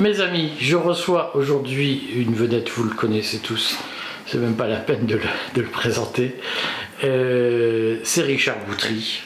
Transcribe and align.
Mes 0.00 0.22
amis, 0.22 0.52
je 0.58 0.76
reçois 0.76 1.36
aujourd'hui 1.36 2.08
une 2.16 2.32
vedette, 2.32 2.70
vous 2.70 2.84
le 2.84 2.94
connaissez 2.94 3.36
tous, 3.36 3.76
c'est 4.24 4.38
même 4.38 4.54
pas 4.54 4.66
la 4.66 4.78
peine 4.78 5.04
de 5.04 5.20
le, 5.56 5.66
présenter. 5.66 6.36
Euh, 7.04 7.98
c'est 8.02 8.22
Richard 8.22 8.56
Boutry, 8.66 9.20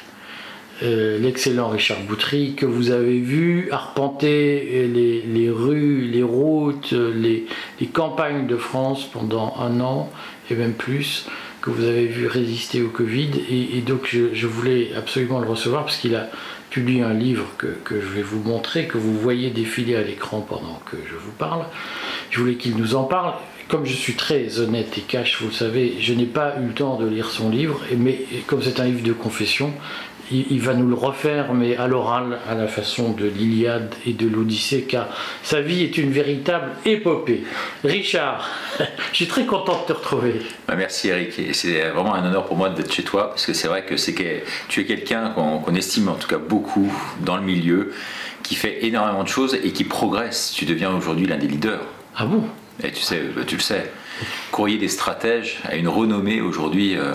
euh, 0.83 1.17
l'excellent 1.21 1.69
Richard 1.69 2.01
Boutry, 2.09 2.55
que 2.57 2.67
vous 2.67 2.91
avez 2.91 3.21
vu 3.21 3.69
arpenter 3.71 4.91
les, 4.93 5.49
rues, 5.49 6.09
les 6.11 6.25
routes, 6.25 6.91
les, 6.93 7.47
campagnes 7.93 8.49
de 8.49 8.57
France 8.57 9.05
pendant 9.05 9.55
un 9.61 9.79
an 9.81 10.11
et 10.51 10.57
même 10.57 10.75
plus, 10.75 11.29
que 11.63 11.71
vous 11.71 11.85
avez 11.85 12.07
vu 12.07 12.27
résister 12.27 12.83
au 12.83 12.89
Covid. 12.89 13.31
Et, 13.49 13.81
donc 13.81 14.09
je, 14.11 14.47
voulais 14.49 14.91
absolument 14.97 15.39
le 15.39 15.47
recevoir 15.47 15.85
parce 15.85 15.99
qu'il 15.99 16.17
a 16.17 16.31
un 16.81 17.15
livre 17.15 17.47
que, 17.59 17.67
que, 17.67 18.01
je 18.01 18.07
vais 18.07 18.23
vous 18.23 18.41
montrer, 18.41 18.87
que 18.87 18.99
vous 18.99 19.19
voyez 19.19 19.51
défiler 19.51 19.97
à 19.97 20.03
l'écran 20.03 20.41
pendant 20.41 20.81
que 20.91 20.97
je 21.09 21.15
vous 21.15 21.33
parle. 21.33 21.65
Je 22.31 22.41
voulais 22.41 22.57
qu'il 22.57 22.77
nous 22.77 22.95
en 22.95 23.05
parle 23.05 23.35
comme 23.69 23.87
je 23.87 23.95
suis 23.95 24.15
très 24.15 24.59
honnête 24.61 24.99
et 24.99 25.01
cash, 25.01 25.41
vous 25.41 25.49
le 25.49 25.53
savez, 25.53 25.97
je 25.99 26.13
n'ai 26.13 26.27
pas 26.27 26.57
eu 26.61 26.67
le 26.67 26.75
temps 26.75 26.97
de 26.97 27.09
lire 27.09 27.31
son 27.31 27.49
livre, 27.49 27.81
mais 27.97 28.27
comme 28.47 28.63
c'est 28.63 28.79
un 28.79 28.85
livre 28.85 29.03
de 29.03 29.13
confession, 29.13 29.73
il, 30.31 30.61
va 30.61 30.75
nous 30.75 30.89
le 30.89 30.95
refaire, 30.95 31.55
mais 31.55 31.77
à 31.77 31.87
l'oral, 31.87 32.39
à 32.49 32.55
la 32.55 32.67
façon 32.67 33.13
de 33.13 33.27
l'Iliade 33.27 33.95
et 34.07 34.13
de 34.13 34.29
l'Odyssée, 34.29 34.83
car 34.83 35.09
sa 35.43 35.61
vie 35.61 35.83
est 35.83 35.99
une 35.99 36.11
véritable 36.11 36.73
épopée. 36.85 37.45
Richard, 37.85 38.49
je 39.13 39.17
suis 39.17 39.27
très 39.27 39.47
content 39.47 39.83
de 39.83 39.93
te 39.93 39.93
retrouver. 39.93 40.41
Bah, 40.67 40.75
merci 40.77 41.09
Eric, 41.09 41.33
c'est 41.53 41.91
vraiment 41.91 42.15
un 42.15 42.27
honneur 42.27 42.47
pour 42.47 42.57
moi 42.57 42.71
d'être 42.71 42.93
chez 42.93 43.05
toi, 43.05 43.31
parce 43.31 43.47
que 43.47 43.53
c'est 43.53 43.69
vrai 43.69 43.85
que, 43.85 43.97
c'est 43.97 44.15
que 44.15 44.23
tu 44.69 44.81
es 44.81 44.85
quelqu'un 44.85 45.31
qu'on 45.31 45.75
estime 45.75 46.09
en 46.09 46.15
tout 46.15 46.29
cas 46.29 46.39
beaucoup 46.39 46.93
dans 47.21 47.37
le 47.37 47.43
milieu, 47.43 47.93
qui 48.43 48.55
fait 48.55 48.85
énormément 48.85 49.23
de 49.23 49.29
choses 49.29 49.55
et 49.55 49.73
qui 49.73 49.85
progresse. 49.85 50.53
Tu 50.55 50.67
deviens 50.67 50.95
aujourd'hui 50.95 51.27
l'un 51.27 51.39
des 51.39 51.49
leaders. 51.49 51.81
Ah 52.17 52.27
bon? 52.27 52.45
Et 52.83 52.91
tu 52.91 53.03
sais, 53.03 53.21
bah, 53.35 53.43
tu 53.47 53.57
le 53.57 53.63
sais, 53.63 53.91
Courrier 54.51 54.79
des 54.79 54.89
stratèges 54.89 55.59
a 55.65 55.75
une 55.77 55.89
renommée 55.89 56.41
aujourd'hui 56.41 56.97
euh, 56.97 57.15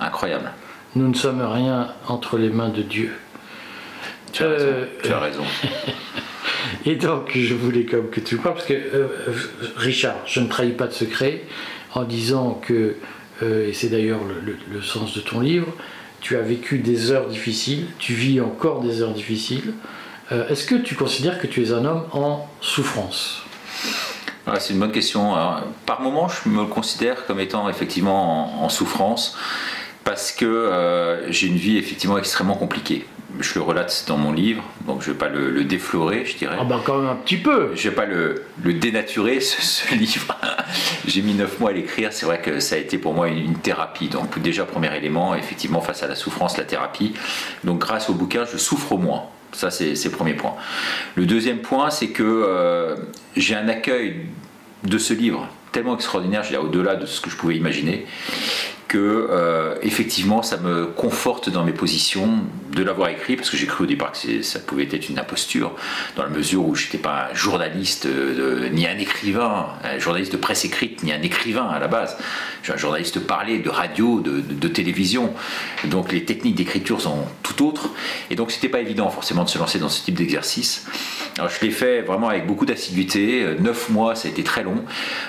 incroyable. 0.00 0.52
Nous 0.96 1.08
ne 1.08 1.14
sommes 1.14 1.42
rien 1.42 1.88
entre 2.08 2.38
les 2.38 2.48
mains 2.48 2.70
de 2.70 2.80
Dieu. 2.80 3.12
Tu 4.32 4.42
as 4.42 4.48
raison. 4.48 4.66
Euh, 4.66 4.86
tu 5.02 5.12
as 5.12 5.20
raison. 5.20 5.42
et 6.86 6.96
donc, 6.96 7.32
je 7.34 7.52
voulais 7.52 7.84
comme 7.84 8.08
que 8.08 8.20
tu 8.20 8.38
parles, 8.38 8.54
parce 8.54 8.66
que 8.66 8.72
euh, 8.72 9.06
Richard, 9.76 10.16
je 10.24 10.40
ne 10.40 10.48
trahis 10.48 10.72
pas 10.72 10.86
de 10.86 10.94
secret 10.94 11.42
en 11.94 12.04
disant 12.04 12.58
que, 12.66 12.96
euh, 13.42 13.68
et 13.68 13.74
c'est 13.74 13.88
d'ailleurs 13.88 14.20
le, 14.72 14.80
sens 14.80 15.14
de 15.14 15.20
ton 15.20 15.40
livre, 15.40 15.68
tu 16.22 16.38
as 16.38 16.40
vécu 16.40 16.78
des 16.78 17.10
heures 17.10 17.28
difficiles, 17.28 17.88
tu 17.98 18.14
vis 18.14 18.40
encore 18.40 18.80
des 18.80 19.02
heures 19.02 19.12
difficiles. 19.12 19.74
Est-ce 20.30 20.64
que 20.64 20.76
tu 20.76 20.94
considères 20.94 21.38
que 21.38 21.46
tu 21.46 21.62
es 21.62 21.72
un 21.72 21.84
homme 21.84 22.06
en 22.12 22.48
souffrance? 22.62 23.42
Ah, 24.46 24.58
C'est 24.58 24.72
une 24.72 24.80
bonne 24.80 24.92
question. 24.92 25.34
par 25.84 26.00
moment, 26.00 26.28
je 26.28 26.48
me 26.48 26.64
considère 26.64 27.26
comme 27.26 27.38
étant 27.38 27.68
effectivement 27.68 28.64
en 28.64 28.68
souffrance 28.70 29.36
parce 30.06 30.30
que 30.30 30.44
euh, 30.46 31.30
j'ai 31.32 31.48
une 31.48 31.56
vie 31.56 31.78
effectivement 31.78 32.16
extrêmement 32.16 32.54
compliquée. 32.54 33.04
Je 33.40 33.54
le 33.56 33.60
relate 33.60 34.04
dans 34.06 34.16
mon 34.16 34.32
livre, 34.32 34.62
donc 34.86 35.02
je 35.02 35.08
ne 35.08 35.12
vais 35.12 35.18
pas 35.18 35.28
le, 35.28 35.64
déflorer, 35.64 36.24
je 36.24 36.36
dirais. 36.38 36.56
Ah 36.58 36.64
ben 36.64 36.80
quand 36.82 36.98
même 36.98 37.10
un 37.10 37.16
petit 37.16 37.36
peu 37.36 37.72
Je 37.74 37.86
ne 37.86 37.90
vais 37.90 37.96
pas 37.96 38.06
le, 38.06 38.44
dénaturer, 38.72 39.40
ce, 39.40 39.94
livre. 39.96 40.38
j'ai 41.06 41.22
mis 41.22 41.34
neuf 41.34 41.58
mois 41.58 41.70
à 41.70 41.72
l'écrire, 41.72 42.12
c'est 42.12 42.24
vrai 42.24 42.40
que 42.40 42.60
ça 42.60 42.76
a 42.76 42.78
été 42.78 42.98
pour 42.98 43.14
moi 43.14 43.28
une, 43.28 43.58
thérapie. 43.58 44.08
Donc 44.08 44.38
déjà, 44.38 44.64
premier 44.64 44.96
élément, 44.96 45.34
effectivement, 45.34 45.80
face 45.80 46.04
à 46.04 46.06
la 46.06 46.14
souffrance, 46.14 46.56
la 46.56 46.64
thérapie. 46.64 47.12
Donc 47.64 47.80
grâce 47.80 48.08
au 48.08 48.14
bouquin, 48.14 48.44
je 48.50 48.56
souffre 48.58 48.96
moins. 48.96 49.24
Ça, 49.50 49.72
c'est 49.72 49.92
le 49.92 50.10
premier 50.10 50.34
point. 50.34 50.54
Le 51.16 51.26
deuxième 51.26 51.58
point, 51.58 51.90
c'est 51.90 52.08
que 52.08 52.22
euh, 52.22 52.94
j'ai 53.36 53.56
un 53.56 53.68
accueil 53.68 54.26
de 54.84 54.98
ce 54.98 55.14
livre 55.14 55.48
tellement 55.72 55.96
extraordinaire, 55.96 56.42
je 56.42 56.56
au-delà 56.56 56.94
de 56.94 57.06
ce 57.06 57.20
que 57.20 57.28
je 57.28 57.36
pouvais 57.36 57.56
imaginer 57.56 58.06
que 58.88 59.26
euh, 59.30 59.74
effectivement 59.82 60.42
ça 60.42 60.58
me 60.58 60.86
conforte 60.86 61.50
dans 61.50 61.64
mes 61.64 61.72
positions 61.72 62.40
de 62.72 62.82
l'avoir 62.82 63.08
écrit 63.08 63.36
parce 63.36 63.50
que 63.50 63.56
j'ai 63.56 63.66
cru 63.66 63.84
au 63.84 63.86
départ 63.86 64.12
que 64.12 64.42
ça 64.42 64.60
pouvait 64.60 64.88
être 64.90 65.08
une 65.08 65.18
imposture 65.18 65.72
dans 66.14 66.22
la 66.22 66.28
mesure 66.28 66.66
où 66.66 66.74
je 66.74 66.84
n'étais 66.84 66.98
pas 66.98 67.28
un 67.32 67.34
journaliste 67.34 68.06
euh, 68.06 68.68
ni 68.70 68.86
un 68.86 68.98
écrivain, 68.98 69.66
un 69.82 69.98
journaliste 69.98 70.32
de 70.32 70.36
presse 70.36 70.64
écrite 70.64 71.02
ni 71.02 71.12
un 71.12 71.22
écrivain 71.22 71.66
à 71.66 71.78
la 71.78 71.88
base. 71.88 72.16
Je 72.62 72.66
suis 72.66 72.72
un 72.72 72.76
journaliste 72.76 73.20
parlé 73.20 73.58
de 73.58 73.70
radio, 73.70 74.20
de, 74.20 74.68
télévision. 74.68 75.32
Donc 75.84 76.12
les 76.12 76.24
techniques 76.24 76.56
d'écriture 76.56 77.00
sont 77.00 77.24
tout 77.42 77.64
autres 77.64 77.90
et 78.30 78.34
donc 78.34 78.50
c'était 78.50 78.68
pas 78.68 78.80
évident 78.80 79.08
forcément 79.08 79.44
de 79.44 79.48
se 79.48 79.58
lancer 79.58 79.78
dans 79.78 79.88
ce 79.88 80.04
type 80.04 80.16
d'exercice. 80.16 80.86
Alors 81.38 81.50
je 81.50 81.64
l'ai 81.64 81.70
fait 81.70 82.02
vraiment 82.02 82.28
avec 82.28 82.46
beaucoup 82.46 82.66
d'assiduité. 82.66 83.46
Neuf 83.60 83.88
mois, 83.88 84.14
ça 84.16 84.28
a 84.28 84.30
été 84.30 84.42
très 84.42 84.64
long, 84.64 84.84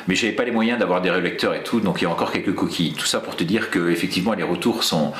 mais 0.07 0.15
j'avais 0.15 0.33
pas 0.33 0.43
les 0.43 0.51
moyens 0.51 0.79
d'avoir 0.79 1.01
des 1.01 1.11
relecteurs 1.11 1.53
et 1.53 1.63
tout, 1.63 1.79
donc 1.79 2.01
il 2.01 2.05
y 2.05 2.07
a 2.07 2.09
encore 2.09 2.31
quelques 2.31 2.55
coquilles. 2.55 2.93
Tout 2.93 3.05
ça 3.05 3.19
pour 3.19 3.35
te 3.35 3.43
dire 3.47 3.69
que 3.69 3.89
effectivement 3.89 4.33
les 4.33 4.43
retours 4.43 4.83
sont 4.83 5.13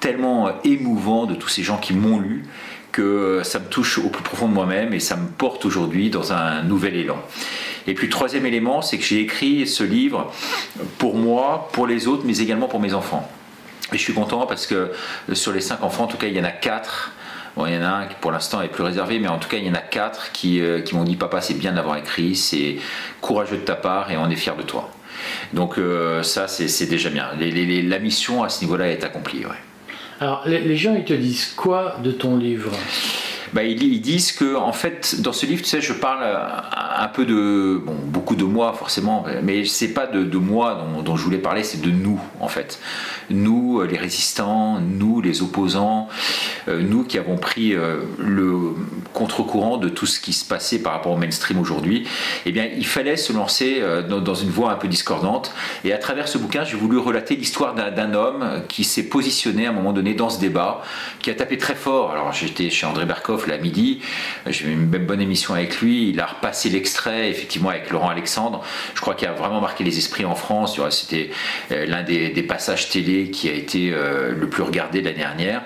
tellement 0.00 0.50
émouvants 0.64 1.26
de 1.26 1.34
tous 1.34 1.48
ces 1.48 1.62
gens 1.62 1.78
qui 1.78 1.94
m'ont 1.94 2.18
lu 2.18 2.44
que 2.92 3.40
ça 3.42 3.58
me 3.58 3.66
touche 3.66 3.98
au 3.98 4.08
plus 4.08 4.22
profond 4.22 4.46
de 4.46 4.52
moi-même 4.52 4.94
et 4.94 5.00
ça 5.00 5.16
me 5.16 5.26
porte 5.26 5.64
aujourd'hui 5.64 6.10
dans 6.10 6.32
un 6.32 6.62
nouvel 6.62 6.94
élan. 6.94 7.18
Et 7.86 7.94
puis 7.94 8.08
troisième 8.08 8.46
élément, 8.46 8.82
c'est 8.82 8.98
que 8.98 9.04
j'ai 9.04 9.20
écrit 9.20 9.66
ce 9.66 9.82
livre 9.82 10.32
pour 10.98 11.16
moi, 11.16 11.68
pour 11.72 11.86
les 11.86 12.06
autres, 12.06 12.22
mais 12.24 12.38
également 12.38 12.68
pour 12.68 12.80
mes 12.80 12.94
enfants. 12.94 13.28
Et 13.92 13.98
je 13.98 14.02
suis 14.02 14.14
content 14.14 14.46
parce 14.46 14.66
que 14.66 14.92
sur 15.32 15.52
les 15.52 15.60
cinq 15.60 15.82
enfants, 15.82 16.04
en 16.04 16.06
tout 16.06 16.16
cas, 16.16 16.28
il 16.28 16.34
y 16.34 16.40
en 16.40 16.44
a 16.44 16.50
quatre. 16.50 17.12
Bon, 17.56 17.66
il 17.66 17.74
y 17.74 17.76
en 17.76 17.82
a 17.82 17.88
un 17.88 18.06
qui 18.06 18.14
pour 18.20 18.30
l'instant 18.30 18.62
est 18.62 18.68
plus 18.68 18.82
réservé, 18.82 19.18
mais 19.18 19.28
en 19.28 19.38
tout 19.38 19.48
cas, 19.48 19.56
il 19.56 19.64
y 19.64 19.70
en 19.70 19.74
a 19.74 19.78
quatre 19.78 20.32
qui, 20.32 20.60
euh, 20.60 20.80
qui 20.80 20.94
m'ont 20.94 21.04
dit 21.04 21.16
Papa, 21.16 21.40
c'est 21.40 21.54
bien 21.54 21.72
d'avoir 21.72 21.96
écrit, 21.96 22.34
c'est 22.36 22.76
courageux 23.20 23.56
de 23.56 23.62
ta 23.62 23.74
part 23.74 24.10
et 24.10 24.16
on 24.16 24.28
est 24.30 24.36
fiers 24.36 24.56
de 24.56 24.62
toi. 24.62 24.90
Donc 25.52 25.78
euh, 25.78 26.22
ça, 26.22 26.48
c'est 26.48 26.86
déjà 26.86 27.10
bien. 27.10 27.28
la 27.38 27.98
mission 27.98 28.42
à 28.42 28.48
ce 28.48 28.62
niveau-là 28.62 28.88
est 28.88 29.04
accomplie. 29.04 29.44
Alors, 30.20 30.42
les, 30.46 30.76
gens, 30.76 30.94
ils 30.94 31.04
te 31.04 31.12
disent 31.12 31.52
quoi 31.56 31.96
de 32.02 32.10
ton 32.10 32.36
livre? 32.36 32.70
Bah, 33.52 33.62
ils, 33.62 34.00
disent 34.00 34.32
que 34.32 34.56
en 34.56 34.72
fait 34.72 35.20
dans 35.20 35.32
ce 35.32 35.46
livre 35.46 35.62
tu 35.62 35.68
sais 35.68 35.80
je 35.80 35.92
parle 35.92 36.24
un 36.24 37.06
peu 37.06 37.24
de 37.24 37.80
bon, 37.86 37.94
beaucoup 38.06 38.34
de 38.34 38.42
moi 38.42 38.72
forcément 38.72 39.24
mais 39.44 39.64
c'est 39.64 39.94
pas 39.94 40.08
de, 40.08 40.38
moi 40.38 40.88
dont, 40.92 41.02
dont, 41.02 41.16
je 41.16 41.22
voulais 41.22 41.38
parler 41.38 41.62
c'est 41.62 41.80
de 41.80 41.90
nous 41.90 42.20
en 42.40 42.48
fait 42.48 42.80
nous 43.30 43.80
les 43.82 43.96
résistants 43.96 44.80
nous 44.80 45.20
les 45.20 45.40
opposants 45.40 46.08
euh, 46.08 46.53
nous 46.68 47.04
qui 47.04 47.18
avons 47.18 47.36
pris 47.36 47.74
euh, 47.74 47.98
le 48.18 48.74
contre-courant 49.12 49.76
de 49.76 49.88
tout 49.88 50.06
ce 50.06 50.18
qui 50.18 50.32
se 50.32 50.44
passait 50.44 50.80
par 50.80 50.92
rapport 50.92 51.12
au 51.12 51.16
mainstream 51.16 51.58
aujourd'hui, 51.58 52.08
eh 52.46 52.52
bien, 52.52 52.68
il 52.76 52.86
fallait 52.86 53.16
se 53.16 53.32
lancer 53.32 53.78
euh, 53.80 54.02
dans 54.02 54.34
une 54.34 54.50
voie 54.50 54.72
un 54.72 54.76
peu 54.76 54.88
discordante. 54.88 55.52
Et 55.84 55.92
à 55.92 55.98
travers 55.98 56.26
ce 56.26 56.38
bouquin, 56.38 56.64
j'ai 56.64 56.76
voulu 56.76 56.98
relater 56.98 57.36
l'histoire 57.36 57.74
d'un 57.74 58.14
homme 58.14 58.62
qui 58.68 58.84
s'est 58.84 59.04
positionné 59.04 59.66
à 59.66 59.70
un 59.70 59.72
moment 59.72 59.92
donné 59.92 60.14
dans 60.14 60.30
ce 60.30 60.40
débat, 60.40 60.82
qui 61.20 61.30
a 61.30 61.34
tapé 61.34 61.58
très 61.58 61.74
fort. 61.74 62.12
Alors, 62.12 62.32
j'étais 62.32 62.70
chez 62.70 62.86
André 62.86 63.04
Berkoff 63.04 63.46
là 63.46 63.58
midi, 63.58 64.00
j'ai 64.46 64.66
eu 64.66 64.72
une 64.72 64.86
bonne 64.86 65.20
émission 65.20 65.54
avec 65.54 65.80
lui. 65.80 66.10
Il 66.10 66.20
a 66.20 66.26
repassé 66.26 66.70
l'extrait, 66.70 67.30
effectivement, 67.30 67.68
avec 67.68 67.90
Laurent 67.90 68.08
Alexandre. 68.08 68.62
Je 68.94 69.00
crois 69.00 69.14
qu'il 69.14 69.28
a 69.28 69.32
vraiment 69.32 69.60
marqué 69.60 69.84
les 69.84 69.98
esprits 69.98 70.24
en 70.24 70.34
France. 70.34 70.80
C'était 70.90 71.30
l'un 71.70 72.02
des, 72.02 72.30
passages 72.42 72.90
télé 72.90 73.30
qui 73.30 73.48
a 73.48 73.52
été 73.52 73.90
le 73.90 74.48
plus 74.48 74.62
regardé 74.62 75.00
l'année 75.00 75.18
dernière. 75.18 75.62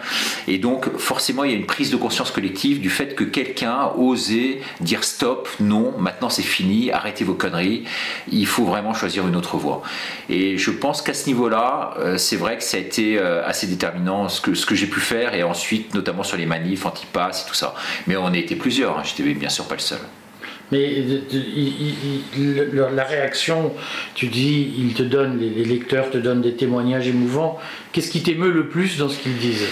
Et 0.46 0.58
donc, 0.58 0.87
forcément, 0.96 1.44
il 1.44 1.50
y 1.50 1.54
a 1.54 1.56
une 1.56 1.66
prise 1.66 1.90
de 1.90 1.96
conscience 1.96 2.30
collective 2.30 2.80
du 2.80 2.90
fait 2.90 3.14
que 3.14 3.24
quelqu'un 3.24 3.90
osé 3.96 4.60
dire 4.80 5.04
stop, 5.04 5.48
non, 5.60 5.94
maintenant 5.98 6.28
c'est 6.28 6.42
fini, 6.42 6.90
arrêtez 6.90 7.24
vos 7.24 7.34
conneries, 7.34 7.84
il 8.30 8.46
faut 8.46 8.64
vraiment 8.64 8.94
choisir 8.94 9.26
une 9.26 9.36
autre 9.36 9.56
voie. 9.56 9.82
Et 10.28 10.58
je 10.58 10.70
pense 10.70 11.02
qu'à 11.02 11.14
ce 11.14 11.26
niveau-là, 11.26 11.94
euh, 11.98 12.18
c'est 12.18 12.36
vrai 12.36 12.56
que 12.56 12.64
ça 12.64 12.76
a 12.76 12.80
été 12.80 13.18
euh, 13.18 13.46
assez 13.46 13.66
déterminant 13.66 14.28
ce 14.28 14.40
que, 14.40 14.54
ce 14.54 14.66
que 14.66 14.74
j'ai 14.74 14.86
pu 14.86 15.00
faire, 15.00 15.34
et 15.34 15.42
ensuite, 15.42 15.94
notamment 15.94 16.22
sur 16.22 16.36
les 16.36 16.46
manifs, 16.46 16.86
anti-pass 16.86 17.44
et 17.44 17.48
tout 17.48 17.54
ça. 17.54 17.74
Mais 18.06 18.16
on 18.16 18.26
a 18.26 18.36
été 18.36 18.56
plusieurs, 18.56 18.98
hein, 18.98 19.02
j'étais 19.04 19.22
bien 19.34 19.48
sûr 19.48 19.66
pas 19.66 19.74
le 19.74 19.80
seul. 19.80 19.98
Mais 20.70 21.02
la 22.74 23.04
réaction, 23.04 23.72
tu 24.14 24.26
dis, 24.26 24.74
ils 24.78 24.92
te 24.92 25.02
donnent, 25.02 25.38
les 25.38 25.64
lecteurs 25.64 26.10
te 26.10 26.18
donnent 26.18 26.42
des 26.42 26.54
témoignages 26.54 27.08
émouvants. 27.08 27.58
Qu'est-ce 27.92 28.10
qui 28.10 28.22
t'émeut 28.22 28.50
le 28.50 28.68
plus 28.68 28.98
dans 28.98 29.08
ce 29.08 29.18
qu'ils 29.18 29.38
disent? 29.38 29.66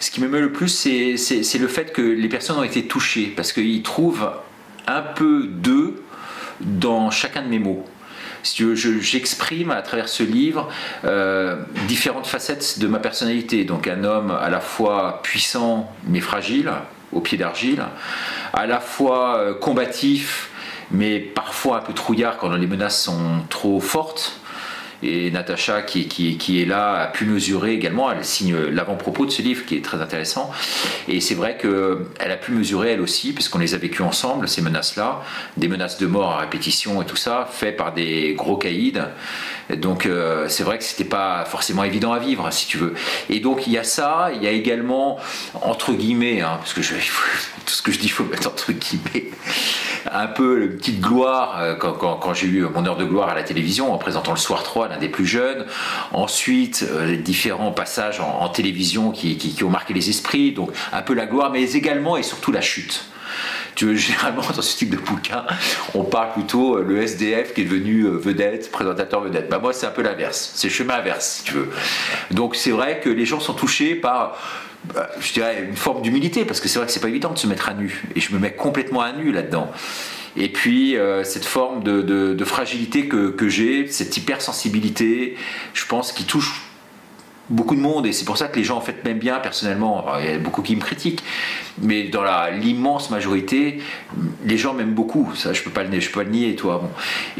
Ce 0.00 0.10
qui 0.10 0.20
me 0.20 0.28
met 0.28 0.40
le 0.40 0.52
plus, 0.52 0.68
c'est 0.68 1.58
le 1.58 1.68
fait 1.68 1.92
que 1.92 2.02
les 2.02 2.28
personnes 2.28 2.58
ont 2.58 2.64
été 2.64 2.86
touchées, 2.86 3.32
parce 3.36 3.52
qu'ils 3.52 3.82
trouvent 3.82 4.30
un 4.86 5.02
peu 5.02 5.46
d'eux 5.46 6.02
dans 6.60 7.10
chacun 7.10 7.42
de 7.42 7.48
mes 7.48 7.58
mots. 7.58 7.84
J'exprime 8.44 9.70
à 9.70 9.82
travers 9.82 10.08
ce 10.08 10.22
livre 10.22 10.68
euh, 11.04 11.56
différentes 11.86 12.26
facettes 12.26 12.78
de 12.78 12.86
ma 12.86 12.98
personnalité. 12.98 13.64
Donc 13.64 13.88
un 13.88 14.04
homme 14.04 14.30
à 14.30 14.48
la 14.48 14.60
fois 14.60 15.20
puissant 15.22 15.92
mais 16.06 16.20
fragile, 16.20 16.72
au 17.12 17.20
pied 17.20 17.36
d'argile, 17.36 17.84
à 18.52 18.66
la 18.66 18.80
fois 18.80 19.38
euh, 19.38 19.54
combatif 19.54 20.50
mais 20.90 21.18
parfois 21.18 21.78
un 21.78 21.80
peu 21.80 21.92
trouillard 21.92 22.38
quand 22.38 22.50
les 22.50 22.66
menaces 22.66 23.02
sont 23.02 23.42
trop 23.50 23.80
fortes, 23.80 24.40
Et 25.02 25.30
Natacha, 25.30 25.82
qui, 25.82 26.62
est 26.62 26.64
là, 26.64 26.94
a 26.94 27.06
pu 27.06 27.24
mesurer 27.24 27.72
également, 27.72 28.10
elle 28.10 28.24
signe 28.24 28.56
l'avant-propos 28.56 29.26
de 29.26 29.30
ce 29.30 29.42
livre 29.42 29.64
qui 29.64 29.76
est 29.76 29.84
très 29.84 30.00
intéressant. 30.00 30.50
Et 31.06 31.20
c'est 31.20 31.34
vrai 31.34 31.56
qu'elle 31.56 32.30
a 32.30 32.36
pu 32.36 32.52
mesurer 32.52 32.92
elle 32.92 33.00
aussi, 33.00 33.32
puisqu'on 33.32 33.58
les 33.58 33.74
a 33.74 33.78
vécues 33.78 34.02
ensemble, 34.02 34.48
ces 34.48 34.62
menaces-là, 34.62 35.22
des 35.56 35.68
menaces 35.68 35.98
de 35.98 36.06
mort 36.06 36.32
à 36.32 36.38
répétition 36.38 37.00
et 37.00 37.06
tout 37.06 37.16
ça, 37.16 37.48
fait 37.50 37.72
par 37.72 37.92
des 37.92 38.34
gros 38.34 38.56
caïds. 38.56 39.00
Donc 39.76 40.06
euh, 40.06 40.46
c'est 40.48 40.64
vrai 40.64 40.78
que 40.78 40.84
c'était 40.84 41.04
pas 41.04 41.44
forcément 41.44 41.84
évident 41.84 42.12
à 42.12 42.18
vivre, 42.18 42.50
si 42.50 42.66
tu 42.66 42.78
veux. 42.78 42.94
Et 43.28 43.40
donc 43.40 43.66
il 43.66 43.72
y 43.72 43.78
a 43.78 43.84
ça, 43.84 44.30
il 44.34 44.42
y 44.42 44.46
a 44.46 44.50
également, 44.50 45.18
entre 45.54 45.92
guillemets, 45.92 46.40
hein, 46.40 46.56
parce 46.58 46.72
que 46.72 46.80
tout 46.80 47.74
ce 47.74 47.82
que 47.82 47.92
je 47.92 47.98
dis, 47.98 48.06
il 48.06 48.10
faut 48.10 48.24
mettre 48.24 48.48
entre 48.48 48.72
guillemets, 48.72 49.30
un 50.10 50.26
peu 50.26 50.62
une 50.62 50.76
petite 50.76 51.00
gloire 51.00 51.58
euh, 51.60 51.74
quand, 51.74 52.32
j'ai 52.34 52.46
eu 52.46 52.62
mon 52.62 52.84
heure 52.86 52.96
de 52.96 53.04
gloire 53.04 53.28
à 53.28 53.34
la 53.34 53.42
télévision 53.42 53.92
en 53.92 53.98
présentant 53.98 54.32
le 54.32 54.38
soir 54.38 54.62
3, 54.62 54.87
l'un 54.88 54.98
des 54.98 55.08
plus 55.08 55.26
jeunes. 55.26 55.66
Ensuite, 56.12 56.84
euh, 56.88 57.06
les 57.06 57.16
différents 57.16 57.72
passages 57.72 58.20
en, 58.20 58.48
télévision 58.48 59.10
qui, 59.10 59.62
ont 59.62 59.70
marqué 59.70 59.94
les 59.94 60.10
esprits, 60.10 60.52
donc 60.52 60.70
un 60.92 61.02
peu 61.02 61.14
la 61.14 61.26
gloire, 61.26 61.50
mais 61.50 61.72
également 61.72 62.16
et 62.16 62.22
surtout 62.22 62.52
la 62.52 62.60
chute. 62.60 63.04
Tu 63.74 63.86
veux, 63.86 63.94
généralement, 63.96 64.42
dans 64.42 64.62
ce 64.62 64.76
type 64.76 64.90
de 64.90 64.96
bouquin, 64.96 65.44
on 65.94 66.04
parle 66.04 66.32
plutôt 66.32 66.76
euh, 66.76 66.82
le 66.82 67.02
SDF 67.02 67.54
qui 67.54 67.62
est 67.62 67.64
devenu 67.64 68.06
vedette, 68.08 68.70
présentateur 68.70 69.20
vedette. 69.20 69.48
Bah, 69.48 69.58
moi, 69.58 69.72
c'est 69.72 69.86
un 69.86 69.90
peu 69.90 70.02
l'inverse. 70.02 70.52
C'est 70.54 70.68
le 70.68 70.74
chemin 70.74 70.94
inverse, 70.94 71.38
si 71.38 71.44
tu 71.44 71.54
veux. 71.54 71.70
Donc, 72.30 72.56
c'est 72.56 72.70
vrai 72.70 73.00
que 73.00 73.10
les 73.10 73.26
gens 73.26 73.40
sont 73.40 73.54
touchés 73.54 73.94
par 73.94 74.38
bah, 74.94 75.10
je 75.20 75.32
dirais, 75.32 75.64
une 75.68 75.76
forme 75.76 76.02
d'humilité, 76.02 76.44
parce 76.44 76.60
que 76.60 76.68
c'est 76.68 76.78
vrai 76.78 76.86
que 76.86 76.92
c'est 76.92 77.00
pas 77.00 77.08
évident 77.08 77.32
de 77.32 77.38
se 77.38 77.46
mettre 77.46 77.68
à 77.68 77.74
nu, 77.74 78.04
et 78.14 78.20
je 78.20 78.32
me 78.32 78.38
mets 78.38 78.52
complètement 78.52 79.00
à 79.00 79.12
nu 79.12 79.32
là-dedans. 79.32 79.70
Et 80.38 80.48
puis 80.48 80.96
euh, 80.96 81.24
cette 81.24 81.44
forme 81.44 81.82
de, 81.82 82.44
fragilité 82.44 83.08
que, 83.08 83.48
j'ai, 83.48 83.88
cette 83.88 84.16
hypersensibilité, 84.16 85.36
je 85.74 85.84
pense, 85.84 86.12
qui 86.12 86.24
touche 86.24 86.62
beaucoup 87.50 87.74
de 87.74 87.80
monde 87.80 88.06
et 88.06 88.12
c'est 88.12 88.26
pour 88.26 88.36
ça 88.36 88.46
que 88.46 88.56
les 88.56 88.64
gens 88.64 88.76
en 88.76 88.82
fait 88.82 89.02
m'aiment 89.04 89.18
bien 89.18 89.38
personnellement. 89.40 90.04
il 90.20 90.30
y 90.30 90.34
a 90.34 90.38
beaucoup 90.38 90.62
qui 90.62 90.76
me 90.76 90.80
critiquent, 90.80 91.24
mais 91.80 92.04
dans 92.04 92.24
l'immense 92.52 93.10
majorité, 93.10 93.80
les 94.44 94.58
gens 94.58 94.74
m'aiment 94.74 94.94
beaucoup. 94.94 95.32
Ça, 95.34 95.52
je 95.52 95.62
peux 95.62 95.70
pas 95.70 95.82
le, 95.82 95.98
je 95.98 96.10
peux 96.10 96.20
pas 96.20 96.24
le 96.24 96.30
nier, 96.30 96.54
toi. 96.54 96.82
Bon. 96.82 96.90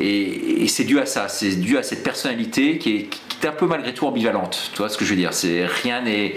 Et, 0.03 0.67
c'est 0.69 0.85
dû 0.85 0.99
à 0.99 1.07
ça, 1.07 1.29
c'est 1.29 1.61
dû 1.61 1.79
à 1.79 1.83
cette 1.83 2.03
personnalité 2.03 2.79
qui 2.79 2.97
est, 2.97 3.09
un 3.47 3.53
peu 3.53 3.67
malgré 3.67 3.95
tout 3.95 4.07
ambivalente. 4.07 4.71
Tu 4.73 4.79
vois 4.79 4.89
ce 4.89 4.99
que 4.99 5.05
je 5.05 5.11
veux 5.11 5.17
dire? 5.17 5.33
C'est 5.33 5.65
rien 5.65 6.03
n'est 6.03 6.35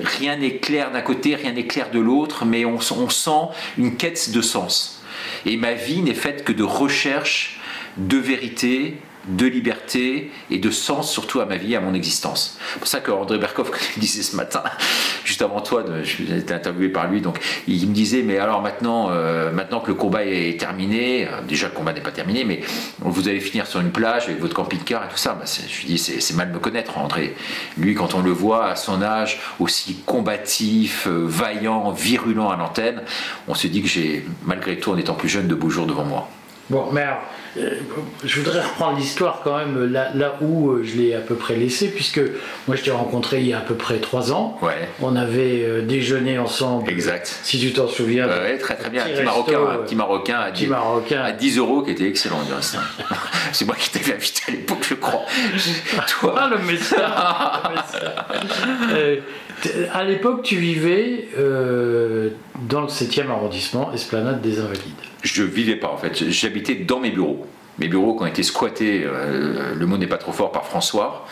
rien 0.00 0.36
n'est 0.36 0.56
clair 0.56 0.90
d'un 0.90 1.00
côté, 1.00 1.34
rien 1.36 1.52
n'est 1.52 1.66
clair 1.66 1.90
de 1.90 1.98
l'autre, 1.98 2.44
mais 2.44 2.66
on 2.66 2.80
sent 2.80 3.30
une 3.78 3.96
quête 3.96 4.30
de 4.30 4.42
sens. 4.42 5.03
Et 5.46 5.56
ma 5.56 5.74
vie 5.74 6.02
n'est 6.02 6.14
faite 6.14 6.44
que 6.44 6.52
de 6.52 6.62
recherche 6.62 7.60
de 7.96 8.16
vérité, 8.16 8.98
de 9.28 9.46
liberté 9.46 10.30
et 10.50 10.58
de 10.58 10.70
sens 10.70 11.10
surtout 11.10 11.40
à 11.40 11.46
ma 11.46 11.56
vie, 11.56 11.76
à 11.76 11.80
mon 11.80 11.94
existence. 11.94 12.58
C'est 12.72 12.78
pour 12.78 12.88
ça 12.88 13.00
que 13.00 13.10
André 13.10 13.38
Berkoff, 13.38 13.70
il 13.96 14.00
disait 14.00 14.22
ce 14.22 14.36
matin, 14.36 14.62
juste 15.24 15.42
avant 15.42 15.60
toi, 15.60 15.84
j'ai 16.02 16.38
été 16.38 16.54
interviewé 16.54 16.88
par 16.88 17.08
lui, 17.10 17.20
donc 17.20 17.38
il 17.66 17.88
me 17.88 17.94
disait, 17.94 18.22
mais 18.22 18.38
alors 18.38 18.62
maintenant, 18.62 19.08
euh, 19.10 19.50
maintenant 19.50 19.80
que 19.80 19.88
le 19.88 19.94
combat 19.94 20.24
est 20.24 20.58
terminé, 20.58 21.26
euh, 21.26 21.42
déjà 21.46 21.68
le 21.68 21.72
combat 21.72 21.92
n'est 21.92 22.00
pas 22.00 22.12
terminé, 22.12 22.44
mais 22.44 22.60
vous 23.00 23.28
allez 23.28 23.40
finir 23.40 23.66
sur 23.66 23.80
une 23.80 23.90
plage 23.90 24.24
avec 24.24 24.40
votre 24.40 24.54
camping-car 24.54 25.04
et 25.04 25.08
tout 25.08 25.16
ça, 25.16 25.34
bah, 25.34 25.44
je 25.46 25.80
lui 25.80 25.86
dis, 25.86 25.98
c'est 25.98 26.34
mal 26.34 26.50
me 26.50 26.58
connaître, 26.58 26.98
André. 26.98 27.34
Lui, 27.78 27.94
quand 27.94 28.14
on 28.14 28.22
le 28.22 28.30
voit 28.30 28.66
à 28.66 28.76
son 28.76 29.02
âge, 29.02 29.40
aussi 29.58 29.96
combatif, 30.06 31.06
euh, 31.06 31.24
vaillant, 31.26 31.90
virulent 31.90 32.50
à 32.50 32.56
l'antenne, 32.56 33.02
on 33.48 33.54
se 33.54 33.66
dit 33.66 33.82
que 33.82 33.88
j'ai, 33.88 34.24
malgré 34.44 34.78
tout, 34.78 34.92
en 34.92 34.96
étant 34.96 35.14
plus 35.14 35.28
jeune, 35.28 35.48
de 35.48 35.54
beaux 35.54 35.70
jours 35.70 35.86
devant 35.86 36.04
moi. 36.04 36.28
Bon, 36.70 36.88
mais 36.92 37.02
euh, 37.02 37.14
je 37.56 38.40
voudrais 38.40 38.60
reprendre 38.60 38.98
l'histoire 38.98 39.40
quand 39.44 39.56
même 39.56 39.92
là, 39.92 40.10
là 40.14 40.36
où 40.40 40.70
euh, 40.70 40.82
je 40.84 40.96
l'ai 40.96 41.14
à 41.14 41.20
peu 41.20 41.34
près 41.34 41.54
laissé, 41.56 41.88
puisque 41.88 42.20
moi 42.66 42.76
je 42.76 42.82
t'ai 42.82 42.90
rencontré 42.90 43.40
il 43.40 43.46
y 43.46 43.52
a 43.52 43.58
à 43.58 43.60
peu 43.60 43.74
près 43.74 43.98
trois 43.98 44.32
ans. 44.32 44.58
Ouais. 44.62 44.88
On 45.00 45.14
avait 45.16 45.62
euh, 45.62 45.82
déjeuné 45.82 46.38
ensemble. 46.38 46.90
Exact. 46.90 47.38
Si 47.42 47.58
tu 47.58 47.72
t'en 47.72 47.88
souviens. 47.88 48.26
Ouais, 48.28 48.58
très 48.58 48.76
très 48.76 48.90
bien. 48.90 49.04
Un 49.04 49.08
petit, 49.08 49.22
marocain, 49.22 49.60
un 49.70 49.76
petit 49.78 49.94
marocain, 49.94 50.38
à 50.38 50.50
10, 50.50 50.66
marocain. 50.66 51.22
à 51.22 51.32
10 51.32 51.58
euros 51.58 51.82
qui 51.82 51.92
était 51.92 52.08
excellent. 52.08 52.40
C'est 53.52 53.64
moi 53.64 53.76
qui 53.78 53.90
t'avais 53.90 54.14
invité 54.14 54.42
à 54.48 54.50
l'époque, 54.50 54.84
crois. 55.04 55.26
Toi. 56.08 56.34
Ah, 56.38 56.48
le 56.50 56.58
message. 56.58 57.00
à 59.92 60.04
l'époque, 60.04 60.42
tu 60.42 60.56
vivais 60.56 61.28
dans 61.36 62.80
le 62.80 62.88
7e 62.88 63.30
arrondissement, 63.30 63.92
Esplanade 63.92 64.40
des 64.40 64.58
Invalides 64.60 65.04
je 65.24 65.42
vivais 65.42 65.76
pas 65.76 65.88
en 65.88 65.96
fait. 65.96 66.30
J'habitais 66.30 66.76
dans 66.76 67.00
mes 67.00 67.10
bureaux. 67.10 67.46
Mes 67.78 67.88
bureaux 67.88 68.14
qui 68.14 68.22
ont 68.22 68.26
été 68.26 68.44
squattés, 68.44 69.02
euh, 69.04 69.74
le 69.74 69.86
mot 69.86 69.96
n'est 69.96 70.06
pas 70.06 70.18
trop 70.18 70.30
fort, 70.30 70.52
par 70.52 70.64
François. 70.64 71.26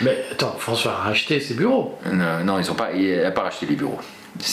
Mais 0.00 0.24
attends, 0.30 0.56
François 0.58 0.92
a 0.92 1.02
racheté 1.02 1.38
ses 1.38 1.52
bureaux 1.52 1.98
Non, 2.10 2.58
ils 2.58 2.70
ont 2.70 2.74
pas, 2.74 2.92
il 2.94 3.20
n'a 3.20 3.30
pas 3.30 3.42
racheté 3.42 3.66
les 3.66 3.76
bureaux. 3.76 3.98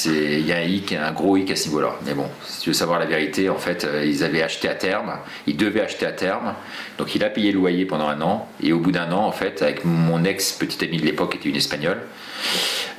Il 0.05 0.45
y 0.45 0.51
a 0.51 0.57
un 0.57 0.61
hic, 0.61 0.93
un 0.93 1.11
gros 1.11 1.37
hic 1.37 1.51
à 1.51 1.55
ce 1.55 1.67
niveau-là. 1.67 1.95
Mais 2.05 2.13
bon, 2.13 2.27
si 2.45 2.61
tu 2.61 2.69
veux 2.69 2.73
savoir 2.73 2.99
la 2.99 3.05
vérité, 3.05 3.49
en 3.49 3.57
fait, 3.57 3.85
euh, 3.85 4.05
ils 4.05 4.23
avaient 4.23 4.41
acheté 4.41 4.67
à 4.67 4.75
terme, 4.75 5.13
ils 5.47 5.57
devaient 5.57 5.81
acheter 5.81 6.05
à 6.05 6.11
terme. 6.11 6.53
Donc 6.97 7.15
il 7.15 7.23
a 7.23 7.29
payé 7.29 7.51
le 7.51 7.59
loyer 7.59 7.85
pendant 7.85 8.07
un 8.07 8.21
an. 8.21 8.47
Et 8.61 8.73
au 8.73 8.79
bout 8.79 8.91
d'un 8.91 9.11
an, 9.11 9.25
en 9.25 9.31
fait, 9.31 9.61
avec 9.61 9.85
mon 9.85 10.23
ex-petite 10.25 10.83
amie 10.83 10.97
de 10.97 11.05
l'époque, 11.05 11.31
qui 11.31 11.37
était 11.37 11.49
une 11.49 11.55
espagnole, 11.55 12.01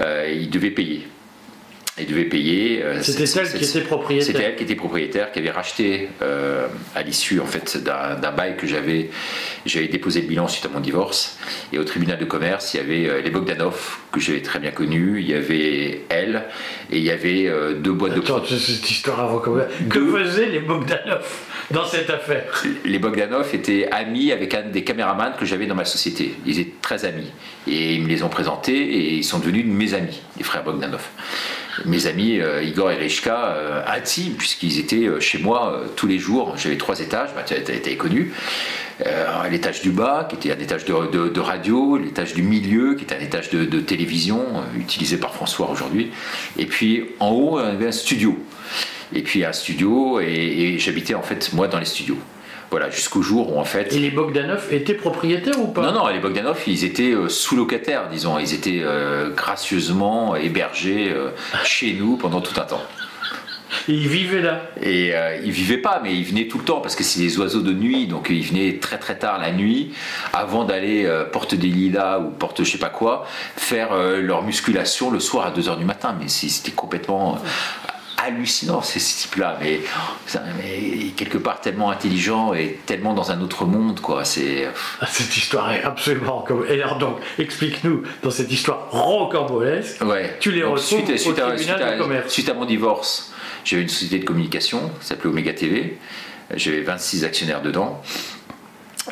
euh, 0.00 0.32
il 0.34 0.50
devait 0.50 0.70
payer 0.70 1.06
devait 2.06 2.24
payer. 2.24 2.82
Euh, 2.82 3.02
C'était 3.02 3.24
elle 3.24 3.52
qui 3.52 3.64
était 3.64 3.80
propriétaire. 3.80 4.26
C'était 4.26 4.42
elle 4.42 4.56
qui 4.56 4.64
était 4.64 4.74
propriétaire, 4.74 5.32
qui 5.32 5.38
avait 5.38 5.50
racheté 5.50 6.08
euh, 6.22 6.66
à 6.94 7.02
l'issue 7.02 7.40
en 7.40 7.46
fait 7.46 7.82
d'un 7.82 8.32
bail 8.32 8.56
que 8.56 8.66
j'avais. 8.66 9.10
J'avais 9.66 9.88
déposé 9.88 10.22
le 10.22 10.28
bilan 10.28 10.48
suite 10.48 10.66
à 10.66 10.68
mon 10.68 10.80
divorce. 10.80 11.38
Et 11.72 11.78
au 11.78 11.84
tribunal 11.84 12.18
de 12.18 12.24
commerce, 12.24 12.74
il 12.74 12.78
y 12.78 12.80
avait 12.80 13.08
euh, 13.08 13.22
les 13.22 13.30
Bogdanov 13.30 13.98
que 14.12 14.20
j'avais 14.20 14.42
très 14.42 14.58
bien 14.58 14.70
connus. 14.70 15.20
Il 15.20 15.28
y 15.28 15.34
avait 15.34 16.02
elle 16.08 16.44
et 16.90 16.98
il 16.98 17.04
y 17.04 17.10
avait 17.10 17.50
deux 17.76 17.92
boîtes 17.92 18.14
de. 18.14 18.20
Attends, 18.20 18.44
cette 18.44 18.90
histoire 18.90 19.20
avant 19.20 19.38
Que 19.38 20.06
faisaient 20.18 20.46
les 20.46 20.60
Bogdanov 20.60 21.26
dans 21.70 21.84
cette 21.84 22.10
affaire? 22.10 22.64
Les 22.84 22.98
Bogdanov 22.98 23.54
étaient 23.54 23.88
amis 23.90 24.32
avec 24.32 24.54
un 24.54 24.62
des 24.62 24.84
caméramans 24.84 25.32
que 25.38 25.44
j'avais 25.44 25.66
dans 25.66 25.74
ma 25.74 25.84
société. 25.84 26.34
Ils 26.46 26.58
étaient 26.58 26.74
très 26.82 27.04
amis. 27.04 27.30
Et 27.68 27.94
ils 27.94 28.02
me 28.02 28.08
les 28.08 28.22
ont 28.22 28.28
présentés 28.28 28.76
et 28.76 29.14
ils 29.14 29.24
sont 29.24 29.38
devenus 29.38 29.64
mes 29.66 29.94
amis, 29.94 30.20
les 30.36 30.44
frères 30.44 30.64
Bogdanov 30.64 31.02
mes 31.84 32.06
amis 32.06 32.40
euh, 32.40 32.62
Igor 32.62 32.90
et 32.90 32.96
Rishka 32.96 33.54
euh, 33.54 33.82
intimes, 33.86 34.34
puisqu'ils 34.34 34.78
étaient 34.78 35.06
euh, 35.06 35.20
chez 35.20 35.38
moi 35.38 35.82
tous 35.96 36.06
les 36.06 36.18
jours. 36.18 36.54
J'avais 36.56 36.76
trois 36.76 37.00
étages, 37.00 37.30
bah, 37.34 37.42
tu 37.46 37.54
as, 37.54 37.96
connu. 37.96 38.32
l'étage 39.50 39.82
du 39.82 39.90
bas, 39.90 40.26
qui 40.28 40.36
était 40.36 40.52
un 40.52 40.62
étage 40.62 40.84
de, 40.84 41.40
radio, 41.40 41.96
l'étage 41.96 42.34
du 42.34 42.42
milieu, 42.42 42.94
qui 42.94 43.04
était 43.04 43.16
un 43.16 43.20
étage 43.20 43.50
de, 43.50 43.80
télévision, 43.80 44.44
utilisé 44.78 45.16
par 45.16 45.34
François 45.34 45.70
aujourd'hui. 45.70 46.10
Et 46.58 46.66
puis 46.66 47.10
en 47.18 47.30
haut, 47.30 47.58
on 47.58 47.64
avait 47.64 47.88
un 47.88 47.92
studio. 47.92 48.38
Et 49.12 49.22
puis 49.22 49.44
un 49.44 49.52
studio, 49.52 50.20
et 50.20 50.76
j'habitais 50.78 51.14
en 51.14 51.22
fait 51.22 51.52
moi 51.52 51.66
dans 51.66 51.78
les 51.78 51.84
studios. 51.84 52.18
Voilà, 52.70 52.88
jusqu'au 52.88 53.20
jour 53.20 53.54
où 53.54 53.58
en 53.58 53.64
fait. 53.64 53.92
Et 53.92 53.98
les 53.98 54.10
Bogdanov 54.10 54.72
étaient 54.72 54.94
propriétaires 54.94 55.58
ou 55.60 55.66
pas? 55.66 55.82
Non, 55.82 55.92
non, 55.92 56.06
les 56.06 56.20
Bogdanov, 56.20 56.60
ils 56.68 56.84
étaient 56.84 57.10
euh, 57.10 57.28
sous-locataires, 57.28 58.08
disons. 58.08 58.38
Ils 58.38 58.54
étaient 58.54 58.82
euh, 58.82 59.30
gracieusement 59.30 60.36
hébergés 60.36 61.10
euh, 61.12 61.30
chez 61.64 61.92
nous 61.94 62.16
pendant 62.16 62.40
tout 62.40 62.58
un 62.60 62.64
temps. 62.64 62.82
Et 63.88 63.92
ils 63.92 64.08
vivaient 64.08 64.42
là? 64.42 64.62
Et 64.82 65.12
ils 65.44 65.50
vivaient 65.50 65.78
pas, 65.78 66.00
mais 66.02 66.14
ils 66.14 66.24
venaient 66.24 66.48
tout 66.48 66.58
le 66.58 66.64
temps 66.64 66.80
parce 66.80 66.96
que 66.96 67.04
c'est 67.04 67.20
des 67.20 67.38
oiseaux 67.38 67.60
de 67.60 67.72
nuit, 67.72 68.08
donc 68.08 68.26
ils 68.28 68.44
venaient 68.44 68.78
très 68.78 68.98
très 68.98 69.16
tard 69.16 69.38
la 69.38 69.52
nuit 69.52 69.94
avant 70.32 70.64
d'aller 70.64 71.08
porte 71.32 71.54
des 71.54 71.68
Lilas 71.68 72.18
ou 72.18 72.30
porte 72.30 72.64
je 72.64 72.70
sais 72.70 72.78
pas 72.78 72.88
quoi, 72.88 73.26
faire 73.56 73.94
leur 73.94 74.42
musculation 74.42 75.10
le 75.10 75.20
soir 75.20 75.46
à 75.46 75.52
2h 75.52 75.78
du 75.78 75.84
matin. 75.84 76.16
Mais 76.20 76.26
c'était 76.26 76.72
complètement 76.72 77.40
hallucinant 78.24 78.82
ces 78.82 79.00
types-là, 79.00 79.58
mais, 79.60 79.80
quelque 81.16 81.38
part 81.38 81.60
tellement 81.60 81.90
intelligent 81.90 82.54
et 82.54 82.78
tellement 82.86 83.14
dans 83.14 83.30
un 83.30 83.40
autre 83.40 83.64
monde, 83.64 84.00
quoi. 84.00 84.24
C'est 84.24 84.68
cette 85.08 85.36
histoire 85.36 85.72
est 85.72 85.82
absolument 85.82 86.42
comme. 86.42 86.64
Et 86.68 86.82
alors 86.82 86.98
donc, 86.98 87.18
explique-nous 87.38 88.02
dans 88.22 88.30
cette 88.30 88.50
histoire 88.50 88.90
rocambolesque. 88.90 90.02
Ouais. 90.04 90.36
Tu 90.40 90.52
les 90.52 90.62
retrouves 90.62 91.04
suite, 91.04 91.16
suite, 91.18 91.38
au 91.38 91.48
tribunal 91.48 91.82
à, 91.82 91.96
de. 91.96 92.28
Suite 92.28 92.48
à 92.48 92.54
mon 92.54 92.64
divorce, 92.64 93.32
j'avais 93.64 93.82
une 93.82 93.88
société 93.88 94.18
de 94.18 94.24
communication 94.24 94.90
s'appelait 95.00 95.30
Omega 95.30 95.52
TV. 95.52 95.98
J'avais 96.54 96.80
26 96.80 97.24
actionnaires 97.24 97.62
dedans. 97.62 98.02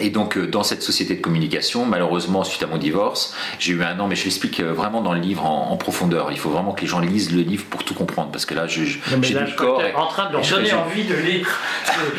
Et 0.01 0.11
donc, 0.11 0.37
euh, 0.37 0.47
dans 0.47 0.63
cette 0.63 0.83
société 0.83 1.15
de 1.15 1.21
communication, 1.21 1.85
malheureusement, 1.85 2.45
suite 2.45 2.63
à 2.63 2.67
mon 2.67 2.79
divorce, 2.79 3.35
j'ai 3.59 3.73
eu 3.73 3.83
un 3.83 3.99
an, 4.01 4.09
mais 4.09 4.17
je 4.17 4.25
l'explique 4.25 4.61
euh, 4.61 4.73
vraiment 4.73 5.01
dans 5.01 5.13
le 5.13 5.21
livre 5.21 5.45
en, 5.45 5.77
profondeur. 5.77 6.33
Il 6.33 6.39
faut 6.39 6.51
vraiment 6.51 6.73
que 6.73 6.81
les 6.81 6.87
gens 6.87 6.99
lisent 6.99 7.33
le 7.33 7.43
livre 7.43 7.65
pour 7.71 7.85
tout 7.85 7.95
comprendre, 7.95 8.31
parce 8.31 8.47
que 8.47 8.55
là, 8.55 8.67
j'ai 8.67 8.85
du 8.85 9.55
corps. 9.57 9.83
en 9.95 10.07
train 10.07 10.29
de 10.29 10.33
leur 10.33 10.43
donner 10.43 10.73
envie 10.73 11.05
de 11.05 11.15
lire. 11.15 11.61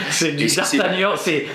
C'est 0.09 0.31
du 0.31 0.47
D'Artagnan, 0.47 1.11
c'est 1.17 1.47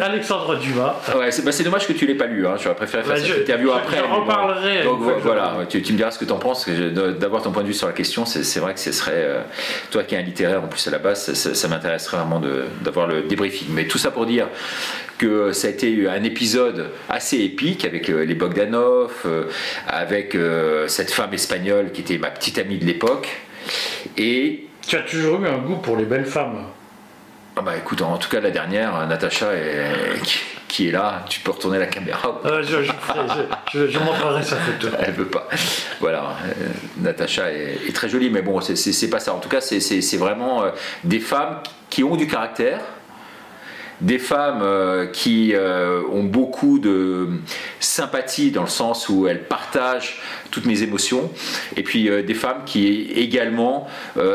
Alexandre 0.00 0.56
Dumas. 0.56 0.96
Ouais, 1.16 1.30
bah, 1.44 1.52
c'est 1.52 1.64
dommage 1.64 1.86
que 1.86 1.92
tu 1.92 2.06
l'aies 2.06 2.14
pas 2.14 2.26
lu. 2.26 2.46
Hein. 2.46 2.54
J'aurais 2.62 2.74
préféré 2.74 3.02
faire 3.02 3.14
bah, 3.14 3.20
cette 3.20 3.42
interview 3.42 3.72
après. 3.72 3.98
J'en 3.98 4.20
reparlerai. 4.20 4.84
Donc 4.84 5.00
voilà, 5.22 5.58
tu, 5.68 5.78
me 5.78 5.96
diras 5.96 6.10
ce 6.10 6.18
que 6.18 6.24
tu 6.24 6.32
en 6.32 6.38
penses. 6.38 6.68
D'avoir 6.68 7.42
ton 7.42 7.52
point 7.52 7.62
de 7.62 7.68
vue 7.68 7.74
sur 7.74 7.86
la 7.86 7.92
question, 7.92 8.24
c'est 8.26 8.60
vrai 8.60 8.74
que 8.74 8.80
ce 8.80 8.92
serait. 8.92 9.12
Euh, 9.14 9.40
toi 9.90 10.04
qui 10.04 10.14
es 10.14 10.18
un 10.18 10.22
littéraire 10.22 10.62
en 10.62 10.68
plus 10.68 10.86
à 10.88 10.90
la 10.90 10.98
base, 10.98 11.32
ça, 11.32 11.54
ça 11.54 11.68
m'intéresserait 11.68 12.16
vraiment 12.16 12.40
d'avoir 12.80 13.06
le 13.06 13.22
débriefing. 13.22 13.68
Mais 13.70 13.86
tout 13.86 13.98
ça 13.98 14.10
pour 14.10 14.26
dire 14.26 14.48
que 15.22 15.52
ça 15.52 15.68
a 15.68 15.70
été 15.70 16.08
un 16.08 16.24
épisode 16.24 16.90
assez 17.08 17.38
épique 17.38 17.84
avec 17.84 18.08
les 18.08 18.34
Bogdanov, 18.34 19.12
avec 19.86 20.36
cette 20.88 21.12
femme 21.12 21.32
espagnole 21.32 21.92
qui 21.92 22.00
était 22.00 22.18
ma 22.18 22.30
petite 22.30 22.58
amie 22.58 22.78
de 22.78 22.84
l'époque. 22.84 23.28
Et 24.16 24.66
tu 24.86 24.96
as 24.96 25.02
toujours 25.02 25.40
eu 25.42 25.46
un 25.48 25.58
goût 25.58 25.76
pour 25.76 25.96
les 25.96 26.04
belles 26.04 26.26
femmes. 26.26 26.64
Ah 27.54 27.60
bah 27.60 27.76
écoute, 27.76 28.00
en 28.00 28.16
tout 28.16 28.30
cas 28.30 28.40
la 28.40 28.50
dernière, 28.50 29.06
Natacha, 29.06 29.50
qui, 30.68 30.88
est 30.88 30.90
là, 30.90 31.22
tu 31.28 31.40
peux 31.40 31.50
retourner 31.50 31.78
la 31.78 31.86
caméra. 31.86 32.40
Euh, 32.46 32.62
je, 32.62 32.82
je, 32.82 33.98
montrerai 33.98 34.42
sa 34.42 34.56
photo. 34.56 34.88
Elle 34.98 35.12
veut 35.12 35.26
pas. 35.26 35.46
Voilà, 36.00 36.36
euh, 36.46 36.66
Natacha 36.98 37.52
est, 37.52 37.94
très 37.94 38.08
jolie, 38.08 38.30
mais 38.30 38.40
bon, 38.40 38.58
c'est 38.62 39.10
pas 39.10 39.20
ça. 39.20 39.34
En 39.34 39.38
tout 39.38 39.50
cas, 39.50 39.60
c'est 39.60 40.16
vraiment 40.16 40.64
euh, 40.64 40.70
des 41.04 41.20
femmes 41.20 41.58
qui 41.90 42.02
ont 42.02 42.16
du 42.16 42.26
caractère, 42.26 42.80
des 44.02 44.18
femmes 44.18 44.62
euh, 44.62 45.06
qui 45.06 45.52
euh, 45.54 46.02
ont 46.10 46.24
beaucoup 46.24 46.78
de 46.78 47.28
sympathie 47.78 48.50
dans 48.50 48.62
le 48.62 48.68
sens 48.68 49.08
où 49.08 49.28
elles 49.28 49.44
partagent 49.44 50.20
toutes 50.50 50.66
mes 50.66 50.82
émotions, 50.82 51.30
et 51.76 51.82
puis 51.82 52.10
euh, 52.10 52.22
des 52.22 52.34
femmes 52.34 52.64
qui 52.66 53.10
également 53.14 53.86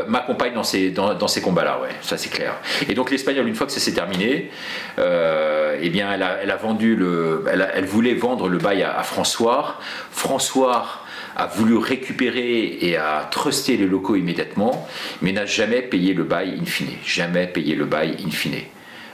m'accompagnent 0.07 0.53
dans 0.53 0.63
ces, 0.63 1.41
combats-là, 1.43 1.79
ouais, 1.81 1.89
ça 2.01 2.17
c'est 2.17 2.29
clair. 2.29 2.55
Et 2.89 2.93
donc 2.93 3.11
l'espagnol, 3.11 3.47
une 3.47 3.55
fois 3.55 3.67
que 3.67 3.73
ça 3.73 3.79
s'est 3.79 3.93
terminé, 3.93 4.49
eh 4.97 5.89
bien 5.89 6.11
elle 6.13 6.51
a, 6.51 6.55
vendu 6.55 6.95
le, 6.95 7.43
elle, 7.47 7.85
voulait 7.85 8.13
vendre 8.13 8.49
le 8.49 8.57
bail 8.57 8.83
à, 8.83 9.03
François. 9.03 9.79
François 10.11 10.87
a 11.35 11.45
voulu 11.45 11.77
récupérer 11.77 12.77
et 12.81 12.97
a 12.97 13.27
trusté 13.29 13.77
les 13.77 13.85
locaux 13.85 14.15
immédiatement, 14.15 14.87
mais 15.21 15.31
n'a 15.31 15.45
jamais 15.45 15.81
payé 15.81 16.13
le 16.13 16.23
bail 16.23 16.59
in 16.59 16.65
fine. 16.65 16.87
Jamais 17.05 17.47
payé 17.47 17.75
le 17.75 17.85
bail 17.85 18.17
in 18.25 18.31
fine 18.31 18.61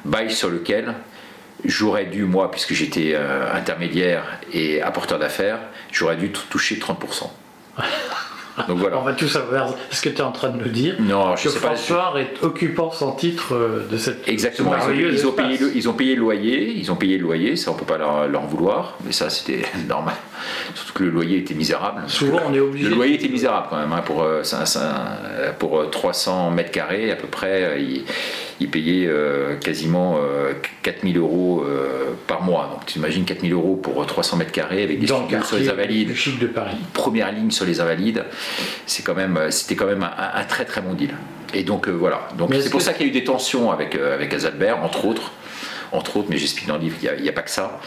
bail 0.06 0.32
sur 0.32 0.50
lequel 0.50 0.96
j'aurais 1.66 2.06
dû, 2.06 2.24
moi, 2.24 2.52
puisque 2.52 2.74
j'étais 2.74 3.14
euh, 3.16 3.54
intermédiaire 3.54 4.24
et 4.52 4.82
apporteur 4.82 5.20
d'affaires, 5.20 5.60
j'aurais 5.92 6.18
dû 6.18 6.32
toucher 6.32 6.76
30%. 6.76 7.30
Donc 8.68 8.78
voilà. 8.78 9.00
On 9.00 9.02
va 9.02 9.14
tout 9.14 9.28
savoir 9.28 9.74
ce 9.90 10.00
que 10.00 10.10
tu 10.10 10.18
es 10.18 10.22
en 10.22 10.32
train 10.32 10.50
de 10.50 10.64
nous 10.64 10.70
dire. 10.70 10.96
Non, 11.00 11.36
je 11.36 11.46
que 11.46 11.50
sais 11.50 11.58
François 11.58 12.14
est 12.20 12.44
occupant 12.44 12.92
sans 12.92 13.14
titre 13.14 13.56
euh, 13.56 13.88
de 13.90 13.98
cette. 13.98 14.28
Exactement. 14.28 14.76
Ils 14.94 15.26
ont, 15.26 15.32
payé 15.32 15.58
le, 15.58 15.76
ils 15.76 15.90
ont, 15.90 15.94
payé 15.94 16.14
le, 16.14 16.22
loyer. 16.22 16.72
Ils 16.72 16.92
ont 16.92 16.96
payé 16.96 17.18
le 17.18 17.24
loyer. 17.24 17.56
Ça, 17.56 17.72
on 17.72 17.74
peut 17.74 17.86
pas 17.86 17.98
leur, 17.98 18.28
leur 18.28 18.44
vouloir. 18.44 18.96
Mais 19.06 19.12
ça, 19.12 19.32
c'était 19.32 19.64
normal. 19.90 20.14
Surtout 20.76 20.94
que 20.94 21.04
le 21.04 21.10
loyer 21.10 21.40
était 21.40 21.56
misérable. 21.56 22.04
Souvent, 22.06 22.42
on 22.48 22.54
est 22.54 22.60
obligé. 22.60 22.90
Le 22.90 22.96
loyer 22.96 23.16
était 23.16 23.28
misérable 23.28 23.68
quand 23.72 23.78
même. 23.78 23.92
Hein, 23.92 24.04
pour, 24.06 24.22
euh, 24.22 24.44
pour 25.58 25.90
300 25.90 26.52
mètres 26.52 26.72
carrés, 26.72 27.12
à 27.12 27.16
peu 27.16 27.28
près, 27.28 27.82
il 27.82 28.04
payait 28.60 29.08
euh, 29.08 29.56
quasiment 29.56 30.20
4000 30.84 31.18
euh, 31.18 31.20
euros 31.20 31.64
euh, 31.66 32.14
par 32.28 32.42
mois. 32.42 32.70
Donc 32.72 32.86
tu 32.86 33.00
imagines 33.00 33.26
4000 33.26 33.54
euros 33.54 33.76
pour 33.76 34.06
300 34.06 34.38
mètres 34.38 34.52
carrés 34.52 34.84
avec 34.84 35.00
des 35.00 35.08
studios 35.08 35.44
sur 35.44 35.58
les 35.58 35.70
Invalides. 35.70 36.16
chic 36.16 36.40
de 36.40 36.48
Paris. 36.48 36.78
Première 36.94 37.32
ligne 37.32 37.52
sur 37.52 37.66
les 37.66 37.80
Invalides. 37.80 38.26
C'est 38.86 39.04
quand 39.04 39.16
même, 39.16 39.40
c'était 39.50 39.76
quand 39.76 39.88
même 39.88 40.04
un, 40.04 40.44
très 40.44 40.66
très 40.66 40.82
bon 40.82 40.94
deal. 40.94 41.16
Et 41.54 41.64
donc 41.64 41.88
voilà. 41.88 42.28
Donc 42.38 42.54
c'est 42.54 42.70
pour 42.70 42.82
ça 42.82 42.94
qu'il 42.94 43.06
y 43.06 43.10
a 43.10 43.12
eu 43.12 43.14
des 43.14 43.24
tensions 43.24 43.72
avec, 43.72 43.96
avec 43.96 44.34
Azalbert, 44.34 44.84
entre 44.84 45.06
autres 45.06 45.32
entre 45.94 46.18
autres, 46.18 46.28
mais 46.30 46.38
j'explique 46.38 46.68
dans 46.68 46.76
le 46.76 46.82
livre 46.82 46.98
qu'il 47.00 47.22
n'y 47.22 47.30
a, 47.30 47.34
pas 47.34 47.44
que 47.44 47.52
ça. 47.52 47.80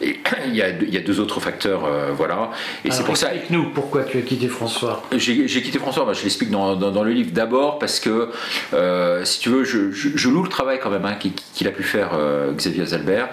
Et 0.00 0.20
il 0.46 0.54
y 0.54 0.62
a, 0.62 0.68
il 0.68 0.92
y 0.92 0.96
a 0.96 1.00
deux 1.00 1.20
autres 1.20 1.40
facteurs, 1.40 1.84
euh, 1.84 2.12
voilà. 2.14 2.50
Et 2.84 2.90
c'est 2.90 3.04
pour 3.04 3.16
ça. 3.16 3.34
Explique-nous 3.34 3.70
pourquoi 3.70 4.04
tu 4.04 4.18
as 4.18 4.22
quitté 4.22 4.48
François. 4.48 5.02
J'ai 5.16 5.62
quitté 5.62 5.78
François, 5.78 6.12
je 6.12 6.22
l'explique 6.22 6.50
dans, 6.50 6.76
dans, 6.76 7.02
le 7.02 7.12
livre. 7.12 7.32
D'abord 7.32 7.78
parce 7.78 7.98
que, 7.98 8.30
euh, 8.74 9.24
si 9.24 9.40
tu 9.40 9.48
veux, 9.48 9.64
je, 9.64 9.90
je, 9.90 10.28
loue 10.28 10.42
le 10.42 10.48
travail 10.48 10.78
quand 10.82 10.90
même 10.90 11.04
hein, 11.04 11.16
qu'il 11.54 11.66
a 11.66 11.70
pu 11.70 11.82
faire 11.82 12.10
euh, 12.14 12.52
Xavier 12.52 12.82
Azalbert. 12.82 13.30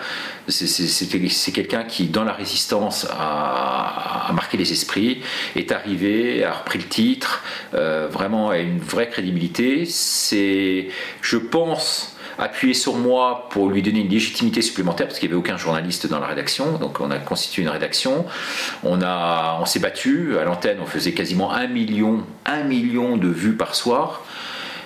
C'est 0.48 1.52
quelqu'un 1.52 1.84
qui, 1.84 2.08
dans 2.08 2.24
la 2.24 2.32
résistance, 2.32 3.06
a, 3.12 4.30
a, 4.30 4.32
marqué 4.32 4.56
les 4.58 4.72
esprits, 4.72 5.22
est 5.58 5.74
arrivé, 5.74 6.46
a 6.46 6.54
repris 6.54 6.80
le 6.80 6.86
titre, 6.86 7.44
vraiment 7.74 8.50
a 8.52 8.60
une 8.60 8.80
vraie 8.80 9.10
crédibilité. 9.10 9.84
C'est, 9.86 10.88
je 11.22 11.38
pense, 11.38 12.17
appuyé 12.38 12.74
sur 12.74 12.96
moi 12.96 13.48
pour 13.50 13.70
lui 13.70 13.82
donner 13.82 14.01
une 14.01 14.10
légitimité 14.10 14.62
supplémentaire 14.62 15.08
parce 15.08 15.20
qu'il 15.20 15.29
n'y 15.29 15.34
avait 15.34 15.39
aucun 15.39 15.58
journaliste 15.58 16.08
dans 16.08 16.20
la 16.20 16.27
rédaction. 16.27 16.77
Donc 16.77 17.00
on 17.00 17.12
a 17.12 17.17
constitué 17.17 17.63
une 17.63 17.70
rédaction. 17.70 18.25
On, 18.84 19.01
a, 19.01 19.62
s'est 19.65 19.79
battu. 19.79 20.38
À 20.38 20.44
l'antenne, 20.44 20.77
on 20.82 20.86
faisait 20.86 21.13
quasiment 21.13 21.51
un 21.53 21.67
million, 21.67 22.24
de 23.17 23.27
vues 23.27 23.56
par 23.56 23.75
soir. 23.75 24.24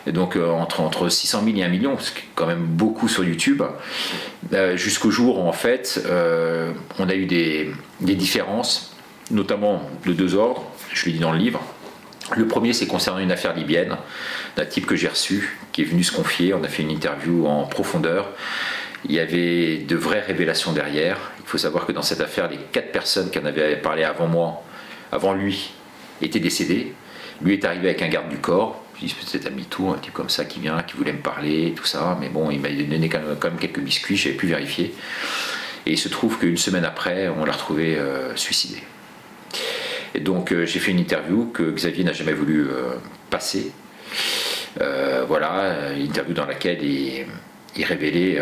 Donc 0.08 0.36
euh, 0.36 0.50
entre, 0.50 0.81
entre 0.81 1.10
600 1.10 1.43
000 1.46 1.58
et 1.58 1.63
1 1.63 1.67
million, 1.70 1.98
ce 2.00 2.12
qui 2.12 2.24
quand 2.34 2.48
même 2.48 2.63
beaucoup 2.63 3.08
sur 3.08 3.24
YouTube, 3.24 3.62
euh, 4.53 4.75
jusqu'au 4.75 5.12
jour 5.12 5.38
où 5.38 5.48
en 5.48 5.51
fait 5.51 6.01
euh, 6.08 6.72
on 6.98 7.08
a 7.08 7.13
eu 7.13 7.27
des 7.27 7.75
différences, 8.00 8.96
notamment 9.29 9.84
de 10.05 10.13
deux 10.13 10.34
ordres, 10.34 10.63
je 10.91 11.05
l'ai 11.05 11.12
dit 11.12 11.20
dans 11.20 11.31
le 11.31 11.38
livre. 11.38 11.62
Le 12.38 12.48
premier, 12.48 12.72
c'est 12.72 12.88
concernant 12.88 13.20
une 13.20 13.32
affaire 13.32 13.54
libyenne 13.54 13.98
d'un 14.56 14.66
type 14.66 14.86
que 14.86 14.96
j'ai 14.96 15.10
reçu, 15.10 15.58
qui 15.74 15.82
est 15.82 15.86
venu 15.86 16.04
se 16.04 16.14
confier. 16.14 16.54
On 16.54 16.64
a 16.64 16.68
fait 16.70 16.84
une 16.84 16.92
interview 16.92 17.46
en 17.46 17.66
profondeur. 17.66 18.30
Il 19.06 19.12
y 19.12 19.20
avait 19.20 19.80
de 19.80 19.96
vraies 19.96 20.22
révélations 20.22 20.72
derrière. 20.72 21.32
Il 21.40 21.46
faut 21.46 21.58
savoir 21.58 21.86
que 21.86 21.92
dans 21.92 22.02
cette 22.02 22.22
affaire, 22.22 22.50
les 22.50 22.60
quatre 22.72 22.92
personnes 22.92 23.30
qui 23.32 23.40
en 23.40 23.46
avaient 23.46 23.76
parlé 23.76 24.04
avant 24.04 24.28
moi, 24.28 24.64
avant 25.12 25.34
lui, 25.34 25.72
étaient 26.22 26.40
décédées. 26.40 26.94
Lui 27.42 27.54
est 27.54 27.66
arrivé 27.66 27.90
avec 27.90 28.02
un 28.02 28.08
garde 28.08 28.30
du 28.30 28.38
corps. 28.38 28.82
Je 28.96 29.08
dis 29.08 29.14
peut-être 29.16 29.48
à 29.48 29.50
tour 29.70 29.94
un 29.94 29.98
type 29.98 30.14
comme 30.14 30.30
ça 30.30 30.46
qui 30.46 30.60
vient, 30.60 30.82
qui 30.84 30.96
voulait 30.96 31.14
me 31.14 31.22
parler, 31.22 31.74
tout 31.76 31.86
ça. 31.86 32.18
Mais 32.22 32.30
bon, 32.30 32.50
il 32.50 32.62
m'a 32.62 32.70
donné 32.70 33.10
quand 33.10 33.20
même, 33.20 33.58
quelques 33.60 33.80
biscuits, 33.80 34.16
j'avais 34.16 34.36
pu 34.36 34.48
vérifier. 34.48 34.94
Et 35.86 35.94
il 35.94 35.98
se 35.98 36.08
trouve 36.08 36.38
qu'une 36.38 36.58
semaine 36.58 36.86
après, 36.86 37.28
on 37.28 37.44
l'a 37.44 37.54
retrouvé 37.54 37.98
euh, 37.98 38.36
suicidé. 38.36 38.78
Et 40.15 40.20
donc 40.20 40.51
euh, 40.51 40.65
j'ai 40.65 40.80
fait 40.80 40.91
une 40.91 41.00
interview 41.00 41.46
que 41.53 41.63
Xavier 41.72 42.03
n'a 42.03 42.13
jamais 42.13 42.34
voulu 42.34 42.68
euh, 42.68 42.96
passer. 43.30 43.72
Euh, 44.82 45.25
voilà, 45.27 45.94
une 45.94 46.06
interview 46.06 46.34
dans 46.34 46.46
laquelle 46.46 46.84
il, 46.84 47.25
révélait 47.84 48.41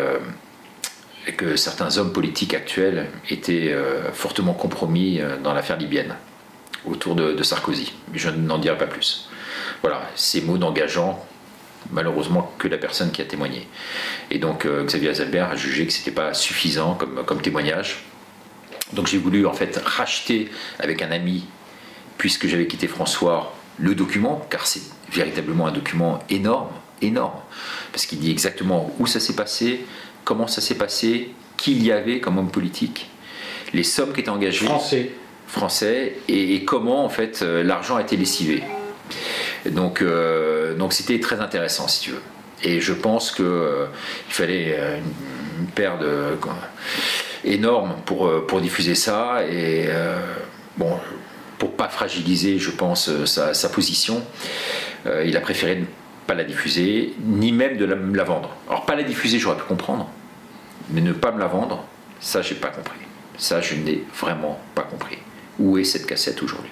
que 1.38 1.56
certains 1.56 1.98
hommes 1.98 2.12
politiques 2.12 2.54
actuels 2.54 3.08
étaient 3.30 3.76
fortement 4.14 4.54
compromis 4.54 5.22
dans 5.44 5.54
l'affaire 5.54 5.78
libyenne 5.78 6.16
autour 6.86 7.16
de, 7.16 7.42
Sarkozy. 7.44 7.94
Mais 8.12 8.18
je 8.20 8.30
n'en 8.30 8.58
dirai 8.58 8.78
pas 8.78 8.88
plus. 8.88 9.30
Voilà, 9.82 10.02
ces 10.16 10.42
mots 10.42 10.58
n'engageant 10.58 11.24
malheureusement 11.92 12.52
que 12.58 12.68
la 12.68 12.78
personne 12.78 13.12
qui 13.12 13.22
a 13.22 13.26
témoigné. 13.26 13.68
Et 14.32 14.40
donc 14.40 14.68
Xavier 14.68 15.10
Azalbert 15.10 15.52
a 15.52 15.56
jugé 15.56 15.86
que 15.86 15.94
ce 15.94 16.00
n'était 16.00 16.12
pas 16.12 16.34
suffisant 16.34 16.96
comme, 16.96 17.24
comme 17.26 17.42
témoignage. 17.42 18.04
Donc 18.94 19.08
j'ai 19.08 19.20
voulu 19.20 19.46
en 19.46 19.54
fait 19.54 19.80
racheter 19.86 20.50
avec 20.80 21.02
un 21.04 21.12
ami 21.12 21.46
puisque 22.20 22.48
j'avais 22.48 22.68
quitté 22.68 22.88
François, 22.88 23.56
le 23.80 23.96
document, 23.96 24.46
car 24.52 24.68
c'est 24.68 24.82
véritablement 25.12 25.66
un 25.66 25.72
document 25.72 26.20
énorme, 26.30 26.70
énorme, 27.02 27.40
parce 27.92 28.06
qu'il 28.06 28.20
dit 28.20 28.30
exactement 28.30 28.94
où 29.00 29.08
ça 29.08 29.22
s'est 29.22 29.36
passé, 29.36 29.86
comment 30.26 30.46
ça 30.46 30.62
s'est 30.62 30.76
passé, 30.76 31.32
qui 31.58 31.72
il 31.72 31.84
y 31.84 31.92
avait 31.92 32.20
comme 32.20 32.38
homme 32.38 32.52
politique, 32.52 33.10
les 33.74 33.84
sommes 33.84 34.14
qui 34.14 34.20
étaient 34.20 34.30
engagées. 34.30 34.66
Français. 34.66 35.12
Français, 35.48 36.18
et, 36.28 36.64
comment 36.66 37.06
en 37.06 37.10
fait 37.10 37.42
euh, 37.42 37.64
l'argent 37.64 37.96
a 37.96 38.02
été 38.02 38.18
lessivé. 38.18 38.64
Donc, 39.66 40.02
euh, 40.02 40.76
donc 40.76 40.94
c'était 40.94 41.20
très 41.20 41.40
intéressant 41.40 41.88
si 41.88 42.02
tu 42.02 42.12
veux. 42.12 42.22
Et 42.64 42.82
je 42.82 42.94
pense 42.94 43.32
qu'il 43.32 43.46
euh, 43.46 43.86
fallait 44.28 44.78
une, 45.58 45.68
paire 45.68 45.98
de 45.98 46.38
énorme 47.46 47.96
pour, 48.06 48.46
pour 48.46 48.60
diffuser 48.60 48.96
ça. 48.96 49.44
Et 49.50 49.88
bon, 50.78 50.98
pour 51.60 51.74
pas 51.74 51.90
fragiliser, 51.90 52.58
je 52.58 52.72
pense, 52.72 53.10
euh, 53.10 53.26
sa, 53.26 53.70
position, 53.70 54.24
euh, 55.06 55.24
il 55.26 55.38
a 55.38 55.42
préféré 55.42 55.76
ne 55.76 55.86
pas 56.26 56.34
la 56.34 56.46
diffuser, 56.46 57.14
ni 57.20 57.52
même 57.52 57.78
de 57.78 57.86
la, 57.86 58.24
vendre. 58.24 58.56
Alors 58.68 58.86
pas 58.86 58.96
la 58.96 59.04
diffuser, 59.04 59.38
j'aurais 59.38 59.58
pu 59.58 59.66
comprendre, 59.66 60.10
mais 60.90 61.02
ne 61.02 61.12
pas 61.12 61.32
me 61.32 61.40
la 61.40 61.48
vendre, 61.48 61.84
ça 62.20 62.42
j'ai 62.42 62.56
pas 62.56 62.70
compris. 62.70 63.00
Ça 63.38 63.62
je 63.62 63.76
n'ai 63.76 64.04
vraiment 64.18 64.60
pas 64.74 64.84
compris. 64.84 65.18
Où 65.60 65.78
est 65.78 65.84
cette 65.84 66.06
cassette 66.06 66.42
aujourd'hui? 66.42 66.72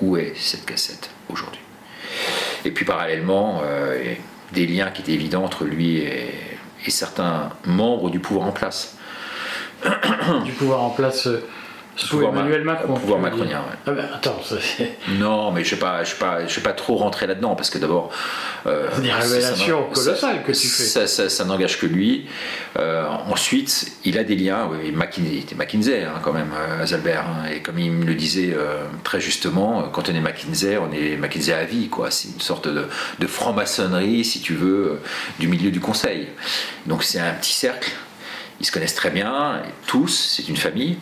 Où 0.00 0.16
est 0.16 0.34
cette 0.36 0.64
cassette 0.64 1.10
aujourd'hui? 1.28 1.60
Et 2.64 2.70
puis 2.70 2.84
parallèlement, 2.84 3.62
euh, 3.64 4.14
des 4.52 4.66
liens 4.66 4.90
qui 4.90 5.02
étaient 5.02 5.12
évidents 5.12 5.44
entre 5.44 5.64
lui 5.64 5.98
et, 5.98 6.30
et 6.86 6.90
certains 6.90 7.50
membres 7.66 8.10
du 8.10 8.20
pouvoir 8.20 8.46
en 8.46 8.52
place. 8.52 8.96
du 10.44 10.52
pouvoir 10.52 10.82
en 10.82 10.90
place 10.90 11.28
sous 12.00 12.22
Emmanuel 12.22 12.64
Macron. 12.64 12.94
pouvoir 12.94 13.20
macronien, 13.20 13.62
ah 13.86 13.90
ben, 13.90 14.08
attends, 14.12 14.40
Non, 15.18 15.50
mais 15.50 15.64
je 15.64 15.74
ne 15.74 15.80
vais, 15.80 15.86
pas, 15.86 16.46
je 16.46 16.60
pas 16.60 16.72
trop 16.72 16.96
rentrer 16.96 17.26
là-dedans, 17.26 17.54
parce 17.54 17.70
que 17.70 17.78
d'abord. 17.78 18.10
Euh, 18.66 18.88
c'est 18.92 19.02
des 19.02 19.12
révélations 19.12 19.84
colossales 19.92 20.42
que 20.42 20.52
tu 20.52 20.66
fais. 20.66 21.06
Ça, 21.06 21.44
n'engage 21.44 21.78
que 21.78 21.86
lui. 21.86 22.26
Euh, 22.78 23.06
ensuite, 23.28 23.92
il 24.04 24.18
a 24.18 24.24
des 24.24 24.36
liens. 24.36 24.68
Oui, 24.70 24.92
McKinsey, 24.92 25.44
McKinsey 25.56 26.04
hein, 26.04 26.20
quand 26.22 26.32
même, 26.32 26.52
euh, 26.54 26.82
Azalbert. 26.82 27.24
Hein, 27.26 27.50
et 27.52 27.60
comme 27.60 27.78
il 27.78 27.90
me 27.90 28.04
le 28.04 28.14
disait 28.14 28.56
très 29.04 29.20
justement, 29.20 29.84
quand 29.92 30.08
on 30.08 30.14
est 30.14 30.20
McKinsey, 30.20 30.78
on 30.78 30.92
est 30.92 31.16
McKinsey 31.16 31.52
à 31.52 31.64
vie. 31.64 31.88
quoi. 31.88 32.10
C'est 32.10 32.28
une 32.28 32.40
sorte 32.40 32.68
de, 32.68 32.86
de 33.18 33.26
franc-maçonnerie, 33.26 34.24
si 34.24 34.40
tu 34.40 34.54
veux, 34.54 35.00
du 35.38 35.48
milieu 35.48 35.70
du 35.70 35.80
conseil. 35.80 36.28
Donc 36.86 37.04
c'est 37.04 37.20
un 37.20 37.32
petit 37.34 37.52
cercle 37.52 37.90
ils 38.60 38.66
se 38.66 38.72
connaissent 38.72 38.94
très 38.94 39.10
bien, 39.10 39.62
tous, 39.86 40.36
c'est 40.36 40.48
une 40.48 40.56
famille, 40.56 40.98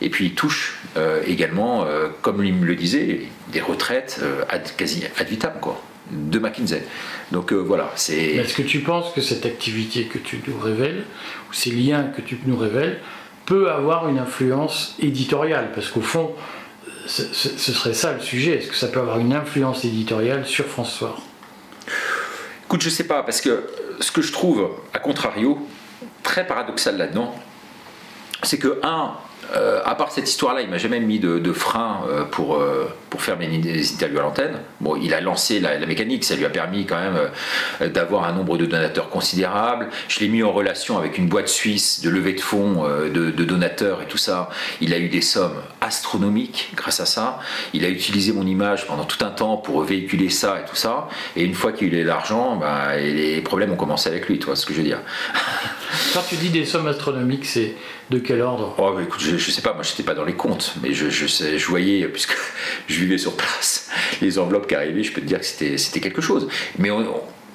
et 0.00 0.10
puis 0.10 0.26
ils 0.26 0.34
touchent 0.34 0.78
euh, 0.96 1.22
également, 1.26 1.84
euh, 1.84 2.08
comme 2.22 2.44
il 2.44 2.54
me 2.54 2.64
le 2.64 2.76
disait, 2.76 3.22
des 3.52 3.60
retraites 3.60 4.20
euh, 4.22 4.44
quasi 4.76 5.02
ad 5.18 5.26
vitam, 5.26 5.52
quoi, 5.60 5.82
de 6.10 6.38
McKinsey. 6.38 6.84
Donc 7.32 7.52
voilà, 7.52 7.90
c'est... 7.96 8.16
Est-ce 8.16 8.54
que 8.54 8.62
tu 8.62 8.80
penses 8.80 9.12
que 9.12 9.20
cette 9.20 9.44
activité 9.44 10.04
que 10.04 10.18
tu 10.18 10.40
nous 10.46 10.58
révèles, 10.58 11.04
ou 11.50 11.52
ces 11.52 11.70
liens 11.70 12.04
que 12.04 12.20
tu 12.22 12.38
nous 12.46 12.56
révèles, 12.56 13.00
peut 13.44 13.70
avoir 13.70 14.08
une 14.08 14.18
influence 14.18 14.94
éditoriale? 15.00 15.72
Parce 15.74 15.88
qu'au 15.88 16.02
fond, 16.02 16.32
ce, 17.06 17.22
ce 17.34 17.72
serait 17.72 17.94
ça 17.94 18.12
le 18.12 18.20
sujet, 18.20 18.58
est-ce 18.58 18.68
que 18.68 18.76
ça 18.76 18.86
peut 18.86 19.00
avoir 19.00 19.18
une 19.18 19.32
influence 19.32 19.84
éditoriale 19.84 20.46
sur 20.46 20.66
François? 20.66 21.16
Écoute, 22.66 22.82
je 22.82 22.90
sais 22.90 23.08
pas, 23.08 23.24
parce 23.24 23.40
que 23.40 23.64
ce 23.98 24.12
que 24.12 24.22
je 24.22 24.32
trouve, 24.32 24.70
à 24.94 25.00
contrario, 25.00 25.58
très 26.22 26.46
paradoxal 26.46 26.96
là-dedans, 26.96 27.34
c'est 28.42 28.58
que, 28.58 28.80
un, 28.82 29.14
euh, 29.54 29.80
à 29.84 29.94
part 29.94 30.12
cette 30.12 30.28
histoire-là, 30.28 30.60
il 30.60 30.70
m'a 30.70 30.78
jamais 30.78 31.00
mis 31.00 31.18
de, 31.18 31.52
frein 31.52 32.02
euh, 32.08 32.24
pour, 32.24 32.56
euh, 32.56 32.88
pour 33.08 33.20
faire 33.20 33.36
mes 33.36 33.46
interviews 33.46 34.18
à 34.18 34.22
l'antenne. 34.22 34.58
Bon, 34.80 34.96
il 34.96 35.12
a 35.12 35.20
lancé 35.20 35.58
la, 35.58 35.78
mécanique, 35.86 36.24
ça 36.24 36.36
lui 36.36 36.44
a 36.44 36.50
permis 36.50 36.86
quand 36.86 36.98
même 36.98 37.90
d'avoir 37.92 38.24
un 38.24 38.32
nombre 38.32 38.56
de 38.58 38.66
donateurs 38.66 39.10
considérable. 39.10 39.88
Je 40.08 40.20
l'ai 40.20 40.28
mis 40.28 40.42
en 40.42 40.52
relation 40.52 40.98
avec 40.98 41.18
une 41.18 41.26
boîte 41.26 41.48
suisse 41.48 42.00
de 42.02 42.10
levée 42.10 42.34
de 42.34 42.40
fonds 42.40 42.84
de, 42.84 43.30
donateurs 43.30 44.02
et 44.02 44.06
tout 44.06 44.18
ça. 44.18 44.50
Il 44.80 44.94
a 44.94 44.98
eu 44.98 45.08
des 45.08 45.22
sommes 45.22 45.60
astronomiques 45.80 46.70
grâce 46.76 47.00
à 47.00 47.06
ça. 47.06 47.40
Il 47.74 47.84
a 47.84 47.88
utilisé 47.88 48.32
mon 48.32 48.46
image 48.46 48.86
pendant 48.86 49.04
tout 49.04 49.24
un 49.24 49.30
temps 49.30 49.56
pour 49.56 49.82
véhiculer 49.82 50.30
ça 50.30 50.60
et 50.60 50.68
tout 50.68 50.76
ça. 50.76 51.08
Et 51.34 51.42
une 51.42 51.54
fois 51.54 51.72
qu'il 51.72 51.94
a 51.94 51.98
eu 51.98 52.04
l'argent, 52.04 52.56
bah, 52.56 52.96
les 52.96 53.40
problèmes 53.40 53.72
ont 53.72 53.76
commencé 53.76 54.08
avec 54.08 54.28
lui, 54.28 54.38
tu 54.38 54.46
vois 54.46 54.56
ce 54.56 54.66
que 54.66 54.72
je 54.72 54.78
veux 54.78 54.84
dire. 54.84 55.00
Quand 56.14 56.22
tu 56.28 56.36
dis 56.36 56.50
des 56.50 56.64
sommes 56.64 56.86
astronomiques, 56.86 57.46
c'est 57.46 57.74
de 58.10 58.18
quel 58.18 58.40
ordre? 58.40 58.74
Oh, 58.78 58.98
écoute, 59.00 59.20
je, 59.20 59.32
ne 59.32 59.38
sais 59.38 59.62
pas, 59.62 59.72
moi 59.72 59.82
je 59.82 59.90
n'étais 59.90 60.02
pas 60.02 60.14
dans 60.14 60.24
les 60.24 60.34
comptes, 60.34 60.74
mais 60.82 60.92
je, 60.92 61.66
voyais, 61.66 62.06
puisque 62.08 62.36
je 62.88 63.00
vivais 63.00 63.18
sur 63.18 63.36
place, 63.36 63.90
les 64.20 64.38
enveloppes 64.38 64.66
qui 64.66 64.74
arrivaient, 64.74 65.02
je 65.02 65.12
peux 65.12 65.20
te 65.20 65.26
dire 65.26 65.40
que 65.40 65.46
c'était 65.46 66.00
quelque 66.00 66.20
chose. 66.20 66.48
Mais 66.78 66.90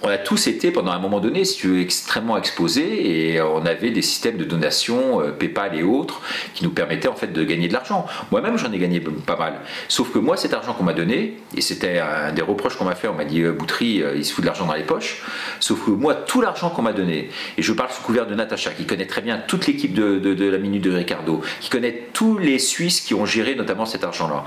a 0.03 0.17
tous 0.17 0.47
été 0.47 0.71
pendant 0.71 0.91
un 0.91 0.99
moment 0.99 1.19
donné, 1.19 1.45
si 1.45 1.57
tu 1.57 1.67
veux, 1.67 1.79
extrêmement 1.79 2.37
exposés 2.37 3.33
et 3.33 3.41
on 3.41 3.65
avait 3.65 3.91
des 3.91 4.01
systèmes 4.01 4.37
de 4.37 4.43
donation, 4.43 5.21
euh, 5.21 5.31
PayPal 5.31 5.77
et 5.77 5.83
autres, 5.83 6.21
qui 6.53 6.63
nous 6.63 6.69
permettaient 6.69 7.07
en 7.07 7.15
fait 7.15 7.33
de 7.33 7.43
gagner 7.43 7.67
de 7.67 7.73
l'argent. 7.73 8.05
Moi-même, 8.31 8.57
j'en 8.57 8.71
ai 8.71 8.77
gagné 8.77 8.99
pas 8.99 9.37
mal. 9.37 9.55
Sauf 9.87 10.11
que 10.11 10.19
moi, 10.19 10.37
cet 10.37 10.53
argent 10.53 10.73
qu'on 10.73 10.83
m'a 10.83 10.93
donné, 10.93 11.37
et 11.55 11.61
c'était 11.61 11.99
un 11.99 12.31
des 12.31 12.41
reproches 12.41 12.75
qu'on 12.77 12.85
m'a 12.85 12.95
fait, 12.95 13.07
on 13.07 13.13
m'a 13.13 13.25
dit 13.25 13.41
euh, 13.41 13.51
Boutry, 13.51 14.01
euh, 14.01 14.15
il 14.15 14.25
se 14.25 14.33
fout 14.33 14.43
de 14.43 14.47
l'argent 14.47 14.65
dans 14.65 14.73
les 14.73 14.83
poches. 14.83 15.23
Sauf 15.59 15.85
que 15.85 15.91
moi, 15.91 16.13
tout 16.13 16.41
l'argent 16.41 16.69
qu'on 16.69 16.81
m'a 16.81 16.93
donné, 16.93 17.29
et 17.57 17.61
je 17.61 17.73
parle 17.73 17.91
sous 17.91 18.01
couvert 18.01 18.27
de 18.27 18.35
Natacha, 18.35 18.71
qui 18.71 18.85
connaît 18.85 19.07
très 19.07 19.21
bien 19.21 19.37
toute 19.37 19.67
l'équipe 19.67 19.93
de 19.93 20.49
la 20.49 20.57
Minute 20.57 20.83
de 20.83 20.91
Ricardo, 20.91 21.41
qui 21.61 21.69
connaît 21.69 22.07
tous 22.13 22.37
les 22.37 22.59
Suisses 22.59 23.01
qui 23.01 23.13
ont 23.13 23.25
géré 23.25 23.55
notamment 23.55 23.85
cet 23.85 24.03
argent-là. 24.03 24.43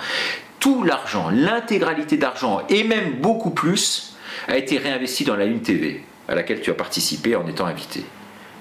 Tout 0.60 0.82
l'argent, 0.82 1.30
l'intégralité 1.32 2.16
d'argent, 2.16 2.62
et 2.68 2.84
même 2.84 3.14
beaucoup 3.20 3.50
plus, 3.50 4.14
a 4.48 4.56
été 4.56 4.78
réinvesti 4.78 5.24
dans 5.24 5.36
la 5.36 5.44
Une 5.44 5.60
TV, 5.60 6.02
à 6.26 6.34
laquelle 6.34 6.60
tu 6.60 6.70
as 6.70 6.74
participé 6.74 7.36
en 7.36 7.46
étant 7.46 7.66
invité, 7.66 8.02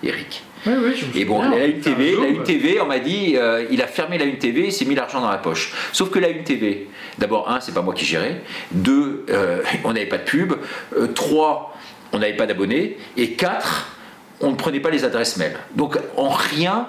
Eric. 0.04 0.44
Oui, 0.66 0.74
oui, 0.84 1.22
et 1.22 1.26
bon, 1.26 1.42
la 1.50 1.66
Une 1.66 1.80
TV, 1.80 2.16
la 2.20 2.28
Une 2.28 2.44
TV, 2.44 2.82
on 2.82 2.86
m'a 2.86 3.00
dit, 3.00 3.36
euh, 3.38 3.66
il 3.72 3.82
a 3.82 3.88
fermé 3.88 4.18
la 4.18 4.26
Une 4.26 4.38
TV, 4.38 4.66
il 4.66 4.74
s'est 4.74 4.86
mis 4.86 4.96
l'argent 4.96 5.22
dans 5.22 5.30
la 5.30 5.38
poche. 5.38 5.74
Sauf 5.94 6.10
que 6.10 6.20
la 6.20 6.30
Une 6.30 6.44
TV, 6.44 6.88
d'abord, 7.18 7.50
un, 7.50 7.62
c'est 7.62 7.74
pas 7.74 7.82
moi 7.82 7.94
qui 7.94 8.06
gérais. 8.06 8.42
Deux, 8.72 9.26
euh, 9.30 9.62
on 9.86 9.94
n'avait 9.94 10.08
pas 10.08 10.18
de 10.18 10.24
pub. 10.24 10.54
Euh, 10.98 11.08
trois, 11.08 11.74
on 12.12 12.20
n'avait 12.20 12.36
pas 12.36 12.48
d'abonnés. 12.48 12.98
Et 13.16 13.34
quatre, 13.34 13.96
on 14.42 14.52
ne 14.52 14.56
prenait 14.56 14.80
pas 14.80 14.90
les 14.90 15.06
adresses 15.06 15.38
mail. 15.38 15.54
Donc 15.76 15.98
en 16.18 16.30
rien, 16.30 16.88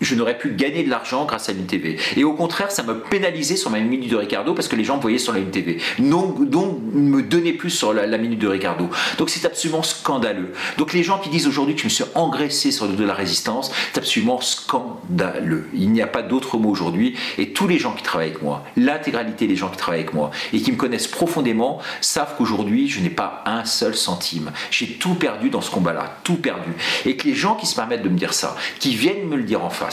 je 0.00 0.14
n'aurais 0.14 0.38
pu 0.38 0.50
gagner 0.50 0.82
de 0.82 0.90
l'argent 0.90 1.24
grâce 1.24 1.48
à 1.48 1.52
l'INTV. 1.52 1.98
Et 2.16 2.24
au 2.24 2.32
contraire, 2.32 2.70
ça 2.70 2.82
me 2.82 3.00
pénalisait 3.00 3.56
sur 3.56 3.70
ma 3.70 3.80
minute 3.80 4.10
de 4.10 4.16
Ricardo 4.16 4.54
parce 4.54 4.68
que 4.68 4.76
les 4.76 4.84
gens 4.84 4.98
voyaient 4.98 5.18
sur 5.18 5.32
la 5.32 5.40
TV. 5.40 5.78
Donc, 5.98 6.48
donc 6.48 6.78
me 6.92 7.22
donnaient 7.22 7.52
plus 7.52 7.70
sur 7.70 7.92
la, 7.92 8.18
minute 8.18 8.38
de 8.38 8.48
Ricardo. 8.48 8.88
Donc 9.18 9.30
c'est 9.30 9.46
absolument 9.46 9.82
scandaleux. 9.82 10.52
Donc 10.78 10.92
les 10.92 11.02
gens 11.02 11.18
qui 11.18 11.30
disent 11.30 11.46
aujourd'hui 11.46 11.74
que 11.74 11.80
je 11.80 11.86
me 11.86 11.90
suis 11.90 12.04
engraissé 12.14 12.70
sur 12.70 12.86
le 12.86 12.94
de 12.94 13.04
la 13.04 13.14
résistance, 13.14 13.72
c'est 13.92 13.98
absolument 13.98 14.40
scandaleux. 14.40 15.68
Il 15.74 15.90
n'y 15.90 16.02
a 16.02 16.06
pas 16.06 16.22
d'autre 16.22 16.58
mot 16.58 16.70
aujourd'hui. 16.70 17.16
Et 17.38 17.52
tous 17.52 17.66
les 17.66 17.78
gens 17.78 17.92
qui 17.92 18.02
travaillent 18.02 18.30
avec 18.30 18.42
moi, 18.42 18.64
l'intégralité 18.76 19.46
des 19.46 19.56
gens 19.56 19.68
qui 19.68 19.76
travaillent 19.76 20.00
avec 20.00 20.14
moi 20.14 20.30
et 20.52 20.60
qui 20.60 20.72
me 20.72 20.76
connaissent 20.76 21.08
profondément, 21.08 21.80
savent 22.00 22.34
qu'aujourd'hui, 22.36 22.88
je 22.88 23.00
n'ai 23.00 23.10
pas 23.10 23.42
un 23.46 23.64
seul 23.64 23.94
centime. 23.94 24.52
J'ai 24.70 24.86
tout 24.86 25.14
perdu 25.14 25.50
dans 25.50 25.60
ce 25.60 25.70
combat-là, 25.70 26.16
tout 26.24 26.36
perdu. 26.36 26.72
Et 27.06 27.16
que 27.16 27.26
les 27.26 27.34
gens 27.34 27.54
qui 27.54 27.66
se 27.66 27.74
permettent 27.74 28.02
de 28.02 28.08
me 28.08 28.18
dire 28.18 28.34
ça, 28.34 28.56
qui 28.78 28.94
viennent 28.94 29.26
me 29.28 29.36
le 29.36 29.44
dire 29.44 29.64
en 29.64 29.70
face, 29.70 29.89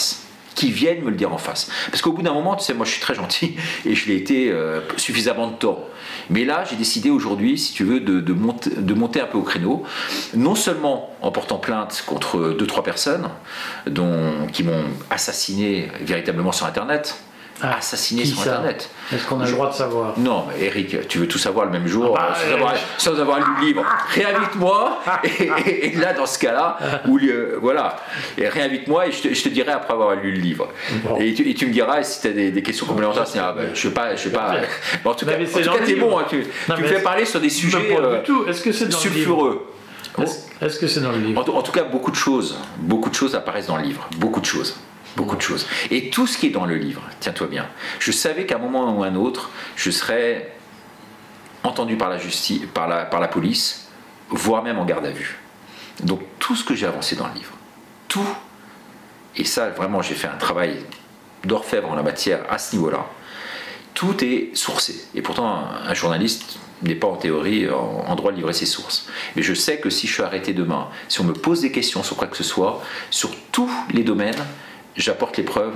qui 0.57 0.71
viennent 0.71 1.03
me 1.03 1.11
le 1.11 1.15
dire 1.15 1.31
en 1.31 1.37
face. 1.37 1.69
Parce 1.91 2.01
qu'au 2.01 2.11
bout 2.11 2.23
d'un 2.23 2.33
moment, 2.33 2.55
tu 2.55 2.65
sais, 2.65 2.73
moi 2.73 2.85
je 2.85 2.91
suis 2.91 2.99
très 2.99 3.13
gentil 3.13 3.55
et 3.85 3.93
je 3.93 4.07
l'ai 4.07 4.15
été 4.15 4.51
euh, 4.51 4.81
suffisamment 4.97 5.47
de 5.47 5.55
temps. 5.55 5.85
Mais 6.31 6.45
là, 6.45 6.63
j'ai 6.67 6.75
décidé 6.75 7.11
aujourd'hui, 7.11 7.59
si 7.59 7.73
tu 7.73 7.83
veux, 7.83 7.99
de, 7.99 8.33
monter, 8.33 8.71
de 8.71 8.93
monter 8.95 9.21
un 9.21 9.27
peu 9.27 9.37
au 9.37 9.43
créneau, 9.43 9.83
non 10.35 10.55
seulement 10.55 11.15
en 11.21 11.31
portant 11.31 11.59
plainte 11.59 12.03
contre 12.07 12.55
deux, 12.57 12.65
trois 12.65 12.83
personnes 12.83 13.29
dont, 13.85 14.47
qui 14.51 14.63
m'ont 14.63 14.85
assassiné 15.11 15.89
véritablement 16.01 16.51
sur 16.51 16.65
Internet, 16.65 17.21
ah, 17.61 17.77
assassiné 17.77 18.23
sur 18.23 18.41
Internet. 18.41 18.89
Est-ce 19.11 19.25
qu'on 19.25 19.39
a 19.39 19.45
le 19.45 19.51
droit 19.51 19.69
de 19.69 19.73
savoir 19.73 20.13
Non, 20.19 20.45
Eric, 20.59 21.07
tu 21.07 21.17
veux 21.17 21.27
tout 21.27 21.39
savoir 21.39 21.65
le 21.65 21.71
même 21.71 21.87
jour 21.87 22.15
ah 22.17 22.33
bah, 22.33 22.73
euh, 22.73 22.77
sans, 22.97 23.19
avoir, 23.19 23.39
lu 23.39 23.45
le 23.59 23.65
livre. 23.65 23.85
Réinvite-moi 24.13 24.99
et, 25.23 25.91
là, 25.95 26.13
dans 26.13 26.27
ce 26.27 26.37
cas-là, 26.37 26.77
voilà, 27.59 27.95
et 28.37 28.47
réinvite-moi 28.47 29.07
et 29.07 29.11
je 29.11 29.43
te, 29.43 29.49
dirai 29.49 29.71
après 29.71 29.93
avoir 29.93 30.15
lu 30.15 30.31
le 30.33 30.39
livre. 30.39 30.69
Et, 31.19 31.33
tu, 31.33 31.65
me 31.65 31.71
diras 31.71 32.03
si 32.03 32.21
tu 32.21 32.27
as 32.27 32.31
des, 32.31 32.61
questions 32.61 32.85
complémentaires. 32.85 33.25
Ah, 33.37 33.53
bah, 33.53 33.63
je 33.65 33.69
ne 33.69 33.75
sais 33.75 33.89
pas, 33.89 34.15
je 34.15 34.23
sais 34.23 34.29
pas. 34.29 34.55
en 35.03 35.13
tout 35.15 35.25
cas, 35.25 35.33
tu 35.85 35.91
es 35.91 35.95
bon. 35.95 36.19
Hein, 36.19 36.25
tu, 36.29 36.37
me 36.37 36.87
fais 36.87 37.01
parler 37.01 37.25
sur 37.25 37.39
des 37.39 37.49
sujets 37.49 37.97
euh, 37.99 38.21
Est-ce 38.47 38.91
sulfureux. 38.91 39.67
Est-ce 40.61 40.79
que 40.79 40.87
c'est 40.87 41.01
dans 41.01 41.11
le 41.11 41.19
livre 41.19 41.55
en, 41.55 41.61
tout 41.61 41.71
cas, 41.71 41.83
beaucoup 41.83 42.11
de 42.11 42.15
choses, 42.15 42.57
beaucoup 42.77 43.09
de 43.09 43.15
choses 43.15 43.35
apparaissent 43.35 43.67
dans 43.67 43.77
le 43.77 43.83
livre, 43.83 44.07
beaucoup 44.17 44.41
de 44.41 44.45
choses 44.45 44.75
beaucoup 45.17 45.35
de 45.35 45.41
choses. 45.41 45.67
Et 45.91 46.09
tout 46.09 46.27
ce 46.27 46.37
qui 46.37 46.47
est 46.47 46.51
dans 46.51 46.65
le 46.65 46.75
livre, 46.75 47.01
tiens-toi 47.19 47.47
bien, 47.47 47.65
je 47.99 48.11
savais 48.11 48.45
qu'à 48.45 48.55
un 48.55 48.59
moment 48.59 48.95
ou 48.95 49.03
un 49.03 49.15
autre, 49.15 49.49
je 49.75 49.91
serais 49.91 50.55
entendu 51.63 51.97
par 51.97 52.09
la 52.09 52.19
justice, 52.19 52.61
par 52.73 52.87
la, 52.87 53.03
par 53.03 53.19
la 53.19 53.27
police, 53.27 53.89
voire 54.29 54.63
même 54.63 54.77
en 54.77 54.85
garde 54.85 55.05
à 55.05 55.11
vue. 55.11 55.39
Donc 56.03 56.21
tout 56.39 56.55
ce 56.55 56.63
que 56.63 56.75
j'ai 56.75 56.85
avancé 56.85 57.15
dans 57.15 57.27
le 57.27 57.33
livre, 57.33 57.53
tout, 58.07 58.27
et 59.35 59.43
ça 59.43 59.69
vraiment 59.69 60.01
j'ai 60.01 60.15
fait 60.15 60.27
un 60.27 60.37
travail 60.37 60.77
d'orfèvre 61.43 61.89
en 61.89 61.95
la 61.95 62.03
matière 62.03 62.41
à 62.49 62.59
ce 62.59 62.75
niveau-là, 62.75 63.07
tout 63.95 64.23
est 64.23 64.55
sourcé. 64.55 65.07
Et 65.15 65.23
pourtant 65.23 65.63
un, 65.83 65.93
journaliste 65.95 66.59
n'est 66.83 66.93
pas 66.93 67.07
en 67.07 67.15
théorie 67.15 67.67
en, 67.67 68.13
droit 68.13 68.31
de 68.31 68.37
livrer 68.37 68.53
ses 68.53 68.67
sources. 68.67 69.07
Mais 69.35 69.41
je 69.41 69.55
sais 69.55 69.79
que 69.79 69.89
si 69.89 70.05
je 70.05 70.13
suis 70.13 70.21
arrêté 70.21 70.53
demain, 70.53 70.89
si 71.07 71.19
on 71.21 71.23
me 71.23 71.33
pose 71.33 71.61
des 71.61 71.71
questions 71.71 72.03
sur 72.03 72.15
quoi 72.15 72.27
que 72.27 72.37
ce 72.37 72.43
soit, 72.43 72.83
sur 73.09 73.31
tous 73.51 73.71
les 73.91 74.03
domaines, 74.03 74.45
j'apporte 74.97 75.37
les 75.37 75.43
preuves 75.43 75.75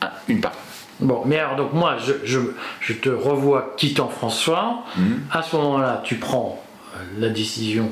à 0.00 0.12
une 0.28 0.40
part. 0.40 0.52
Bon, 1.00 1.22
mais 1.26 1.38
alors 1.38 1.56
donc 1.56 1.72
moi, 1.72 1.96
je, 2.24 2.92
te 2.92 3.08
revois 3.08 3.74
quittant 3.76 4.08
François. 4.08 4.84
Mhm. 4.96 5.20
À 5.30 5.42
ce 5.42 5.56
moment-là, 5.56 6.02
tu 6.04 6.16
prends 6.16 6.62
euh, 6.94 6.98
la 7.18 7.28
décision 7.28 7.90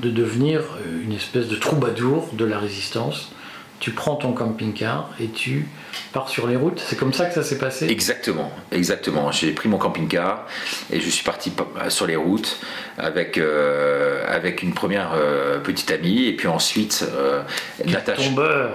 de 0.00 0.10
devenir 0.10 0.60
euh, 0.60 1.02
une 1.02 1.12
espèce 1.12 1.48
de 1.48 1.56
troubadour 1.56 2.28
de 2.32 2.44
la 2.44 2.58
résistance 2.58 3.32
tu 3.78 3.90
prends 3.90 4.16
ton 4.16 4.32
camping-car 4.32 5.10
et 5.20 5.28
tu 5.28 5.68
pars 6.12 6.28
sur 6.28 6.46
les 6.46 6.56
routes. 6.56 6.82
C'est 6.86 6.98
comme 6.98 7.12
ça 7.12 7.26
que 7.26 7.34
ça 7.34 7.42
s'est 7.42 7.58
passé 7.58 7.86
Exactement, 7.88 8.50
exactement. 8.72 9.30
J'ai 9.32 9.52
pris 9.52 9.68
mon 9.68 9.78
camping-car 9.78 10.46
et 10.90 11.00
je 11.00 11.10
suis 11.10 11.24
parti 11.24 11.52
sur 11.88 12.06
les 12.06 12.16
routes 12.16 12.58
avec, 12.98 13.36
euh, 13.38 14.24
avec 14.28 14.62
une 14.62 14.72
première 14.72 15.12
euh, 15.14 15.58
petite 15.58 15.90
amie 15.90 16.24
et 16.24 16.34
puis 16.34 16.48
ensuite 16.48 17.06
euh, 17.14 17.42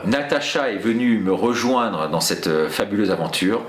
Natacha, 0.05 0.71
est 0.71 0.77
venue 0.77 1.17
me 1.19 1.33
rejoindre 1.33 2.09
dans 2.09 2.21
cette 2.21 2.69
fabuleuse 2.69 3.11
aventure 3.11 3.63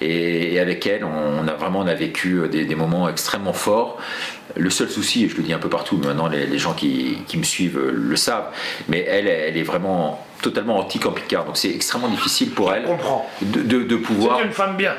et, 0.00 0.58
avec 0.58 0.86
elle 0.86 1.04
on 1.04 1.46
a 1.46 1.54
vraiment 1.54 1.80
on 1.80 1.86
a 1.86 1.94
vécu 1.94 2.48
des, 2.50 2.64
des 2.64 2.74
moments 2.74 3.08
extrêmement 3.08 3.52
forts. 3.52 3.98
Le 4.56 4.70
seul 4.70 4.88
souci, 4.88 5.24
et 5.24 5.28
je 5.28 5.36
le 5.36 5.42
dis 5.42 5.52
un 5.52 5.58
peu 5.58 5.68
partout, 5.68 5.98
maintenant 5.98 6.26
les, 6.26 6.58
gens 6.58 6.72
qui, 6.72 7.18
qui, 7.26 7.36
me 7.36 7.42
suivent 7.42 7.78
le 7.78 8.16
savent, 8.16 8.48
mais 8.88 9.04
elle, 9.06 9.28
elle 9.28 9.58
est 9.58 9.62
vraiment 9.62 10.26
totalement 10.42 10.78
anti-camping-car. 10.78 11.44
Donc 11.44 11.56
c'est 11.56 11.70
extrêmement 11.70 12.08
difficile 12.08 12.50
pour 12.50 12.72
elle 12.72 12.86
de, 13.42 13.82
de, 13.82 13.96
pouvoir. 13.96 14.38
C'est 14.38 14.46
une 14.46 14.52
femme 14.52 14.76
bien. 14.76 14.94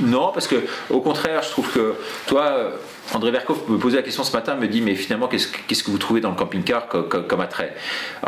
Non, 0.00 0.30
parce 0.32 0.46
que 0.46 0.66
au 0.90 1.00
contraire, 1.00 1.42
je 1.42 1.50
trouve 1.50 1.70
que 1.70 1.94
toi, 2.26 2.72
André 3.14 3.30
Verkov 3.30 3.70
me 3.70 3.78
posait 3.78 3.96
la 3.96 4.02
question 4.02 4.24
ce 4.24 4.32
matin, 4.32 4.56
me 4.56 4.66
dit 4.66 4.80
mais 4.80 4.94
finalement 4.94 5.28
qu'est-ce, 5.28 5.82
que 5.84 5.90
vous 5.90 5.98
trouvez 5.98 6.20
dans 6.20 6.30
le 6.30 6.36
camping-car 6.36 6.88
comme, 6.88 7.40
attrait? 7.40 7.74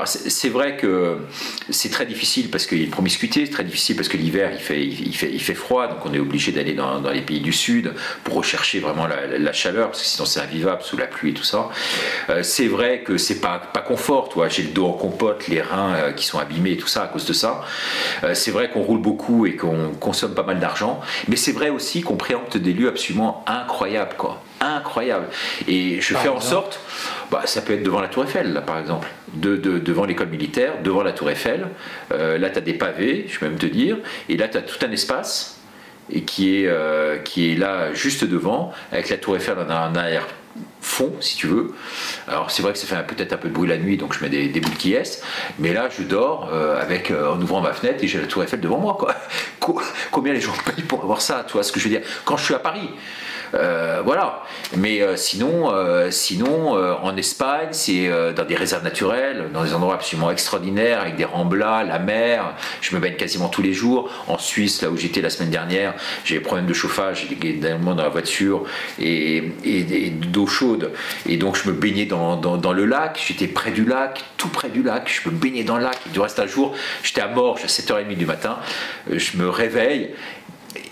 C'est, 0.05 0.49
vrai 0.49 0.77
que 0.77 1.19
c'est 1.69 1.91
très 1.91 2.07
difficile 2.07 2.51
parce 2.51 2.67
qu'il 2.67 2.79
y 2.79 2.83
a 2.83 2.85
une 2.85 2.91
promiscuité, 2.91 3.45
c'est 3.45 3.53
très 3.53 3.65
difficile 3.65 3.97
parce 3.97 4.09
que 4.09 4.17
l'hiver 4.17 4.53
il 4.71 5.41
fait 5.41 5.55
froid, 5.55 5.89
donc 5.89 6.07
on 6.07 6.15
est 6.15 6.19
obligé 6.19 6.53
d'aller 6.53 6.75
dans, 6.75 7.01
les 7.11 7.23
pays 7.23 7.41
du 7.41 7.53
sud 7.53 7.93
pour 8.25 8.35
rechercher 8.35 8.81
vraiment 8.81 9.07
la, 9.07 9.53
chaleur 9.53 9.89
parce 9.89 10.03
que 10.03 10.07
sinon 10.07 10.27
c'est 10.27 10.41
invivable 10.41 10.83
sous 10.83 10.97
la 10.97 11.07
pluie 11.07 11.31
et 11.31 11.35
tout 11.35 11.45
ça. 11.45 11.69
Euh, 12.29 12.43
c'est 12.43 12.67
vrai 12.67 13.01
que 13.01 13.17
c'est 13.17 13.41
pas, 13.41 13.59
pas 13.59 13.81
confort, 13.81 14.29
toi. 14.29 14.49
j'ai 14.49 14.63
le 14.63 14.69
dos 14.69 14.87
en 14.87 14.93
compote, 14.93 15.49
les 15.49 15.61
reins 15.61 15.95
euh, 15.95 16.13
qui 16.13 16.25
sont 16.25 16.39
abîmés 16.39 16.73
et 16.73 16.77
tout 16.77 16.87
ça 16.87 17.03
à 17.03 17.07
cause 17.09 17.25
de 17.25 17.33
ça. 17.33 17.63
Euh, 18.23 18.35
c'est 18.35 18.51
vrai 18.51 18.71
qu'on 18.71 18.83
roule 18.83 19.01
beaucoup 19.01 19.47
et 19.47 19.57
qu'on 19.57 19.95
consomme 19.99 20.35
pas 20.35 20.43
mal 20.43 20.61
d'argent, 20.61 21.01
mais 21.29 21.37
c'est 21.37 21.53
vrai 21.53 21.71
aussi 21.71 22.03
qu'on 22.03 22.17
préempte 22.17 22.57
des 22.57 22.73
lieux 22.73 22.89
absolument 22.89 23.45
incroyables 23.47 24.15
quoi 24.17 24.43
incroyable. 24.61 25.27
Et 25.67 26.01
je 26.01 26.15
fais 26.15 26.29
en 26.29 26.41
sorte, 26.41 26.81
bah, 27.31 27.43
ça 27.45 27.63
peut 27.63 27.75
être 27.75 27.83
devant 27.83 28.01
la 28.01 28.09
Tour 28.09 28.25
Eiffel, 28.25 28.53
là, 28.53 28.61
par 28.61 28.79
exemple, 28.79 29.09
de, 29.35 29.57
devant 29.57 30.05
l'école 30.05 30.29
militaire, 30.29 30.83
devant 30.83 31.03
la 31.03 31.13
Tour 31.13 31.31
Eiffel. 31.31 31.69
Euh, 32.13 32.39
là, 32.39 32.51
tu 32.51 32.59
as 32.59 32.63
des 32.63 32.75
pavés, 32.75 33.27
je 33.29 33.39
peux 33.39 33.47
même 33.47 33.59
te 33.59 33.67
dire, 33.67 33.99
et 34.29 34.37
là, 34.37 34.49
tu 34.49 34.57
as 34.57 34.63
tout 34.63 34.85
un 34.85 34.91
espace 34.91 35.61
et 36.11 36.23
qui 36.23 36.57
est, 36.57 36.67
euh, 36.67 37.19
qui 37.19 37.53
est 37.53 37.55
là 37.55 37.93
juste 37.93 38.25
devant, 38.25 38.73
avec 38.93 39.11
la 39.11 39.19
Tour 39.19 39.37
Eiffel 39.37 39.57
en 39.59 39.71
un 39.71 39.95
arrière 39.95 40.27
fond, 40.81 41.13
si 41.21 41.37
tu 41.37 41.47
veux. 41.47 41.75
Alors 42.27 42.51
c'est 42.51 42.63
vrai 42.63 42.73
que 42.73 42.79
ça 42.79 42.87
fait 42.87 43.15
peut-être 43.15 43.33
un 43.35 43.37
peu 43.37 43.49
de 43.49 43.53
bruit 43.53 43.69
la 43.69 43.77
nuit, 43.77 43.97
donc 43.97 44.15
je 44.15 44.25
mets 44.25 44.31
des, 44.31 44.49
des 44.49 44.61
boules 44.61 44.75
qui 44.77 44.95
est, 44.95 45.23
mais 45.59 45.73
là 45.75 45.89
je 45.97 46.03
dors 46.03 46.49
euh, 46.53 46.81
avec 46.81 47.13
en 47.13 47.41
ouvrant 47.41 47.61
ma 47.61 47.75
fenêtre 47.75 48.03
et 48.03 48.09
j'ai 48.09 48.19
la 48.19 48.27
Tour 48.27 48.43
Eiffel 48.43 48.61
devant 48.61 48.79
moi. 48.79 48.97
Quoi. 49.61 49.83
Combien 50.11 50.33
les 50.33 50.41
gens 50.41 50.55
payent 50.65 50.85
pour 50.85 51.03
avoir 51.03 51.21
ça, 51.21 51.45
tu 51.47 51.53
vois 51.53 51.63
ce 51.63 51.73
que 51.73 51.79
je 51.79 51.85
veux 51.85 51.91
dire? 51.91 52.07
Quand 52.25 52.39
je 52.39 52.45
suis 52.45 52.55
à 52.55 52.59
Paris, 52.59 52.89
euh, 53.55 54.03
voilà. 54.05 54.43
Mais 54.77 55.03
euh, 55.03 55.17
sinon, 55.17 55.73
euh, 55.73 56.11
sinon 56.11 56.73
en 57.03 57.17
Espagne, 57.17 57.69
c'est 57.73 58.11
dans 58.35 58.45
des 58.45 58.55
réserves 58.55 58.85
naturelles, 58.85 59.51
dans 59.53 59.65
des 59.65 59.75
endroits 59.75 59.95
absolument 59.95 60.31
extraordinaires, 60.31 61.01
avec 61.01 61.17
des 61.17 61.25
remblats, 61.25 61.85
la 61.85 61.99
mer. 61.99 62.55
Je 62.81 62.95
me 62.95 63.01
baigne 63.01 63.17
quasiment 63.17 63.49
tous 63.49 63.63
les 63.63 63.73
jours. 63.73 64.11
En 64.27 64.39
Suisse, 64.39 64.83
là 64.83 64.91
où 64.91 64.97
j'étais 64.97 65.21
la 65.21 65.31
semaine 65.31 65.51
dernière, 65.51 65.95
j'ai 66.25 66.37
des 66.37 66.41
problèmes 66.41 66.67
de 66.67 66.75
chauffage, 66.75 67.27
également 67.31 67.95
dans 67.95 68.03
la 68.03 68.09
voiture 68.09 68.65
et, 68.99 69.53
d'eau 70.33 70.47
chaude. 70.47 70.93
Et 71.27 71.37
donc 71.37 71.57
je 71.57 71.69
me 71.69 71.75
baignais 71.75 72.07
dans, 72.07 72.73
le 72.73 72.85
lac. 72.85 73.21
J'étais 73.27 73.47
près 73.47 73.71
du 73.71 73.85
lac, 73.85 74.25
tout 74.37 74.49
près 74.49 74.69
du 74.69 74.83
lac. 74.83 75.09
Je 75.09 75.29
me 75.29 75.35
baignais 75.35 75.65
dans 75.65 75.77
le 75.77 75.85
lac. 75.85 75.99
du 76.13 76.21
reste, 76.21 76.39
un 76.39 76.47
jour, 76.47 76.75
j'étais 77.03 77.21
à 77.21 77.29
Morges 77.29 77.63
à 77.65 77.67
7h30 77.67 78.15
du 78.15 78.27
matin. 78.27 78.59
Je 79.11 79.37
me 79.37 79.49
réveille 79.49 80.11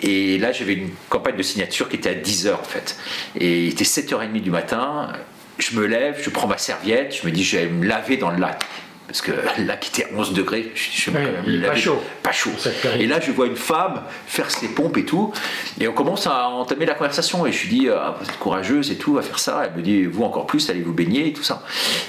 et 0.03 0.39
là, 0.39 0.53
j'avais 0.53 0.75
une 0.75 0.91
campagne 1.09 1.37
de 1.37 1.43
signature 1.43 1.89
qui 1.89 1.97
était 1.97 2.11
à 2.11 2.15
10h 2.15 2.55
en 2.55 2.65
fait. 2.65 2.97
Et 3.39 3.65
il 3.65 3.73
était 3.73 3.85
7h30 3.85 4.41
du 4.41 4.51
matin. 4.51 5.13
Je 5.59 5.79
me 5.79 5.87
lève, 5.87 6.21
je 6.23 6.31
prends 6.31 6.49
ma 6.49 6.59
serviette, 6.59 7.17
je 7.21 7.27
me 7.27 7.33
dis, 7.33 7.43
je 7.43 7.57
vais 7.57 7.67
me 7.67 7.87
laver 7.87 8.17
dans 8.17 8.31
le 8.31 8.39
lac 8.39 8.63
parce 9.07 9.23
que 9.23 9.31
là 9.65 9.77
qui 9.77 9.91
était 9.91 10.11
à 10.11 10.19
11 10.19 10.33
degrés, 10.33 10.73
je, 10.75 10.81
suis 10.81 11.13
pas 11.13 11.77
chaud. 11.77 12.03
Pas 12.23 12.33
chaud. 12.33 12.51
Et 12.99 13.07
là, 13.07 13.21
je 13.21 13.31
vois 13.31 13.47
une 13.47 13.57
femme 13.57 14.03
faire 14.27 14.51
ses 14.51 14.69
pompes 14.69 14.97
et 14.97 15.05
tout, 15.05 15.33
et 15.81 15.87
on 15.87 15.93
commence 15.93 16.27
à 16.27 16.49
entamer 16.49 16.87
la 16.87 16.95
conversation. 16.95 17.47
Et 17.47 17.53
je 17.53 17.63
lui 17.63 17.79
dis, 17.79 17.89
ah, 17.89 18.17
vous 18.19 18.29
êtes 18.29 18.39
courageuse 18.39 18.91
et 18.91 18.97
tout, 18.97 19.17
à 19.19 19.23
faire 19.23 19.39
ça. 19.39 19.63
Elle 19.65 19.77
me 19.77 19.83
dit, 19.83 20.05
vous 20.05 20.25
encore 20.25 20.47
plus, 20.47 20.69
allez 20.71 20.81
vous 20.81 20.93
baigner 20.93 21.29
et 21.29 21.33
tout 21.33 21.45
ça. 21.45 21.63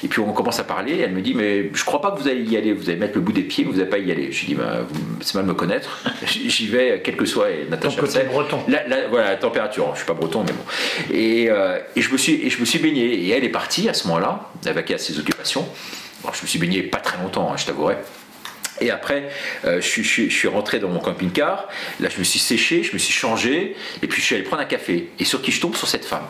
Et 0.04 0.08
puis 0.08 0.22
on 0.22 0.34
commence 0.34 0.60
à 0.60 0.64
parler. 0.64 1.00
Elle 1.00 1.12
me 1.12 1.22
dit, 1.22 1.36
mais 1.36 1.70
je 1.72 1.86
crois 1.86 2.02
pas 2.02 2.12
que 2.12 2.20
vous 2.20 2.28
allez 2.28 2.44
y 2.44 2.58
aller. 2.58 2.74
Vous 2.74 2.90
allez 2.90 3.00
mettre 3.00 3.16
le 3.16 3.22
bout 3.22 3.32
des 3.32 3.44
pieds, 3.44 3.64
mais 3.64 3.72
vous 3.72 3.78
n'allez 3.78 3.90
pas 3.90 4.00
y 4.00 4.12
aller. 4.12 4.32
Je 4.32 4.40
lui 4.40 4.48
dis, 4.48 4.56
bah, 4.56 4.80
c'est 5.22 5.36
mal 5.36 5.46
me 5.46 5.54
connaître. 5.54 6.04
J'y 6.26 6.68
vais, 6.68 7.02
quel 7.04 7.16
que 7.16 7.26
soit. 7.26 7.52
Et 7.52 7.68
Natacha 7.70 8.00
côté 8.00 8.24
breton. 8.24 8.60
voilà, 9.10 9.30
la 9.30 9.38
température. 9.38 9.92
Je 9.94 9.98
suis 9.98 10.08
pas 10.08 10.14
breton, 10.14 10.44
mais 10.44 10.54
bon. 10.54 11.16
Et, 11.16 11.50
euh, 11.50 11.80
et, 11.96 12.02
je 12.02 12.12
me 12.12 12.18
suis, 12.18 12.46
et 12.46 12.50
je 12.50 12.60
me 12.60 12.66
suis 12.66 12.80
baigné. 12.80 13.06
Et 13.06 13.30
elle 13.30 13.44
est 13.44 13.50
partie 13.50 13.88
à 13.88 13.94
ce 13.94 14.08
moment-là, 14.08 14.50
avec 14.66 14.92
ses 14.98 15.20
occupations 15.20 15.68
je 16.34 16.42
me 16.42 16.48
suis 16.48 16.60
baigné 16.60 16.84
pas 16.84 17.00
très 17.00 17.18
longtemps, 17.18 17.52
hein, 17.52 17.58
je 17.58 17.66
t'avouerai. 17.66 17.98
Et 18.80 18.92
après, 18.92 19.30
euh, 19.66 19.82
je, 19.82 20.02
suis 20.02 20.48
rentré 20.48 20.80
dans 20.80 20.90
mon 20.90 21.00
camping-car. 21.00 21.68
Là, 22.00 22.10
je 22.10 22.20
me 22.20 22.24
suis 22.24 22.40
séché, 22.40 22.84
je 22.84 22.94
me 22.94 22.98
suis 22.98 23.14
changé, 23.14 23.76
et 24.02 24.08
puis 24.08 24.22
je 24.22 24.26
suis 24.26 24.36
allé 24.36 24.44
prendre 24.44 24.62
un 24.62 24.66
café. 24.66 25.10
Et 25.20 25.26
sur 25.26 25.42
qui 25.42 25.52
je 25.52 25.60
tombe 25.60 25.76
Sur 25.76 25.88
cette 25.88 26.06
femme. 26.06 26.26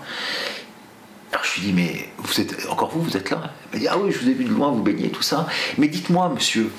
Alors 1.33 1.43
je 1.43 1.55
lui 1.55 1.67
dis, 1.67 1.73
mais 1.73 2.09
vous 2.19 2.39
êtes 2.39 2.67
encore 2.69 2.89
vous, 2.89 3.01
vous 3.01 3.17
êtes 3.17 3.29
là? 3.29 3.53
Elle 3.73 3.79
m'a 3.79 3.79
dit, 3.79 3.87
ah 3.89 3.97
oui, 3.97 4.11
je 4.11 4.19
vous 4.19 4.29
ai 4.29 4.33
vu 4.33 4.45
de 4.45 4.49
loin, 4.49 4.71
vous 4.71 4.81
baignez, 4.81 5.09
tout 5.09 5.21
ça. 5.21 5.47
Mais 5.77 5.89
dites-moi, 5.89 6.29
monsieur, 6.29 6.71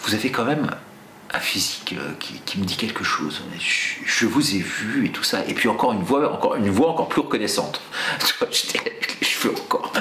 vous 0.00 0.14
avez 0.14 0.30
quand 0.30 0.44
même 0.44 0.70
un 1.32 1.40
physique 1.40 1.94
euh, 1.98 2.12
qui, 2.44 2.58
me 2.58 2.64
dit 2.64 2.76
quelque 2.76 3.04
chose. 3.04 3.42
Je, 4.04 4.26
vous 4.26 4.54
ai 4.54 4.58
vu 4.58 5.06
et 5.06 5.10
tout 5.10 5.22
ça. 5.22 5.44
Et 5.46 5.54
puis 5.54 5.68
encore 5.68 5.92
une 5.92 6.02
voix, 6.02 6.32
encore 6.32 6.56
une 6.56 6.70
voix 6.70 6.90
encore 6.90 7.08
plus 7.08 7.22
reconnaissante. 7.22 7.80
J'étais 8.50 8.80
avec 8.80 9.18
les 9.20 9.26
cheveux 9.26 9.54
encore. 9.54 9.92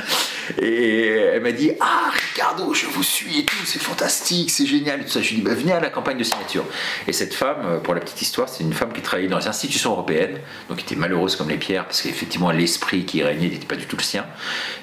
Et 0.61 1.07
elle 1.07 1.41
m'a 1.41 1.51
dit 1.51 1.71
Ah, 1.79 2.11
Ricardo, 2.11 2.73
je 2.73 2.85
vous 2.85 3.03
suis 3.03 3.39
et 3.39 3.45
tout, 3.45 3.65
c'est 3.65 3.81
fantastique, 3.81 4.49
c'est 4.51 4.65
génial. 4.65 5.03
tout 5.03 5.09
ça. 5.09 5.21
Je 5.21 5.29
lui 5.29 5.35
ai 5.35 5.39
dit 5.39 5.43
bah, 5.43 5.53
Venez 5.53 5.73
à 5.73 5.79
la 5.79 5.89
campagne 5.89 6.17
de 6.17 6.23
signature. 6.23 6.65
Et 7.07 7.13
cette 7.13 7.33
femme, 7.33 7.57
euh, 7.65 7.77
pour 7.79 7.93
la 7.93 7.99
petite 7.99 8.21
histoire, 8.21 8.49
c'est 8.49 8.63
une 8.63 8.73
femme 8.73 8.93
qui 8.93 9.01
travaillait 9.01 9.29
dans 9.29 9.39
les 9.39 9.47
institutions 9.47 9.91
européennes, 9.91 10.39
donc 10.69 10.77
qui 10.77 10.85
était 10.85 10.95
malheureuse 10.95 11.35
comme 11.35 11.49
les 11.49 11.57
pierres, 11.57 11.85
parce 11.85 12.01
qu'effectivement, 12.01 12.51
l'esprit 12.51 13.05
qui 13.05 13.23
régnait 13.23 13.49
n'était 13.49 13.65
pas 13.65 13.75
du 13.75 13.85
tout 13.85 13.97
le 13.97 14.03
sien. 14.03 14.25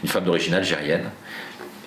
Une 0.02 0.08
femme 0.08 0.24
d'origine 0.24 0.54
algérienne 0.54 1.10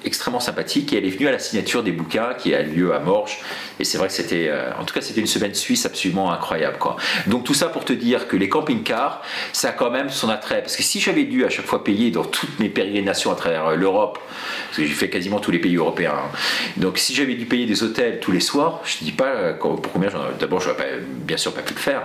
extrêmement 0.07 0.39
sympathique 0.39 0.93
et 0.93 0.97
elle 0.97 1.05
est 1.05 1.09
venue 1.09 1.27
à 1.27 1.31
la 1.31 1.39
signature 1.39 1.83
des 1.83 1.91
bouquins 1.91 2.33
qui 2.33 2.55
a 2.55 2.63
lieu 2.63 2.93
à 2.93 2.99
Morges 2.99 3.39
et 3.79 3.83
c'est 3.83 3.97
vrai 3.97 4.07
que 4.07 4.13
c'était 4.13 4.47
euh, 4.49 4.71
en 4.79 4.85
tout 4.85 4.93
cas 4.93 5.01
c'était 5.01 5.21
une 5.21 5.27
semaine 5.27 5.53
suisse 5.53 5.85
absolument 5.85 6.31
incroyable 6.31 6.77
quoi. 6.79 6.95
Donc 7.27 7.43
tout 7.43 7.53
ça 7.53 7.67
pour 7.67 7.85
te 7.85 7.93
dire 7.93 8.27
que 8.27 8.35
les 8.35 8.49
camping-cars 8.49 9.21
ça 9.53 9.69
a 9.69 9.71
quand 9.73 9.91
même 9.91 10.09
son 10.09 10.29
attrait 10.29 10.61
parce 10.61 10.75
que 10.75 10.83
si 10.83 10.99
j'avais 10.99 11.25
dû 11.25 11.45
à 11.45 11.49
chaque 11.49 11.65
fois 11.65 11.83
payer 11.83 12.09
dans 12.09 12.23
toutes 12.23 12.59
mes 12.59 12.69
pérégrinations 12.69 13.31
à 13.31 13.35
travers 13.35 13.67
euh, 13.67 13.75
l'Europe 13.75 14.19
parce 14.67 14.77
que 14.77 14.85
j'ai 14.85 14.93
fait 14.93 15.09
quasiment 15.09 15.39
tous 15.39 15.51
les 15.51 15.59
pays 15.59 15.75
européens 15.75 16.15
hein. 16.15 16.37
donc 16.77 16.97
si 16.97 17.13
j'avais 17.13 17.35
dû 17.35 17.45
payer 17.45 17.65
des 17.65 17.83
hôtels 17.83 18.19
tous 18.19 18.31
les 18.31 18.39
soirs 18.39 18.81
je 18.85 18.97
te 18.97 19.03
dis 19.03 19.11
pas 19.11 19.25
euh, 19.25 19.53
pour 19.53 19.81
combien 19.93 20.09
d'abord 20.39 20.61
j'aurais 20.61 20.99
bien 21.03 21.37
sûr 21.37 21.53
pas 21.53 21.61
pu 21.61 21.73
le 21.73 21.79
faire 21.79 22.03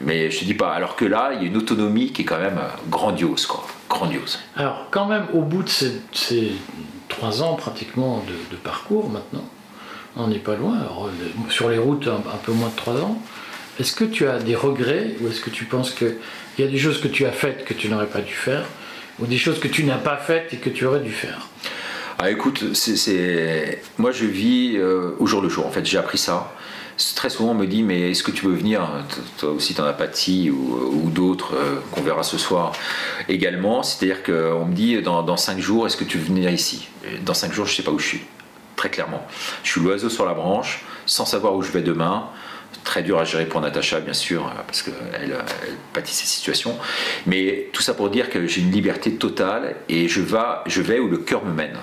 mais 0.00 0.30
je 0.30 0.40
te 0.40 0.44
dis 0.44 0.54
pas 0.54 0.72
alors 0.72 0.96
que 0.96 1.04
là 1.04 1.32
il 1.34 1.42
y 1.42 1.44
a 1.44 1.48
une 1.48 1.56
autonomie 1.56 2.12
qui 2.12 2.22
est 2.22 2.26
quand 2.26 2.40
même 2.40 2.60
grandiose 2.90 3.46
quoi 3.46 3.64
grandiose. 3.94 4.38
Alors 4.56 4.88
quand 4.90 5.06
même 5.06 5.26
au 5.32 5.42
bout 5.42 5.62
de 5.62 5.68
ces 5.68 6.52
trois 7.16 7.42
ans 7.42 7.54
pratiquement 7.54 8.24
de, 8.50 8.56
parcours 8.56 9.08
maintenant. 9.08 9.44
On 10.16 10.28
n'est 10.28 10.38
pas 10.38 10.56
loin. 10.56 10.76
sur 11.50 11.68
les 11.68 11.78
routes, 11.78 12.08
un, 12.08 12.38
peu 12.44 12.52
moins 12.52 12.68
de 12.68 12.76
trois 12.76 12.94
ans. 12.94 13.20
Est-ce 13.80 13.94
que 13.94 14.04
tu 14.04 14.26
as 14.26 14.38
des 14.38 14.54
regrets 14.54 15.16
ou 15.20 15.28
est-ce 15.28 15.40
que 15.40 15.50
tu 15.50 15.64
penses 15.64 15.92
qu'il 15.92 16.16
y 16.58 16.62
a 16.62 16.68
des 16.68 16.78
choses 16.78 17.00
que 17.00 17.08
tu 17.08 17.26
as 17.26 17.32
faites 17.32 17.64
que 17.64 17.74
tu 17.74 17.88
n'aurais 17.88 18.06
pas 18.06 18.20
dû 18.20 18.32
faire 18.32 18.64
ou 19.18 19.26
des 19.26 19.38
choses 19.38 19.58
que 19.58 19.68
tu 19.68 19.84
n'as 19.84 19.98
pas 19.98 20.16
faites 20.16 20.52
et 20.54 20.56
que 20.56 20.70
tu 20.70 20.86
aurais 20.86 21.00
dû 21.00 21.10
faire? 21.10 21.48
Ah, 22.18 22.30
écoute, 22.30 22.74
c'est, 22.74 23.82
moi 23.98 24.12
je 24.12 24.24
vis 24.24 24.76
euh, 24.76 25.16
au 25.18 25.26
jour 25.26 25.42
le 25.42 25.48
jour. 25.48 25.66
En 25.66 25.70
fait, 25.70 25.84
j'ai 25.84 25.98
appris 25.98 26.18
ça 26.18 26.52
très 27.14 27.30
souvent 27.30 27.50
on 27.50 27.54
me 27.54 27.66
dit 27.66 27.82
mais 27.82 28.10
est-ce 28.10 28.22
que 28.22 28.30
tu 28.30 28.46
veux 28.46 28.54
venir? 28.54 28.88
Toi 29.38 29.50
aussi 29.50 29.74
t'en 29.74 29.84
as 29.84 29.92
pâti 29.92 30.50
ou, 30.50 31.10
d'autres 31.10 31.54
euh, 31.54 31.80
qu'on 31.92 32.02
verra 32.02 32.22
ce 32.22 32.38
soir 32.38 32.72
également. 33.28 33.82
C'est 33.82 34.04
à 34.04 34.14
dire 34.14 34.22
qu'on 34.22 34.66
me 34.66 34.74
dit 34.74 35.00
dans, 35.02 35.36
cinq 35.36 35.58
jours 35.58 35.86
est-ce 35.86 35.96
que 35.96 36.04
tu 36.04 36.18
veux 36.18 36.24
venir 36.24 36.50
ici? 36.50 36.88
Dans 37.24 37.34
cinq 37.34 37.52
jours 37.52 37.66
je 37.66 37.74
sais 37.74 37.82
pas 37.82 37.92
où 37.92 37.98
je 37.98 38.06
suis. 38.06 38.22
Très 38.76 38.90
clairement. 38.90 39.24
Je 39.62 39.70
suis 39.70 39.80
l'oiseau 39.80 40.08
sur 40.08 40.26
la 40.26 40.34
branche 40.34 40.84
sans 41.06 41.26
savoir 41.26 41.54
où 41.54 41.62
je 41.62 41.70
vais 41.70 41.82
demain. 41.82 42.28
Très 42.82 43.02
dur 43.02 43.18
à 43.18 43.24
gérer 43.24 43.46
pour 43.46 43.60
Natacha, 43.60 44.00
bien 44.00 44.12
sûr, 44.12 44.52
parce 44.66 44.82
qu'elle 44.82 44.94
elle 45.14 45.38
pâtit 45.94 46.12
ces 46.12 46.26
situations. 46.26 46.76
Mais 47.24 47.68
tout 47.72 47.80
ça 47.80 47.94
pour 47.94 48.10
dire 48.10 48.28
que 48.28 48.46
j'ai 48.46 48.60
une 48.60 48.72
liberté 48.72 49.14
totale 49.14 49.76
et 49.88 50.06
je, 50.08 50.20
je 50.66 50.82
vais 50.82 50.98
où 50.98 51.08
le 51.08 51.18
cœur 51.18 51.44
me 51.46 51.52
mène. 51.52 51.78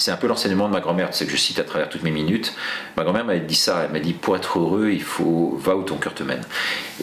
C'est 0.00 0.10
un 0.10 0.16
peu 0.16 0.28
l'enseignement 0.28 0.66
de 0.66 0.72
ma 0.72 0.80
grand-mère, 0.80 1.08
c'est 1.12 1.26
que 1.26 1.30
je 1.30 1.36
cite 1.36 1.58
à 1.58 1.62
travers 1.62 1.90
toutes 1.90 2.02
mes 2.02 2.10
minutes. 2.10 2.54
Ma 2.96 3.04
grand-mère 3.04 3.26
m'a 3.26 3.36
dit 3.36 3.54
ça, 3.54 3.82
elle 3.84 3.92
m'a 3.92 3.98
dit 3.98 4.14
pour 4.14 4.34
être 4.34 4.58
heureux, 4.58 4.92
il 4.92 5.02
faut 5.02 5.58
va 5.62 5.76
où 5.76 5.82
ton 5.82 5.96
cœur 5.96 6.14
te 6.14 6.22
mène. 6.22 6.40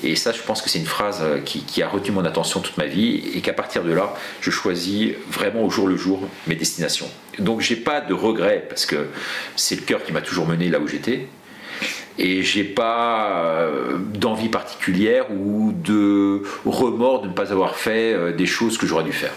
Et 0.01 0.15
ça, 0.15 0.31
je 0.31 0.41
pense 0.41 0.63
que 0.63 0.69
c'est 0.71 0.79
une 0.79 0.87
phrase 0.87 1.19
euh, 1.21 1.39
qui, 1.39 1.83
a 1.83 1.87
retenu 1.87 2.15
mon 2.15 2.25
attention 2.25 2.59
toute 2.59 2.77
ma 2.77 2.87
vie 2.87 3.21
et 3.35 3.41
qu'à 3.41 3.53
partir 3.53 3.83
de 3.83 3.93
là, 3.93 4.15
je 4.41 4.49
choisis 4.49 5.11
vraiment 5.29 5.61
au 5.61 5.69
jour 5.69 5.87
le 5.87 5.95
jour 5.95 6.27
mes 6.47 6.55
destinations. 6.55 7.07
Donc 7.37 7.61
j'ai 7.61 7.75
pas 7.75 8.01
de 8.01 8.15
regrets 8.15 8.65
parce 8.67 8.87
que 8.87 9.09
c'est 9.55 9.75
le 9.75 9.83
cœur 9.83 10.03
qui 10.03 10.11
m'a 10.11 10.21
toujours 10.21 10.47
mené 10.47 10.69
là 10.69 10.79
où 10.79 10.87
j'étais 10.87 11.27
et 12.17 12.41
j'ai 12.41 12.63
pas 12.63 13.43
euh, 13.43 13.99
d'envie 13.99 14.49
particulière 14.49 15.25
ou 15.31 15.71
de 15.71 16.41
remords 16.65 17.21
de 17.21 17.27
ne 17.27 17.33
pas 17.33 17.51
avoir 17.51 17.75
fait 17.75 18.13
euh, 18.13 18.31
des 18.31 18.47
choses 18.47 18.79
que 18.79 18.87
j'aurais 18.87 19.03
dû 19.03 19.13
faire. 19.13 19.33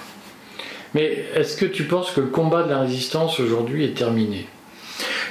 Mais 0.94 1.24
est-ce 1.34 1.56
que 1.56 1.66
tu 1.66 1.84
penses 1.84 2.10
que 2.10 2.20
le 2.20 2.28
combat 2.28 2.62
de 2.64 2.70
la 2.70 2.80
résistance 2.80 3.38
aujourd'hui 3.38 3.84
est 3.84 3.96
terminé? 3.96 4.46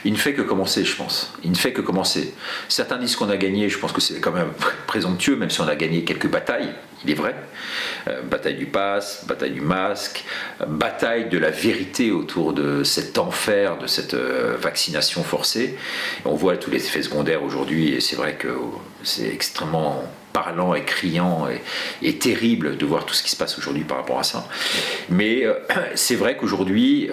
Il 0.05 0.13
ne 0.13 0.17
fait 0.17 0.33
que 0.33 0.41
commencer, 0.41 0.83
je 0.85 0.95
pense. 0.95 1.33
Il 1.43 1.51
ne 1.51 1.55
fait 1.55 1.73
que 1.73 1.81
commencer. 1.81 2.33
Certains 2.67 2.97
disent 2.97 3.15
qu'on 3.15 3.29
a 3.29 3.38
gagné, 3.38 3.69
je 3.69 3.77
pense 3.77 3.91
que 3.91 4.01
c'est 4.01 4.19
quand 4.19 4.31
même 4.31 4.51
présomptueux, 4.88 5.35
même 5.35 5.49
si 5.49 5.62
on 5.62 5.67
a 5.67 5.75
gagné 5.75 6.03
quelques 6.03 6.29
batailles, 6.29 6.73
il 7.03 7.12
est 7.12 7.15
vrai. 7.15 7.35
Euh, 8.07 8.21
bataille 8.23 8.55
du 8.55 8.65
pass, 8.65 9.25
bataille 9.25 9.51
du 9.51 9.62
masque, 9.62 10.23
bataille 10.67 11.29
de 11.29 11.38
la 11.38 11.49
vérité 11.49 12.12
autour 12.12 12.53
de 12.53 12.83
cet 12.83 13.17
enfer, 13.17 13.77
de 13.77 13.88
cette 13.88 14.13
euh, 14.13 14.55
vaccination 14.59 15.23
forcée. 15.23 15.77
On 16.25 16.35
voit 16.35 16.57
tous 16.57 16.71
les 16.71 16.85
effets 16.85 17.03
secondaires 17.03 17.43
aujourd'hui, 17.43 17.93
et 17.93 18.01
c'est 18.01 18.15
vrai 18.15 18.35
que 18.35 18.49
c'est 19.03 19.27
extrêmement 19.27 20.03
parlant 20.33 20.75
et 20.75 20.83
criant 20.83 21.47
et, 22.01 22.17
terrible 22.17 22.77
de 22.77 22.85
voir 22.85 23.05
tout 23.05 23.13
ce 23.15 23.23
qui 23.23 23.31
se 23.31 23.35
passe 23.35 23.57
aujourd'hui 23.57 23.83
par 23.83 23.97
rapport 23.97 24.19
à 24.19 24.23
ça. 24.23 24.47
Mais 25.09 25.45
euh, 25.45 25.53
c'est 25.95 26.15
vrai 26.15 26.38
qu'aujourd'hui, 26.38 27.09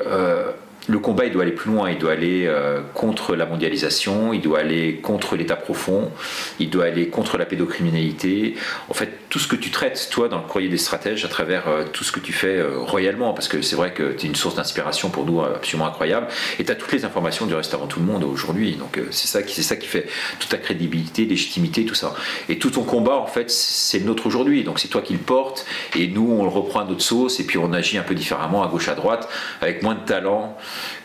le 0.88 0.98
combat, 0.98 1.26
il 1.26 1.32
doit 1.32 1.42
aller 1.42 1.52
plus 1.52 1.70
loin, 1.70 1.90
il 1.90 1.98
doit 1.98 2.12
aller 2.12 2.46
euh, 2.46 2.80
contre 2.94 3.34
la 3.34 3.46
mondialisation, 3.46 4.32
il 4.32 4.40
doit 4.40 4.60
aller 4.60 4.96
contre 4.96 5.36
l'État 5.36 5.56
profond, 5.56 6.12
il 6.60 6.70
doit 6.70 6.84
aller 6.84 7.08
contre 7.08 7.38
la 7.38 7.44
pédocriminalité. 7.44 8.54
En 8.88 8.94
fait, 8.94 9.10
tout 9.28 9.38
ce 9.38 9.48
que 9.48 9.56
tu 9.56 9.70
traites, 9.70 10.08
toi, 10.10 10.28
dans 10.28 10.38
le 10.38 10.44
courrier 10.44 10.68
des 10.68 10.78
stratèges, 10.78 11.24
à 11.24 11.28
travers 11.28 11.68
euh, 11.68 11.84
tout 11.92 12.04
ce 12.04 12.12
que 12.12 12.20
tu 12.20 12.32
fais 12.32 12.56
euh, 12.58 12.78
royalement, 12.78 13.34
parce 13.34 13.48
que 13.48 13.62
c'est 13.62 13.76
vrai 13.76 13.92
que 13.92 14.12
tu 14.12 14.26
es 14.26 14.28
une 14.28 14.36
source 14.36 14.54
d'inspiration 14.54 15.10
pour 15.10 15.26
nous 15.26 15.40
absolument 15.40 15.88
incroyable, 15.88 16.28
et 16.58 16.64
tu 16.64 16.70
as 16.70 16.76
toutes 16.76 16.92
les 16.92 17.04
informations 17.04 17.46
du 17.46 17.54
restaurant 17.54 17.86
Tout 17.86 18.00
le 18.00 18.06
Monde 18.06 18.24
aujourd'hui. 18.24 18.76
Donc 18.76 19.00
c'est 19.10 19.26
ça, 19.28 19.42
qui, 19.42 19.62
ça 19.62 19.76
qui 19.76 19.88
fait 19.88 20.06
toute 20.38 20.50
ta 20.50 20.58
crédibilité, 20.58 21.24
légitimité, 21.24 21.84
tout 21.84 21.94
ça. 21.94 22.14
Et 22.48 22.58
tout 22.58 22.70
ton 22.70 22.82
combat, 22.82 23.16
en 23.16 23.26
fait, 23.26 23.50
c'est 23.50 23.98
le 23.98 24.04
nôtre 24.04 24.26
aujourd'hui. 24.26 24.62
Donc 24.62 24.78
c'est 24.78 24.88
toi 24.88 25.02
qui 25.02 25.14
le 25.14 25.18
portes, 25.18 25.66
et 25.96 26.06
nous, 26.06 26.36
on 26.38 26.44
le 26.44 26.50
reprend 26.50 26.80
à 26.80 26.84
notre 26.84 27.02
sauce, 27.02 27.40
et 27.40 27.44
puis 27.44 27.58
on 27.58 27.72
agit 27.72 27.98
un 27.98 28.02
peu 28.02 28.14
différemment, 28.14 28.62
à 28.62 28.68
gauche, 28.68 28.88
à 28.88 28.94
droite, 28.94 29.28
avec 29.60 29.82
moins 29.82 29.94
de 29.94 30.04
talent 30.04 30.56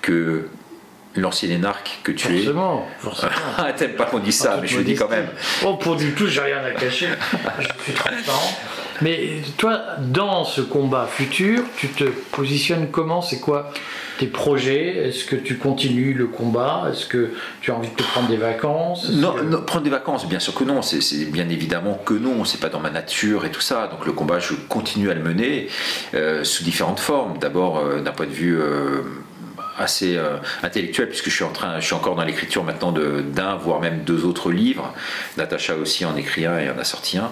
que 0.02 0.48
l'ancien 1.16 1.50
énarque 1.50 2.00
que 2.04 2.12
tu 2.12 2.28
es. 2.28 2.44
Forcément, 2.44 2.88
forcément. 3.00 3.32
T'aimes 3.78 3.96
pas 3.96 4.06
qu'on 4.06 4.20
dise 4.20 4.38
ça, 4.38 4.60
mais 4.62 4.68
je 4.68 4.78
le 4.78 4.84
dis 4.84 4.96
quand 4.96 5.10
même. 5.10 5.28
Oh, 5.66 5.76
pour 5.76 5.96
du 5.96 6.14
tout, 6.14 6.28
j'ai 6.28 6.42
rien 6.42 6.64
à 6.64 6.72
cacher. 6.72 7.08
je 7.60 7.84
suis 7.84 7.94
transparent. 7.94 8.58
Mais 9.02 9.42
toi, 9.58 9.82
dans 10.00 10.46
ce 10.46 10.62
combat 10.62 11.08
futur, 11.08 11.64
tu 11.76 11.88
te 11.88 12.04
positionnes 12.04 12.90
comment? 12.92 13.22
C'est 13.22 13.40
quoi 13.40 13.72
tes 14.20 14.28
projets? 14.28 15.08
Est-ce 15.08 15.26
que 15.26 15.36
tu 15.36 15.58
continues 15.58 16.14
le 16.14 16.28
combat? 16.28 16.88
Est-ce 16.92 17.08
que 17.08 17.32
tu 17.62 17.72
as 17.72 17.76
envie 17.76 17.90
de 17.90 17.96
te 17.96 18.04
prendre 18.04 18.28
des 18.28 18.38
vacances? 18.38 19.10
Non, 19.10 19.34
prendre 19.66 19.84
des 19.84 19.90
vacances, 19.90 20.28
bien 20.28 20.40
sûr 20.40 20.54
que 20.54 20.64
non. 20.64 20.84
C'est 20.84 21.32
bien 21.32 21.50
évidemment 21.50 22.00
que 22.06 22.14
non. 22.14 22.46
C'est 22.46 22.60
pas 22.60 22.70
dans 22.70 22.80
ma 22.80 22.92
nature 22.92 23.44
et 23.46 23.50
tout 23.50 23.62
ça. 23.62 23.88
Donc 23.88 24.06
le 24.06 24.12
combat, 24.12 24.38
je 24.38 24.54
continue 24.70 25.10
à 25.10 25.16
le 25.16 25.24
mener 25.24 25.68
euh, 26.14 26.44
sous 26.44 26.64
différentes 26.64 27.00
formes. 27.00 27.40
D'abord, 27.40 27.80
euh, 27.80 28.02
d'un 28.02 28.12
point 28.12 28.28
de 28.28 28.32
vue 28.32 28.60
euh, 28.62 29.02
assez 29.78 30.18
euh, 30.18 30.38
intellectuel 30.64 31.10
puisque 31.10 31.30
je 31.30 31.36
suis 31.36 31.44
en 31.44 31.52
train, 31.52 31.80
je 31.80 31.86
suis 31.86 31.94
encore 31.94 32.16
dans 32.16 32.24
l'écriture 32.24 32.64
maintenant 32.64 32.92
d'un 32.92 33.56
voire 33.56 33.80
même 33.80 34.04
deux 34.04 34.26
autres 34.26 34.52
livres. 34.52 34.94
Natacha 35.38 35.76
aussi 35.76 36.06
en 36.06 36.16
écrit 36.16 36.46
un 36.46 36.60
et 36.60 36.70
en 36.70 36.78
a 36.78 36.84
sorti 36.84 37.18
un. 37.18 37.32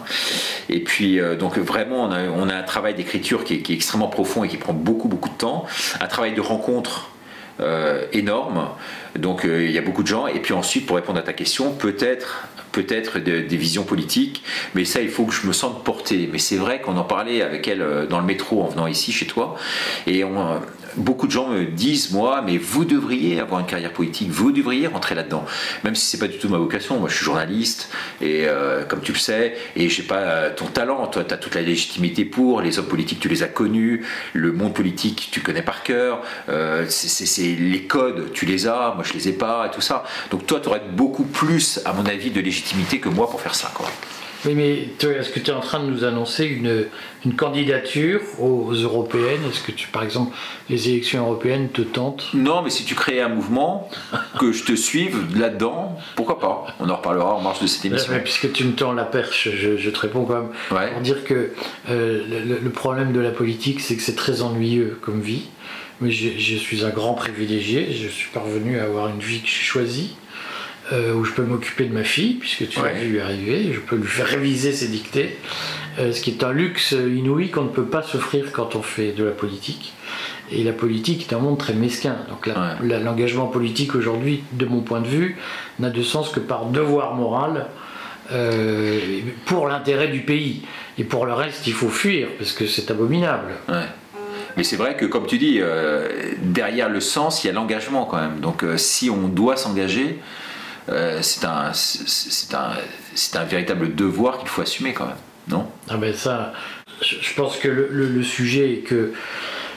Et 0.69 0.79
puis 0.79 1.19
euh, 1.19 1.35
donc 1.35 1.57
vraiment 1.57 2.05
on 2.05 2.11
a, 2.11 2.23
on 2.23 2.49
a 2.49 2.55
un 2.55 2.63
travail 2.63 2.95
d'écriture 2.95 3.43
qui, 3.43 3.55
est 3.55 3.69
extrêmement 3.69 4.07
profond 4.07 4.43
et 4.43 4.47
qui 4.47 4.57
prend 4.57 4.73
beaucoup 4.73 5.07
beaucoup 5.07 5.29
de 5.29 5.35
temps, 5.35 5.65
un 5.99 6.07
travail 6.07 6.33
de 6.33 6.41
rencontre 6.41 7.11
euh, 7.59 8.05
énorme. 8.13 8.69
Donc 9.17 9.41
il 9.43 9.71
y 9.71 9.77
a 9.77 9.81
beaucoup 9.81 10.03
de 10.03 10.07
gens. 10.07 10.27
Et 10.27 10.39
puis 10.39 10.53
ensuite, 10.53 10.85
pour 10.85 10.95
répondre 10.95 11.19
à 11.19 11.23
ta 11.23 11.33
question, 11.33 11.71
peut-être 11.73 12.47
peut-être 12.71 13.17
des 13.17 13.57
visions 13.57 13.83
politiques, 13.83 14.43
mais 14.75 14.85
ça, 14.85 15.01
il 15.01 15.09
faut 15.09 15.25
que 15.25 15.33
je 15.33 15.47
me 15.47 15.53
sente 15.53 15.83
porté. 15.83 16.29
Mais 16.31 16.37
c'est 16.37 16.55
vrai 16.55 16.79
qu'on 16.79 16.97
en 16.97 17.03
parlait 17.03 17.41
avec 17.41 17.67
elle 17.67 18.07
dans 18.07 18.19
le 18.19 18.25
métro 18.25 18.61
en 18.61 18.67
venant 18.67 18.85
ici 18.85 19.11
chez 19.11 19.25
toi, 19.25 19.55
et 20.05 20.23
on, 20.23 20.61
beaucoup 20.99 21.27
de 21.27 21.31
gens 21.31 21.47
me 21.49 21.65
disent, 21.65 22.11
moi, 22.11 22.41
mais 22.45 22.57
vous 22.57 22.85
devriez 22.85 23.39
avoir 23.39 23.59
une 23.59 23.65
carrière 23.65 23.93
politique, 23.93 24.29
vous 24.29 24.51
devriez 24.51 24.87
rentrer 24.87 25.15
là-dedans. 25.15 25.45
Même 25.83 25.95
si 25.95 26.05
c'est 26.05 26.19
pas 26.19 26.27
du 26.27 26.37
tout 26.37 26.49
ma 26.49 26.57
vocation. 26.57 26.99
Moi, 26.99 27.09
je 27.09 27.15
suis 27.15 27.25
journaliste, 27.25 27.89
et 28.21 28.45
euh, 28.45 28.83
comme 28.83 29.01
tu 29.01 29.13
le 29.13 29.17
sais, 29.17 29.55
et 29.75 29.89
j'ai 29.89 30.03
pas 30.03 30.17
euh, 30.17 30.49
ton 30.55 30.65
talent. 30.65 31.07
Toi, 31.07 31.23
tu 31.23 31.33
as 31.33 31.37
toute 31.37 31.55
la 31.55 31.61
légitimité 31.61 32.25
pour. 32.25 32.61
Les 32.61 32.79
hommes 32.79 32.87
politiques, 32.87 33.19
tu 33.19 33.29
les 33.29 33.43
as 33.43 33.47
connus. 33.47 34.05
Le 34.33 34.51
monde 34.51 34.73
politique, 34.73 35.29
tu 35.31 35.41
connais 35.41 35.61
par 35.61 35.83
cœur. 35.83 36.21
Euh, 36.49 36.85
c'est 36.89 37.41
les 37.41 37.83
codes, 37.83 38.31
tu 38.33 38.45
les 38.45 38.67
as. 38.67 38.93
Moi, 38.95 39.03
je 39.03 39.13
les 39.13 39.29
ai 39.29 39.33
pas, 39.33 39.67
et 39.67 39.71
tout 39.71 39.81
ça. 39.81 40.03
Donc, 40.31 40.45
toi, 40.45 40.59
tu 40.59 40.69
aurais 40.69 40.81
beaucoup 40.91 41.23
plus, 41.23 41.79
à 41.85 41.93
mon 41.93 42.05
avis, 42.05 42.31
de 42.31 42.41
légitimité 42.41 42.99
que 42.99 43.09
moi 43.09 43.29
pour 43.29 43.41
faire 43.41 43.55
ça, 43.55 43.71
quoi. 43.73 43.89
Oui, 44.45 44.53
mais 44.55 44.87
est-ce 45.01 45.29
que 45.29 45.39
tu 45.39 45.51
es 45.51 45.53
en 45.53 45.59
train 45.59 45.81
de 45.81 45.89
nous 45.89 46.05
annoncer 46.05 46.45
une, 46.45 46.85
une 47.25 47.35
candidature 47.35 48.21
aux 48.39 48.71
européennes? 48.71 49.41
Est-ce 49.49 49.61
que, 49.61 49.71
tu, 49.71 49.87
par 49.89 50.03
exemple, 50.03 50.35
les 50.69 50.89
élections 50.89 51.25
européennes 51.25 51.69
te 51.69 51.81
tentent? 51.81 52.29
Non, 52.33 52.61
mais 52.61 52.69
si 52.69 52.85
tu 52.85 52.95
crées 52.95 53.21
un 53.21 53.27
mouvement, 53.27 53.89
que 54.39 54.53
je 54.53 54.63
te 54.63 54.75
suive 54.75 55.37
là-dedans, 55.37 55.97
pourquoi 56.15 56.39
pas? 56.39 56.67
On 56.79 56.89
en 56.89 56.95
reparlera 56.95 57.35
en 57.35 57.41
marge 57.41 57.61
de 57.61 57.67
cette 57.67 57.83
émission. 57.85 58.13
Mais 58.13 58.21
puisque 58.21 58.51
tu 58.53 58.63
me 58.63 58.73
tends 58.73 58.93
la 58.93 59.03
perche, 59.03 59.49
je, 59.49 59.89
te 59.89 59.99
réponds 59.99 60.23
quand 60.23 60.41
même. 60.41 60.91
Pour 60.93 61.01
dire 61.01 61.25
que 61.25 61.51
euh, 61.89 62.23
le, 62.63 62.69
problème 62.69 63.11
de 63.11 63.19
la 63.19 63.31
politique, 63.31 63.81
c'est 63.81 63.97
que 63.97 64.01
c'est 64.01 64.15
très 64.15 64.41
ennuyeux 64.41 64.97
comme 65.01 65.19
vie. 65.19 65.47
Mais 65.99 66.11
je, 66.11 66.29
je 66.37 66.55
suis 66.55 66.85
un 66.85 66.91
grand 66.91 67.13
privilégié, 67.13 67.91
je 67.91 68.07
suis 68.07 68.29
parvenu 68.29 68.79
à 68.79 68.83
avoir 68.83 69.09
une 69.09 69.19
vie 69.19 69.41
que 69.41 69.47
j'ai 69.47 69.63
choisie. 69.63 70.15
Euh, 70.91 71.13
où 71.13 71.23
je 71.23 71.33
peux 71.33 71.43
m'occuper 71.43 71.85
de 71.85 71.93
ma 71.93 72.03
fille, 72.03 72.35
puisque 72.35 72.67
tu 72.67 72.81
l'as 72.81 72.93
vu 72.93 73.19
arriver, 73.19 73.73
je 73.73 73.79
peux 73.79 73.95
lui 73.95 74.07
faire 74.07 74.25
réviser 74.25 74.71
ses 74.71 74.87
dictées, 74.87 75.37
euh, 75.99 76.11
ce 76.11 76.19
qui 76.19 76.31
est 76.31 76.43
un 76.43 76.51
luxe 76.51 76.93
inouï 76.93 77.51
qu'on 77.51 77.65
ne 77.65 77.69
peut 77.69 77.85
pas 77.85 78.01
s'offrir 78.01 78.51
quand 78.51 78.75
on 78.75 78.81
fait 78.81 79.11
de 79.11 79.23
la 79.23 79.31
politique. 79.31 79.93
Et 80.51 80.63
la 80.63 80.71
politique 80.71 81.29
est 81.29 81.35
un 81.35 81.37
monde 81.37 81.59
très 81.59 81.73
mesquin. 81.73 82.15
Donc 82.29 82.49
l'engagement 82.81 83.45
politique 83.45 83.93
aujourd'hui, 83.93 84.43
de 84.53 84.65
mon 84.65 84.81
point 84.81 84.99
de 85.01 85.07
vue, 85.07 85.37
n'a 85.77 85.91
de 85.91 86.01
sens 86.01 86.29
que 86.29 86.39
par 86.39 86.65
devoir 86.65 87.13
moral 87.13 87.67
euh, 88.31 88.99
pour 89.45 89.67
l'intérêt 89.67 90.07
du 90.07 90.21
pays. 90.21 90.63
Et 90.97 91.03
pour 91.03 91.27
le 91.27 91.33
reste, 91.33 91.67
il 91.67 91.73
faut 91.73 91.89
fuir, 91.89 92.29
parce 92.39 92.53
que 92.53 92.65
c'est 92.65 92.89
abominable. 92.89 93.51
Mais 94.57 94.63
c'est 94.63 94.75
vrai 94.75 94.97
que, 94.97 95.05
comme 95.05 95.27
tu 95.27 95.37
dis, 95.37 95.61
derrière 96.41 96.89
le 96.89 96.99
sens, 96.99 97.43
il 97.43 97.47
y 97.47 97.49
a 97.51 97.53
l'engagement 97.53 98.05
quand 98.05 98.17
même. 98.17 98.39
Donc 98.39 98.65
si 98.77 99.11
on 99.11 99.27
doit 99.27 99.55
s'engager, 99.55 100.17
euh, 100.91 101.19
c'est 101.21 101.45
un, 101.45 101.71
c'est 101.73 103.35
un, 103.35 103.43
véritable 103.43 103.93
devoir 103.95 104.39
qu'il 104.39 104.47
faut 104.47 104.61
assumer 104.61 104.93
quand 104.93 105.05
même, 105.05 105.15
non? 105.47 105.67
Ah 105.87 105.97
ben 105.97 106.13
ça, 106.13 106.53
je 107.01 107.33
pense 107.35 107.57
que 107.57 107.67
le, 107.67 108.23
sujet 108.23 108.73
est 108.73 108.79
que 108.79 109.13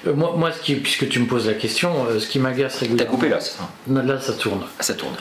euh, 0.06 0.14
moi, 0.14 0.34
moi, 0.36 0.52
ce 0.52 0.60
qui, 0.60 0.74
puisque 0.76 1.08
tu 1.08 1.20
me 1.20 1.26
poses 1.26 1.46
la 1.46 1.54
question, 1.54 2.06
euh, 2.06 2.18
ce 2.18 2.26
qui 2.28 2.38
m'agace 2.38 2.78
régulièrement. 2.78 3.10
T'as 3.10 3.16
coupé 3.16 3.28
là, 3.28 3.40
ça? 3.40 3.68
Là, 3.88 4.20
ça 4.20 4.32
tourne. 4.32 4.62
Ah, 4.78 4.82
ça 4.82 4.94
tourne. 4.94 5.14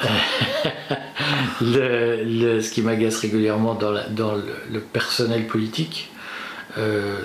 le, 1.61 2.61
ce 2.61 2.71
qui 2.71 2.81
m'agace 2.81 3.17
régulièrement 3.17 3.73
dans, 3.73 3.93
dans 4.09 4.35
le, 4.35 4.79
personnel 4.79 5.45
politique, 5.45 6.09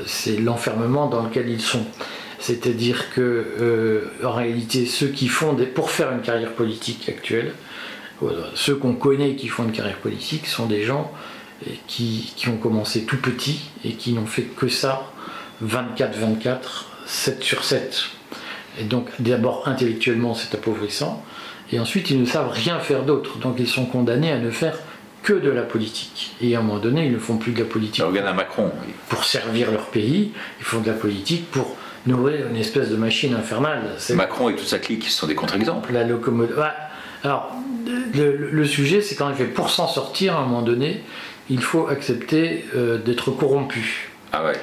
c'est 0.07 0.37
l'enfermement 0.39 1.07
dans 1.07 1.23
lequel 1.23 1.49
ils 1.49 1.61
sont. 1.61 1.85
C'est-à-dire 2.41 3.15
que, 3.15 4.11
en 4.25 4.33
réalité, 4.33 4.87
ceux 4.87 5.09
qui 5.09 5.29
font 5.29 5.53
des, 5.53 5.67
pour 5.67 5.91
faire 5.91 6.11
une 6.13 6.21
carrière 6.21 6.53
politique 6.53 7.09
actuelle, 7.09 7.55
ceux 8.55 8.77
qu'on 8.77 8.95
connaît 8.95 9.35
qui 9.35 9.49
font 9.49 9.65
une 9.65 9.73
carrière 9.73 9.99
politique 9.99 10.47
sont 10.47 10.67
des 10.67 10.83
gens 10.83 11.13
euh, 11.67 11.71
qui, 11.87 12.33
ont 12.49 12.57
commencé 12.57 13.05
tout 13.05 13.19
petit 13.19 13.71
et 13.85 13.93
qui 13.93 14.13
n'ont 14.13 14.27
fait 14.27 14.43
que 14.43 14.69
ça 14.69 15.11
24-24, 15.65 16.59
7 17.07 17.43
sur 17.43 17.65
7. 17.65 18.05
Et 18.81 18.85
donc 18.85 19.09
d'abord 19.19 19.67
intellectuellement 19.67 20.35
c'est 20.35 20.55
appauvrissant, 20.55 21.25
et 21.73 21.81
ensuite 21.81 22.11
ils 22.11 22.21
ne 22.21 22.27
savent 22.27 22.51
rien 22.51 22.79
faire 22.79 23.05
d'autre, 23.05 23.39
donc 23.39 23.57
ils 23.59 23.69
sont 23.69 23.87
condamnés 23.87 24.33
à 24.33 24.39
ne 24.39 24.51
faire 24.51 24.79
que 25.23 25.33
de 25.33 25.51
la 25.51 25.63
politique. 25.63 26.37
Et 26.41 26.55
à 26.55 26.61
un 26.61 26.63
moment 26.63 26.79
donné, 26.79 27.07
ils 27.07 27.13
ne 27.13 27.19
font 27.19 27.37
plus 27.37 27.53
de 27.53 27.59
la 27.59 27.65
politique. 27.65 28.05
Regarde 28.05 28.29
à 28.29 28.33
Macron. 28.33 28.71
Pour 29.09 29.25
servir 29.25 29.73
leur 29.73 29.87
pays, 29.87 30.31
ils 30.61 30.65
font 30.65 30.81
de 30.81 30.87
la 30.87 30.93
politique 30.93 31.51
pour 31.51 31.75
nourrir 32.07 32.47
une 32.49 32.57
espèce 32.57 32.91
de 32.91 32.97
machine 32.97 33.35
infernale. 33.35 33.97
Macron 34.11 34.51
et 34.51 34.55
toute 34.55 34.69
sa 34.69 34.79
clique 34.79 35.09
sont 35.09 35.27
des 35.27 35.35
contre-exemples. 35.35 35.93
La 35.93 36.05
locomotive. 36.05 36.65
Alors, 37.25 37.53
le, 38.15 38.65
sujet, 38.65 39.01
c'est 39.01 39.15
qu'en 39.15 39.31
effet, 39.31 39.45
pour 39.45 39.71
s'en 39.71 39.89
sortir 39.89 40.37
à 40.37 40.41
un 40.41 40.47
moment 40.47 40.63
donné, 40.63 41.03
il 41.51 41.63
faut 41.63 41.89
accepter 41.89 42.65
euh, 42.75 42.99
d'être 42.99 43.31
corrompu. 43.31 44.11
Ah 44.33 44.45
ouais. 44.45 44.55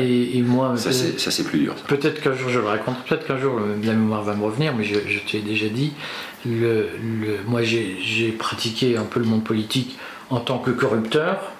Et, 0.00 0.42
moi, 0.42 0.76
ça 0.76 0.90
c'est 0.92 1.44
plus 1.44 1.60
dur. 1.60 1.74
Peut-être 1.86 2.20
qu'un 2.20 2.34
jour 2.34 2.48
je 2.48 2.58
le 2.58 2.66
raconte, 2.66 2.96
peut-être 3.04 3.26
qu'un 3.26 3.38
jour 3.38 3.60
la 3.60 3.92
mémoire 3.92 4.22
va 4.22 4.34
me 4.34 4.42
revenir, 4.42 4.74
mais 4.74 4.82
je, 4.82 4.94
je 5.08 5.18
t'ai 5.20 5.38
déjà 5.38 5.68
dit, 5.68 5.92
le, 6.44 6.88
moi 7.46 7.62
j'ai 7.62 8.34
pratiqué 8.36 8.96
un 8.96 9.04
peu 9.04 9.20
le 9.20 9.26
monde 9.26 9.44
politique 9.44 9.96
en 10.30 10.40
tant 10.40 10.58
que 10.58 10.72
corrupteur, 10.72 11.52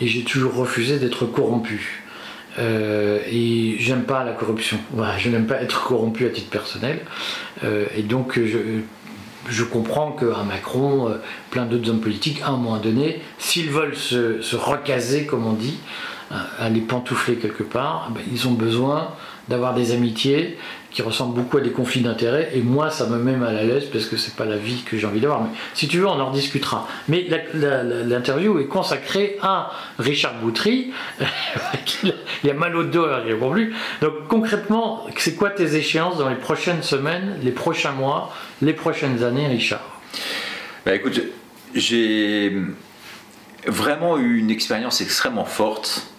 et 0.00 0.08
j'ai 0.08 0.24
toujours 0.24 0.54
refusé 0.54 0.98
d'être 0.98 1.26
corrompu. 1.26 2.02
Euh, 2.58 3.20
et 3.30 3.76
j'aime 3.78 4.02
pas 4.02 4.24
la 4.24 4.32
corruption. 4.32 4.78
Voilà, 4.92 5.16
je 5.18 5.30
n'aime 5.30 5.46
pas 5.46 5.62
être 5.62 5.84
corrompu 5.84 6.26
à 6.26 6.30
titre 6.30 6.50
personnel. 6.50 7.00
Euh, 7.62 7.86
et 7.96 8.02
donc, 8.02 8.38
je, 8.38 8.58
je 9.48 9.64
comprends 9.64 10.12
qu'un 10.12 10.44
Macron, 10.44 11.08
euh, 11.08 11.16
plein 11.50 11.66
d'autres 11.66 11.90
hommes 11.90 12.00
politiques, 12.00 12.42
à 12.42 12.48
un 12.48 12.52
moment 12.52 12.78
donné, 12.78 13.22
s'ils 13.38 13.70
veulent 13.70 13.96
se, 13.96 14.56
recaser, 14.56 15.26
comme 15.26 15.46
on 15.46 15.54
dit, 15.54 15.78
à 16.60 16.68
les 16.68 16.80
pantoufler 16.80 17.36
quelque 17.36 17.64
part, 17.64 18.10
ben, 18.14 18.22
ils 18.30 18.46
ont 18.46 18.52
besoin 18.52 19.08
d'avoir 19.48 19.74
des 19.74 19.90
amitiés 19.90 20.58
qui 20.90 21.02
ressemblent 21.02 21.34
beaucoup 21.34 21.58
à 21.58 21.60
des 21.60 21.70
conflits 21.70 22.00
d'intérêts, 22.00 22.50
et 22.54 22.60
moi 22.60 22.90
ça 22.90 23.06
me 23.06 23.18
met 23.18 23.36
mal 23.36 23.56
à 23.56 23.64
l'aise 23.64 23.86
parce 23.92 24.06
que 24.06 24.16
c'est 24.16 24.34
pas 24.34 24.44
la 24.44 24.56
vie 24.56 24.82
que 24.82 24.98
j'ai 24.98 25.06
envie 25.06 25.20
d'avoir. 25.20 25.42
Mais 25.42 25.50
si 25.74 25.88
tu 25.88 25.98
veux, 25.98 26.06
on 26.06 26.20
en 26.20 26.30
rediscutera. 26.30 26.88
Mais 27.08 27.26
l'interview 27.54 28.58
est 28.58 28.66
consacrée 28.66 29.38
à 29.42 29.70
Richard 29.98 30.34
Boutry, 30.40 30.92
il 32.44 32.50
a 32.50 32.54
mal 32.54 32.74
au 32.76 32.84
dos, 32.84 33.06
il 33.26 33.32
a 33.32 33.50
plus. 33.50 33.74
Donc 34.00 34.26
concrètement, 34.28 35.06
c'est 35.16 35.36
quoi 35.36 35.50
tes 35.50 35.76
échéances 35.76 36.18
dans 36.18 36.28
les 36.28 36.36
prochaines 36.36 36.82
semaines, 36.82 37.38
les 37.42 37.52
prochains 37.52 37.92
mois, 37.92 38.32
les 38.62 38.72
prochaines 38.72 39.22
années, 39.22 39.46
Richard? 39.46 40.00
Bah 40.84 40.94
écoute, 40.94 41.20
j'ai 41.74 42.52
vraiment 43.66 44.18
eu 44.18 44.38
une 44.38 44.50
expérience 44.50 45.00
extrêmement 45.00 45.44
forte 45.44 46.09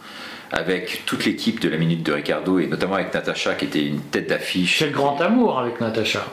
avec 0.51 1.03
toute 1.05 1.25
l'équipe 1.25 1.59
de 1.59 1.69
la 1.69 1.77
Minute 1.77 2.03
de 2.03 2.11
Ricardo 2.11 2.59
et 2.59 2.67
notamment 2.67 2.95
avec 2.95 3.13
Natacha 3.13 3.53
qui 3.55 3.65
était 3.65 3.85
une 3.85 4.01
tête 4.01 4.29
d'affiche. 4.29 4.79
C'est 4.79 4.87
le 4.87 4.91
grand 4.91 5.19
amour 5.21 5.59
avec 5.59 5.79
Natacha. 5.79 6.25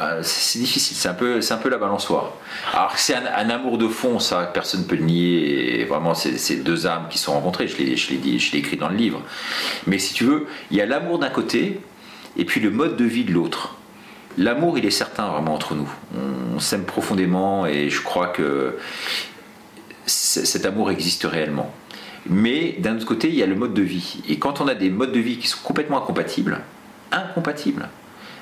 Ah, 0.00 0.22
c'est 0.22 0.60
difficile, 0.60 0.96
c'est 0.96 1.08
un, 1.08 1.14
peu, 1.14 1.40
un 1.50 1.56
peu 1.56 1.68
la 1.68 1.76
balançoire. 1.76 2.30
Alors 2.72 2.96
c'est 2.96 3.16
un, 3.16 3.50
amour 3.50 3.78
de 3.78 3.88
fond, 3.88 4.20
ça 4.20 4.48
personne 4.54 4.82
ne 4.82 4.86
peut 4.86 4.94
le 4.94 5.02
nier, 5.02 5.80
et 5.80 5.84
vraiment 5.86 6.14
c'est 6.14 6.62
deux 6.62 6.86
âmes 6.86 7.06
qui 7.10 7.18
sont 7.18 7.32
rencontrées, 7.32 7.66
je 7.66 7.76
l'ai 7.78 7.96
dit, 8.16 8.38
je 8.38 8.52
l'ai 8.52 8.58
écrit 8.58 8.76
dans 8.76 8.88
le 8.88 8.94
livre. 8.94 9.20
Mais 9.88 9.98
si 9.98 10.14
tu 10.14 10.22
veux, 10.22 10.46
il 10.70 10.76
y 10.76 10.80
a 10.80 10.86
l'amour 10.86 11.18
d'un 11.18 11.30
côté 11.30 11.80
et 12.36 12.44
puis 12.44 12.60
le 12.60 12.70
mode 12.70 12.96
de 12.96 13.04
vie 13.04 13.24
de 13.24 13.32
l'autre. 13.32 13.74
L'amour, 14.36 14.78
il 14.78 14.86
est 14.86 14.92
certain 14.92 15.26
vraiment 15.26 15.54
entre 15.54 15.74
nous. 15.74 15.90
On 16.54 16.60
s'aime 16.60 16.84
profondément 16.84 17.66
et 17.66 17.90
je 17.90 18.00
crois 18.00 18.28
que 18.28 18.78
cet 20.06 20.64
amour 20.64 20.92
existe 20.92 21.24
réellement. 21.24 21.74
Mais 22.28 22.76
d'un 22.78 22.96
autre 22.96 23.06
côté, 23.06 23.28
il 23.28 23.34
y 23.34 23.42
a 23.42 23.46
le 23.46 23.54
mode 23.54 23.74
de 23.74 23.82
vie. 23.82 24.20
Et 24.28 24.38
quand 24.38 24.60
on 24.60 24.68
a 24.68 24.74
des 24.74 24.90
modes 24.90 25.12
de 25.12 25.20
vie 25.20 25.38
qui 25.38 25.48
sont 25.48 25.62
complètement 25.62 25.98
incompatibles, 25.98 26.60
incompatibles, 27.10 27.88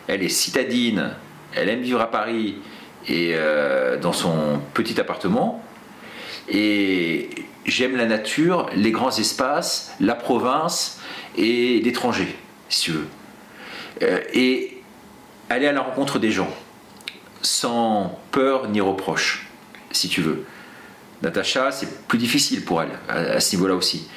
elle 0.09 0.23
est 0.23 0.29
citadine, 0.29 1.11
elle 1.55 1.69
aime 1.69 1.81
vivre 1.81 2.01
à 2.01 2.11
Paris 2.11 2.57
et 3.09 3.33
euh, 3.35 3.99
dans 3.99 4.13
son 4.13 4.61
petit 4.75 5.01
appartement, 5.01 5.63
et 6.49 7.31
j'aime 7.65 7.97
la 7.97 8.07
nature, 8.07 8.69
les 8.75 8.91
grands 8.91 9.17
espaces, 9.17 9.95
la 10.01 10.15
province 10.15 11.01
et 11.37 11.81
l'étranger, 11.81 12.37
si 12.69 12.83
tu 12.83 12.93
veux. 12.93 13.07
Euh, 14.03 14.21
et 14.33 14.83
aller 15.49 15.67
à 15.67 15.73
la 15.73 15.81
rencontre 15.81 16.19
des 16.19 16.31
gens, 16.31 16.51
sans 17.43 18.19
peur 18.33 18.69
ni 18.69 18.81
reproche, 18.81 19.49
si 19.93 20.09
tu 20.09 20.21
veux. 20.21 20.45
Natacha, 21.23 21.73
c'est 21.73 22.07
plus 22.07 22.19
difficile 22.19 22.65
pour 22.65 22.83
elle 22.83 22.91
à, 23.09 23.41
ce 23.41 23.57
niveau-là 23.57 23.75
aussi. 23.75 24.09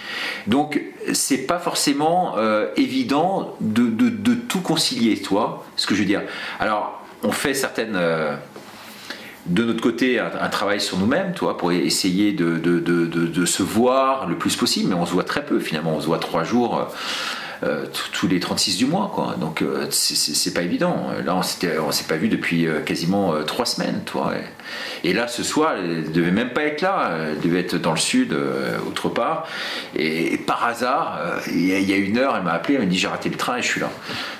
Donc, 0.48 0.82
c'est 1.14 1.40
pas 1.40 1.60
forcément 1.60 2.38
euh, 2.38 2.68
évident 2.76 3.56
de, 3.62 4.34
tout 4.36 4.62
concilier, 4.62 5.22
toi, 5.22 5.66
ce 5.76 5.88
que 5.88 5.96
je 5.96 6.02
veux 6.02 6.06
dire. 6.06 6.24
Alors, 6.60 7.04
on 7.24 7.32
fait 7.32 7.54
certaines. 7.54 7.96
Euh, 7.96 8.36
de 9.46 9.64
notre 9.64 9.82
côté, 9.82 10.20
un, 10.20 10.50
travail 10.50 10.80
sur 10.80 10.98
nous-mêmes, 10.98 11.34
toi, 11.34 11.58
pour 11.58 11.72
essayer 11.72 12.34
de, 12.34 12.58
de, 12.58 13.46
se 13.46 13.64
voir 13.64 14.28
le 14.28 14.36
plus 14.36 14.56
possible, 14.56 14.90
mais 14.90 14.96
on 14.96 15.06
se 15.06 15.14
voit 15.14 15.24
très 15.24 15.44
peu 15.44 15.60
finalement. 15.60 15.96
On 15.96 16.02
se 16.02 16.06
voit 16.06 16.20
trois 16.20 16.44
jours 16.44 16.78
euh, 16.78 16.84
tous 18.13 18.28
les 18.28 18.39
36 18.39 18.78
du 18.78 18.86
mois. 18.86 19.12
Quoi. 19.13 19.36
Donc 19.39 19.62
euh, 19.62 19.88
c'est 19.91 20.54
pas 20.54 20.62
évident. 20.62 21.08
Là, 21.24 21.36
on 21.36 21.41
s'est 21.91 22.04
pas 22.08 22.15
vu 22.15 22.30
depuis 22.30 22.67
euh, 22.67 22.82
quasiment 22.82 23.43
trois 23.43 23.65
semaines. 23.65 24.02
Toi, 24.06 24.34
et, 25.04 25.13
là, 25.13 25.28
ce 25.28 25.43
soir, 25.43 25.76
elle 25.78 26.12
devait 26.12 26.32
même 26.32 26.54
pas 26.54 26.63
être 26.63 26.82
là. 26.82 27.12
Elle 27.32 27.39
devait 27.39 27.60
être 27.62 27.76
dans 27.76 27.91
le 27.91 27.98
sud, 27.98 28.36
autre 28.88 29.10
part. 29.10 29.48
Et, 29.95 30.38
par 30.38 30.63
hasard, 30.65 31.19
il 31.48 31.67
y, 31.67 31.93
a 31.93 31.98
une 31.98 32.17
heure, 32.17 32.36
elle 32.38 32.43
m'a 32.43 32.54
appelé, 32.54 32.76
elle 32.76 32.82
m'a 32.82 32.86
dit 32.88 32.98
j'ai 32.98 33.08
raté 33.08 33.30
le 33.30 33.38
train 33.38 33.58
et 33.58 33.62
je 33.62 33.67
suis 33.67 33.82
là. 33.82 33.89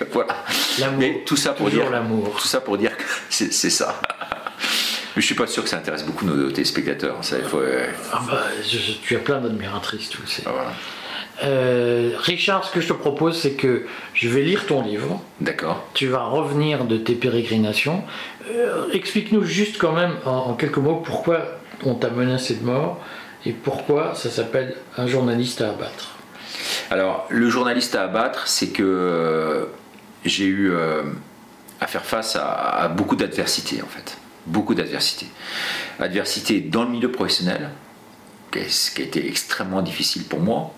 Donc 0.00 0.08
voilà. 0.12 0.36
Mais 0.98 1.22
tout 1.26 1.36
ça 1.36 1.52
pour 1.52 1.70
dire 1.70 1.90
l'amour. 1.90 2.36
Tout 2.38 2.46
ça 2.46 2.60
pour 2.60 2.78
dire 2.78 2.96
que 2.96 3.04
c'est 3.30 3.70
ça. 3.70 4.00
Mais 5.16 5.22
je 5.22 5.26
suis 5.26 5.36
pas 5.36 5.46
sûr 5.46 5.62
que 5.62 5.68
ça 5.68 5.76
intéresse 5.76 6.04
beaucoup 6.04 6.24
nos 6.24 6.50
téléspectateurs. 6.50 7.16
Ça, 7.22 7.38
il 7.38 7.44
faut, 7.44 7.62
ah 8.12 8.20
bah, 8.26 8.42
tu 9.02 9.14
as 9.16 9.20
plein 9.20 9.40
d'admiratrices, 9.40 10.08
tu 10.08 10.18
sais. 10.26 10.42
Ah, 10.44 10.50
voilà. 10.52 10.72
Euh, 11.42 12.12
Richard, 12.18 12.64
ce 12.64 12.72
que 12.72 12.80
je 12.80 12.88
te 12.88 12.92
propose, 12.92 13.38
c'est 13.40 13.52
que 13.52 13.86
je 14.12 14.28
vais 14.28 14.42
lire 14.42 14.66
ton 14.66 14.82
livre. 14.82 15.20
D'accord. 15.40 15.84
Tu 15.94 16.06
vas 16.06 16.24
revenir 16.24 16.84
de 16.84 16.96
tes 16.96 17.14
pérégrinations. 17.14 18.04
Euh, 18.50 18.86
explique-nous 18.92 19.44
juste 19.44 19.78
quand 19.78 19.92
même 19.92 20.12
en, 20.24 20.54
quelques 20.54 20.78
mots 20.78 21.02
pourquoi 21.04 21.40
on 21.84 21.94
t'a 21.94 22.10
menacé 22.10 22.54
de 22.54 22.64
mort 22.64 23.00
et 23.44 23.52
pourquoi 23.52 24.14
ça 24.14 24.30
s'appelle 24.30 24.76
un 24.96 25.06
journaliste 25.06 25.60
à 25.60 25.70
abattre. 25.70 26.16
Alors, 26.90 27.26
le 27.30 27.50
journaliste 27.50 27.94
à 27.94 28.04
abattre, 28.04 28.46
c'est 28.46 28.68
que 28.68 28.82
euh, 28.82 29.64
j'ai 30.24 30.46
eu 30.46 30.72
à 31.80 31.86
faire 31.86 32.04
face 32.04 32.36
à, 32.36 32.88
beaucoup 32.96 33.16
d'adversité 33.16 33.82
en 33.82 33.86
fait. 33.86 34.16
Beaucoup 34.46 34.74
d'adversité. 34.74 35.26
Adversité 35.98 36.60
dans 36.60 36.84
le 36.84 36.90
milieu 36.90 37.10
professionnel, 37.10 37.70
ce 38.68 38.90
qui 38.90 39.02
a 39.02 39.04
été 39.04 39.26
extrêmement 39.26 39.82
difficile 39.82 40.24
pour 40.24 40.40
moi 40.40 40.72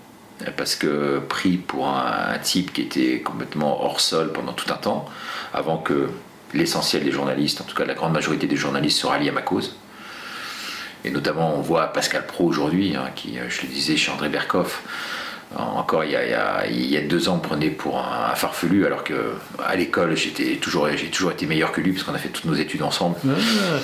parce 0.56 0.74
que 0.74 1.20
pris 1.28 1.56
pour 1.56 1.88
un, 1.88 2.38
type 2.42 2.72
qui 2.72 2.82
était 2.82 3.20
complètement 3.20 3.84
hors 3.84 4.00
sol 4.00 4.32
pendant 4.32 4.52
tout 4.52 4.72
un 4.72 4.76
temps, 4.76 5.06
avant 5.54 5.78
que 5.78 6.08
l'essentiel 6.54 7.04
des 7.04 7.12
journalistes, 7.12 7.60
en 7.60 7.64
tout 7.64 7.74
cas 7.74 7.84
la 7.84 7.94
grande 7.94 8.12
majorité 8.12 8.46
des 8.46 8.56
journalistes, 8.56 8.98
se 8.98 9.06
rallient 9.06 9.30
à 9.30 9.32
ma 9.32 9.42
cause. 9.42 9.76
Et 11.04 11.10
notamment, 11.10 11.54
on 11.56 11.60
voit 11.60 11.86
Pascal 11.92 12.26
Pro 12.26 12.44
aujourd'hui, 12.44 12.96
hein, 12.96 13.10
qui, 13.14 13.38
je 13.48 13.62
le 13.62 13.68
disais, 13.68 13.96
chez 13.96 14.10
André 14.10 14.28
Berkoff, 14.28 14.82
encore 15.56 16.04
il 16.04 16.10
y, 16.10 16.16
a, 16.16 17.00
deux 17.02 17.28
ans, 17.28 17.36
me 17.36 17.40
prenait 17.40 17.70
pour 17.70 17.98
un, 17.98 18.34
farfelu, 18.34 18.84
alors 18.84 19.04
que 19.04 19.34
à 19.64 19.76
l'école, 19.76 20.16
j'ai 20.16 20.56
toujours, 20.56 20.88
toujours 21.12 21.30
été 21.30 21.46
meilleur 21.46 21.72
que 21.72 21.80
lui, 21.80 21.92
parce 21.92 22.04
qu'on 22.04 22.14
a 22.14 22.18
fait 22.18 22.28
toutes 22.28 22.46
nos 22.46 22.54
études 22.54 22.82
ensemble. 22.82 23.16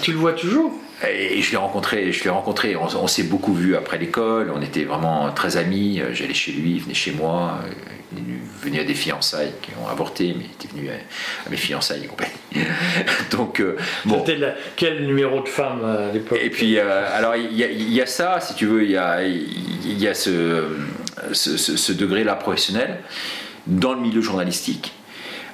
Tu 0.02 0.12
le 0.12 0.18
vois 0.18 0.32
toujours 0.32 0.72
et 1.10 1.42
je 1.42 1.50
l'ai 1.50 1.56
rencontré, 1.56 2.12
je 2.12 2.24
l'ai 2.24 2.30
rencontré. 2.30 2.76
On, 2.76 3.06
s'est 3.06 3.24
beaucoup 3.24 3.54
vu 3.54 3.76
après 3.76 3.98
l'école. 3.98 4.52
On 4.54 4.62
était 4.62 4.84
vraiment 4.84 5.30
très 5.32 5.56
amis. 5.56 6.00
J'allais 6.12 6.34
chez 6.34 6.52
lui, 6.52 6.72
il 6.72 6.82
venait 6.82 6.94
chez 6.94 7.12
moi. 7.12 7.60
Il 8.16 8.22
venait 8.62 8.80
à 8.80 8.84
des 8.84 8.94
fiançailles 8.94 9.52
qui 9.62 9.70
ont 9.82 9.88
avorté, 9.88 10.34
mais 10.36 10.44
il 10.44 10.52
était 10.52 10.74
venu 10.74 10.90
à, 10.90 11.50
mes 11.50 11.56
fiançailles 11.56 12.04
et 12.04 12.06
compagnie. 12.06 12.32
Donc 13.30 13.60
euh, 13.60 13.76
bon. 14.04 14.22
C'était 14.24 14.54
quel 14.76 15.06
numéro 15.06 15.40
de 15.42 15.48
femme 15.48 15.80
euh, 15.82 16.10
à 16.10 16.12
l'époque? 16.12 16.38
Et 16.42 16.50
puis 16.50 16.78
euh, 16.78 17.06
alors 17.16 17.36
il 17.36 17.56
y, 17.56 18.00
a 18.00 18.06
ça, 18.06 18.38
si 18.40 18.54
tu 18.54 18.66
veux, 18.66 18.84
il 18.84 18.90
y 18.90 18.96
a, 18.96 19.22
y 19.22 20.06
a 20.06 20.14
ce, 20.14 20.64
ce, 21.32 21.56
ce 21.56 21.92
degré-là 21.92 22.34
professionnel 22.34 22.98
dans 23.66 23.94
le 23.94 24.00
milieu 24.00 24.20
journalistique 24.20 24.92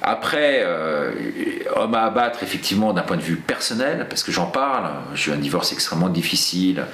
après, 0.01 0.61
euh, 0.63 1.11
homme 1.75 1.93
à 1.93 2.05
abattre, 2.05 2.41
effectivement, 2.43 2.93
d'un 2.93 3.01
point 3.01 3.17
de 3.17 3.21
vue 3.21 3.35
personnel, 3.35 4.05
parce 4.09 4.23
que 4.23 4.31
j'en 4.31 4.45
parle. 4.45 4.89
J'ai 5.13 5.31
eu 5.31 5.33
un 5.33 5.37
divorce 5.37 5.73
extrêmement 5.73 6.09
difficile 6.09 6.85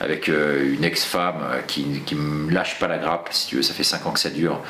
avec 0.00 0.28
euh, 0.28 0.74
une 0.74 0.84
ex-femme 0.84 1.40
qui, 1.66 2.02
qui 2.06 2.14
me 2.14 2.52
lâche 2.52 2.78
pas 2.78 2.86
la 2.86 2.98
grappe, 2.98 3.28
si 3.32 3.48
tu 3.48 3.56
veux, 3.56 3.62
ça 3.62 3.74
fait 3.74 3.84
5 3.84 4.06
ans 4.06 4.12
que 4.12 4.20
ça 4.20 4.30
dure, 4.30 4.60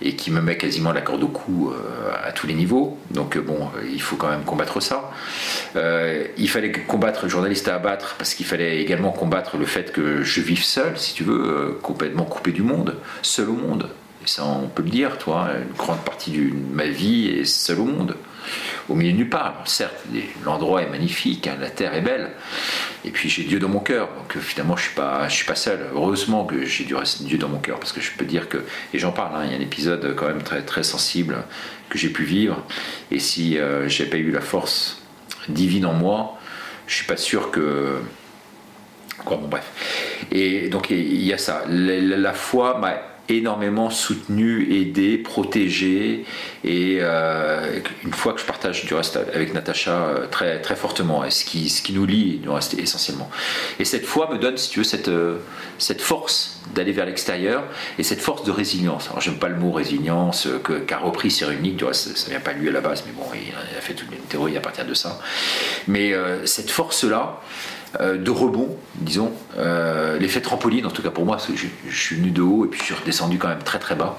et 0.00 0.16
qui 0.16 0.30
me 0.30 0.40
met 0.40 0.56
quasiment 0.56 0.92
la 0.92 1.02
corde 1.02 1.22
au 1.22 1.28
cou 1.28 1.70
euh, 1.70 2.12
à 2.26 2.32
tous 2.32 2.46
les 2.46 2.54
niveaux. 2.54 2.98
Donc, 3.10 3.36
bon, 3.38 3.68
il 3.92 4.00
faut 4.00 4.16
quand 4.16 4.30
même 4.30 4.44
combattre 4.44 4.80
ça. 4.80 5.10
il 5.74 6.48
fallait 6.48 6.72
combattre 6.72 7.24
le 7.24 7.28
journaliste 7.28 7.68
à 7.68 7.74
abattre, 7.74 8.14
parce 8.16 8.34
qu'il 8.34 8.46
fallait 8.46 8.80
également 8.80 9.10
combattre 9.10 9.58
le 9.58 9.66
fait 9.66 9.92
que 9.92 10.22
je 10.22 10.40
vive 10.40 10.62
seul, 10.62 10.98
si 10.98 11.14
tu 11.14 11.24
veux, 11.24 11.78
complètement 11.82 12.24
coupé 12.24 12.52
du 12.52 12.62
monde, 12.62 12.96
seul 13.22 13.50
au 13.50 13.54
monde 13.54 13.88
ça 14.26 14.44
on 14.44 14.68
peut 14.68 14.82
le 14.82 14.90
dire, 14.90 15.18
toi, 15.18 15.50
une 15.56 15.76
grande 15.76 16.04
partie 16.04 16.30
de 16.30 16.52
ma 16.72 16.86
vie 16.86 17.28
est 17.28 17.44
seule 17.44 17.80
au 17.80 17.84
monde, 17.84 18.16
au 18.88 18.94
milieu 18.94 19.12
de 19.12 19.16
nulle 19.18 19.30
part. 19.30 19.62
certes, 19.64 20.04
l'endroit 20.44 20.82
est 20.82 20.90
magnifique, 20.90 21.46
hein, 21.46 21.56
la 21.60 21.70
terre 21.70 21.94
est 21.94 22.00
belle, 22.00 22.30
et 23.04 23.10
puis 23.10 23.28
j'ai 23.28 23.44
Dieu 23.44 23.58
dans 23.58 23.68
mon 23.68 23.80
cœur, 23.80 24.08
donc 24.16 24.38
finalement 24.42 24.76
je 24.76 24.82
suis 24.82 25.36
suis 25.36 25.46
pas 25.46 25.54
seul. 25.54 25.80
Heureusement 25.94 26.44
que 26.44 26.64
j'ai 26.64 26.84
Dieu 26.84 27.38
dans 27.38 27.48
mon 27.48 27.58
cœur, 27.58 27.78
parce 27.78 27.92
que 27.92 28.00
je 28.00 28.10
peux 28.12 28.24
dire 28.24 28.48
que, 28.48 28.58
et 28.92 28.98
j'en 28.98 29.12
parle, 29.12 29.36
hein, 29.36 29.44
il 29.44 29.52
y 29.52 29.54
a 29.54 29.58
un 29.58 29.62
épisode 29.62 30.14
quand 30.16 30.26
même 30.26 30.42
très 30.42 30.62
très 30.62 30.82
sensible 30.82 31.44
que 31.88 31.98
j'ai 31.98 32.10
pu 32.10 32.24
vivre, 32.24 32.62
et 33.10 33.18
si 33.18 33.58
euh, 33.58 33.88
j'ai 33.88 34.06
pas 34.06 34.16
eu 34.16 34.30
la 34.30 34.40
force 34.40 35.02
divine 35.48 35.86
en 35.86 35.94
moi, 35.94 36.38
je 36.86 36.96
suis 36.96 37.06
pas 37.06 37.16
sûr 37.16 37.50
que 37.50 38.00
Quoi, 39.24 39.36
bon, 39.38 39.48
bref. 39.48 40.26
Et 40.32 40.68
donc 40.68 40.90
il 40.90 41.24
y 41.24 41.32
a 41.32 41.38
ça. 41.38 41.64
La, 41.68 41.98
la 42.00 42.32
foi 42.32 42.78
m'a 42.78 43.13
énormément 43.28 43.90
soutenu, 43.90 44.72
aidé, 44.80 45.18
protégé. 45.18 46.24
Et 46.62 46.98
euh, 47.00 47.80
une 48.04 48.12
fois 48.12 48.32
que 48.32 48.40
je 48.40 48.44
partage 48.44 48.84
du 48.84 48.94
reste 48.94 49.16
avec 49.16 49.54
Natacha 49.54 49.90
euh, 49.90 50.26
très, 50.26 50.60
très 50.60 50.76
fortement 50.76 51.28
ce 51.30 51.44
qui, 51.44 51.68
ce 51.68 51.82
qui 51.82 51.92
nous 51.92 52.06
lie 52.06 52.40
nous 52.44 52.52
reste 52.52 52.74
essentiellement. 52.74 53.30
Et 53.78 53.84
cette 53.84 54.06
foi 54.06 54.30
me 54.32 54.38
donne 54.38 54.56
si 54.56 54.70
tu 54.70 54.80
veux 54.80 54.84
cette, 54.84 55.08
euh, 55.08 55.38
cette 55.78 56.00
force 56.00 56.60
d'aller 56.74 56.92
vers 56.92 57.06
l'extérieur 57.06 57.64
et 57.98 58.02
cette 58.02 58.20
force 58.20 58.44
de 58.44 58.50
résilience. 58.50 59.08
Alors 59.08 59.20
j'aime 59.20 59.38
pas 59.38 59.48
le 59.48 59.56
mot 59.56 59.72
résilience 59.72 60.48
qu'a 60.86 60.98
repris 60.98 61.30
Cyrulnik 61.30 61.76
du 61.76 61.84
reste 61.84 62.16
ça 62.16 62.30
vient 62.30 62.40
pas 62.40 62.54
de 62.54 62.58
lui 62.58 62.68
à 62.68 62.72
la 62.72 62.80
base 62.80 63.04
mais 63.06 63.12
bon 63.12 63.24
il 63.34 63.52
a 63.76 63.80
fait 63.80 63.92
toute 63.92 64.10
une 64.10 64.18
théorie 64.24 64.56
à 64.56 64.60
partir 64.60 64.86
de 64.86 64.94
ça. 64.94 65.20
Mais 65.86 66.14
cette 66.46 66.70
force 66.70 67.04
là 67.04 67.14
euh, 67.14 67.73
de 68.00 68.30
rebond, 68.30 68.76
disons. 68.96 69.32
Euh, 69.58 70.18
l'effet 70.18 70.40
trampoline, 70.40 70.86
en 70.86 70.90
tout 70.90 71.02
cas 71.02 71.10
pour 71.10 71.24
moi, 71.24 71.36
parce 71.36 71.48
que 71.48 71.54
je, 71.56 71.96
suis 71.96 72.16
venu 72.16 72.30
de 72.30 72.42
haut 72.42 72.64
et 72.64 72.68
puis 72.68 72.80
je 72.80 72.84
suis 72.86 72.94
redescendu 72.94 73.38
quand 73.38 73.48
même 73.48 73.62
très 73.62 73.78
très 73.78 73.94
bas. 73.94 74.18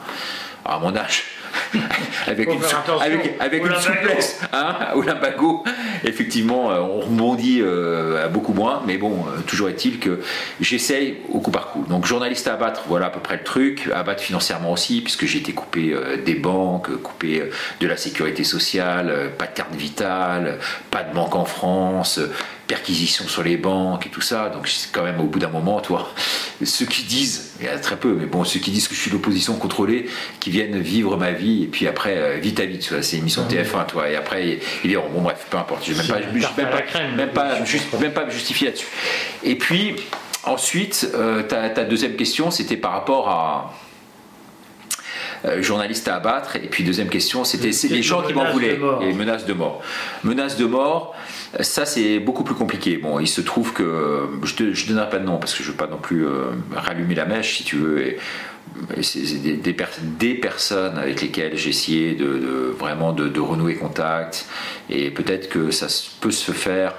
à 0.65 0.79
mon 0.79 0.95
âge, 0.95 1.25
avec, 2.27 2.49
une, 2.49 2.61
avec, 3.39 3.65
une 3.65 3.75
souplesse 3.75 4.41
hein, 4.53 4.75
au 4.95 5.01
limbago. 5.01 5.63
Effectivement, 6.03 6.71
euh, 6.71 6.79
on 6.79 7.01
rebondit 7.01 7.61
euh, 7.61 8.25
à 8.25 8.27
beaucoup 8.27 8.53
moins, 8.53 8.81
mais 8.85 8.97
bon, 8.97 9.25
euh, 9.27 9.41
toujours 9.45 9.69
est-il 9.69 9.99
que 9.99 10.21
j'essaye 10.59 11.17
au 11.29 11.39
coup 11.39 11.51
par 11.51 11.71
coup. 11.71 11.85
Donc, 11.89 12.05
journaliste 12.05 12.47
à 12.47 12.53
abattre, 12.53 12.83
voilà 12.87 13.07
à 13.07 13.09
peu 13.09 13.19
près 13.19 13.37
le 13.37 13.43
truc. 13.43 13.89
Abattre 13.93 14.21
financièrement 14.21 14.71
aussi, 14.71 15.01
puisque 15.01 15.25
j'ai 15.25 15.39
été 15.39 15.53
coupé 15.53 15.93
euh, 15.93 16.17
des 16.23 16.35
banques, 16.35 16.95
coupé 17.01 17.41
euh, 17.41 17.51
de 17.79 17.87
la 17.87 17.97
sécurité 17.97 18.43
sociale, 18.43 19.09
euh, 19.09 19.29
pas 19.29 19.47
de 19.47 19.53
carte 19.53 19.73
vitale, 19.75 20.59
pas 20.91 21.03
de 21.03 21.13
banque 21.13 21.35
en 21.35 21.45
France, 21.45 22.19
euh, 22.65 22.75
perquisition 22.75 23.27
sur 23.27 23.43
les 23.43 23.57
banques 23.57 24.07
et 24.07 24.09
tout 24.09 24.21
ça. 24.21 24.49
Donc, 24.49 24.69
quand 24.91 25.03
même 25.03 25.19
au 25.19 25.25
bout 25.25 25.39
d'un 25.39 25.49
moment, 25.49 25.79
toi, 25.81 26.11
ceux 26.63 26.85
qui 26.85 27.03
disent, 27.03 27.53
il 27.59 27.65
y 27.65 27.69
a 27.69 27.77
très 27.79 27.97
peu, 27.97 28.13
mais 28.13 28.25
bon, 28.25 28.43
ceux 28.43 28.59
qui 28.59 28.71
disent 28.71 28.87
que 28.87 28.95
je 28.95 28.99
suis 28.99 29.11
l'opposition 29.11 29.55
contrôlée, 29.55 30.09
qui 30.39 30.49
viennent 30.49 30.79
vivre 30.79 31.17
ma 31.17 31.31
vie, 31.31 31.63
et 31.63 31.67
puis 31.67 31.87
après, 31.87 32.17
euh, 32.17 32.37
vite 32.37 32.59
à 32.59 32.65
vite, 32.65 32.81
tu 32.81 32.93
vois, 32.93 33.03
c'est 33.03 33.17
une 33.17 33.23
émission 33.23 33.43
TF1, 33.47 33.85
toi, 33.87 34.09
et 34.09 34.15
après, 34.15 34.59
ils 34.83 34.89
diront, 34.89 35.09
bon, 35.09 35.21
bref, 35.21 35.45
peu 35.49 35.57
importe, 35.57 35.85
je 35.85 35.93
vais 35.93 36.03
même 37.17 37.29
pas, 37.29 37.59
même 37.97 38.13
pas, 38.13 38.25
me 38.25 38.31
justifier 38.31 38.67
là-dessus. 38.67 38.87
Et 39.43 39.55
puis, 39.55 39.95
ensuite, 40.43 41.09
euh, 41.13 41.43
ta, 41.43 41.69
ta 41.69 41.83
deuxième 41.83 42.15
question, 42.15 42.51
c'était 42.51 42.77
par 42.77 42.91
rapport 42.93 43.29
à. 43.29 43.73
euh, 45.45 45.61
journaliste 45.61 46.07
à 46.07 46.15
abattre. 46.15 46.55
Et 46.55 46.67
puis 46.67 46.83
deuxième 46.83 47.09
question 47.09 47.43
c'était 47.43 47.71
les 47.89 48.03
gens 48.03 48.21
qui 48.23 48.33
m'en 48.33 48.51
voulaient. 48.51 48.79
les 49.01 49.13
menaces 49.13 49.45
de 49.45 49.53
mort. 49.53 49.81
Menaces 50.23 50.57
de 50.57 50.65
mort 50.65 51.15
ça 51.59 51.85
c'est 51.85 52.19
beaucoup 52.19 52.43
plus 52.43 52.55
compliqué. 52.55 52.97
Bon 52.97 53.19
il 53.19 53.27
se 53.27 53.41
trouve 53.41 53.73
que 53.73 54.27
je 54.43 54.63
ne 54.63 54.87
donnerai 54.87 55.09
pas 55.09 55.19
de 55.19 55.25
nom 55.25 55.37
parce 55.37 55.53
que 55.53 55.63
je 55.63 55.71
veux 55.71 55.77
pas 55.77 55.87
non 55.87 55.97
plus 55.97 56.25
euh, 56.25 56.51
rallumer 56.73 57.15
la 57.15 57.25
mèche 57.25 57.57
si 57.57 57.63
tu 57.63 57.77
veux 57.77 58.05
et, 58.05 58.17
c'est 59.01 59.41
des, 59.41 59.53
des 59.53 59.73
pers- 59.73 59.99
des 60.01 60.33
personnes 60.33 60.97
avec 60.97 61.21
lesquelles 61.21 61.55
j'ai 61.55 61.69
essayé 61.69 62.13
de, 62.13 62.73
vraiment 62.77 63.13
de, 63.13 63.39
renouer 63.39 63.75
contact 63.75 64.47
et 64.89 65.11
peut-être 65.11 65.49
que 65.49 65.71
ça 65.71 65.87
peut 66.19 66.31
se 66.31 66.51
faire 66.51 66.93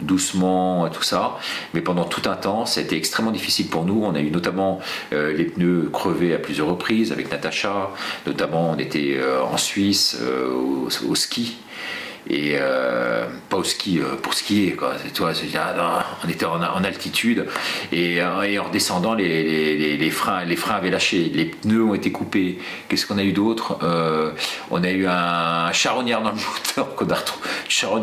doucement 0.00 0.88
tout 0.90 1.02
ça. 1.02 1.36
Mais 1.74 1.80
pendant 1.80 2.04
tout 2.04 2.22
un 2.30 2.36
temps 2.36 2.64
ça 2.66 2.80
a 2.80 2.84
été 2.84 2.96
extrêmement 2.96 3.32
difficile 3.32 3.66
pour 3.66 3.84
nous. 3.84 4.00
On 4.04 4.14
a 4.14 4.20
eu 4.20 4.30
notamment 4.30 4.78
euh, 5.12 5.34
les 5.34 5.44
pneus 5.44 5.90
crevés 5.92 6.34
à 6.34 6.38
plusieurs 6.38 6.68
reprises 6.68 7.12
avec 7.12 7.30
Natacha. 7.30 7.90
Notamment 8.26 8.70
on 8.70 8.78
était 8.78 9.16
euh, 9.18 9.42
en 9.42 9.58
Suisse 9.58 10.16
au 10.22 11.14
ski 11.14 11.58
et 12.28 12.56
euh, 12.58 13.26
pas 13.48 13.56
au 13.56 13.64
ski 13.64 14.00
euh, 14.00 14.16
pour 14.16 14.34
skier 14.34 14.72
quoi. 14.72 14.94
C'est- 15.02 15.56
ah, 15.56 16.04
on 16.24 16.28
était 16.28 16.44
en, 16.44 16.84
altitude. 16.84 17.46
Et, 17.92 18.20
euh, 18.20 18.60
en 18.60 18.64
redescendant 18.64 19.14
les, 19.14 20.10
freins 20.10 20.44
les 20.44 20.56
freins 20.56 20.74
avaient 20.74 20.90
lâché. 20.90 21.30
Les 21.32 21.46
pneus 21.46 21.84
ont 21.84 21.94
été 21.94 22.12
coupés. 22.12 22.58
Qu'est-ce 22.88 23.06
qu'on 23.06 23.18
a 23.18 23.22
eu 23.22 23.32
d'autre? 23.32 23.78
On 24.70 24.82
a 24.82 24.90
eu 24.90 25.06
un 25.06 25.72
charognard 25.72 26.22
dans 26.22 26.30
le 26.30 26.36
moteur 26.36 26.94
qu'on 26.94 27.08
a 27.08 27.14
retrouvé 27.14 27.48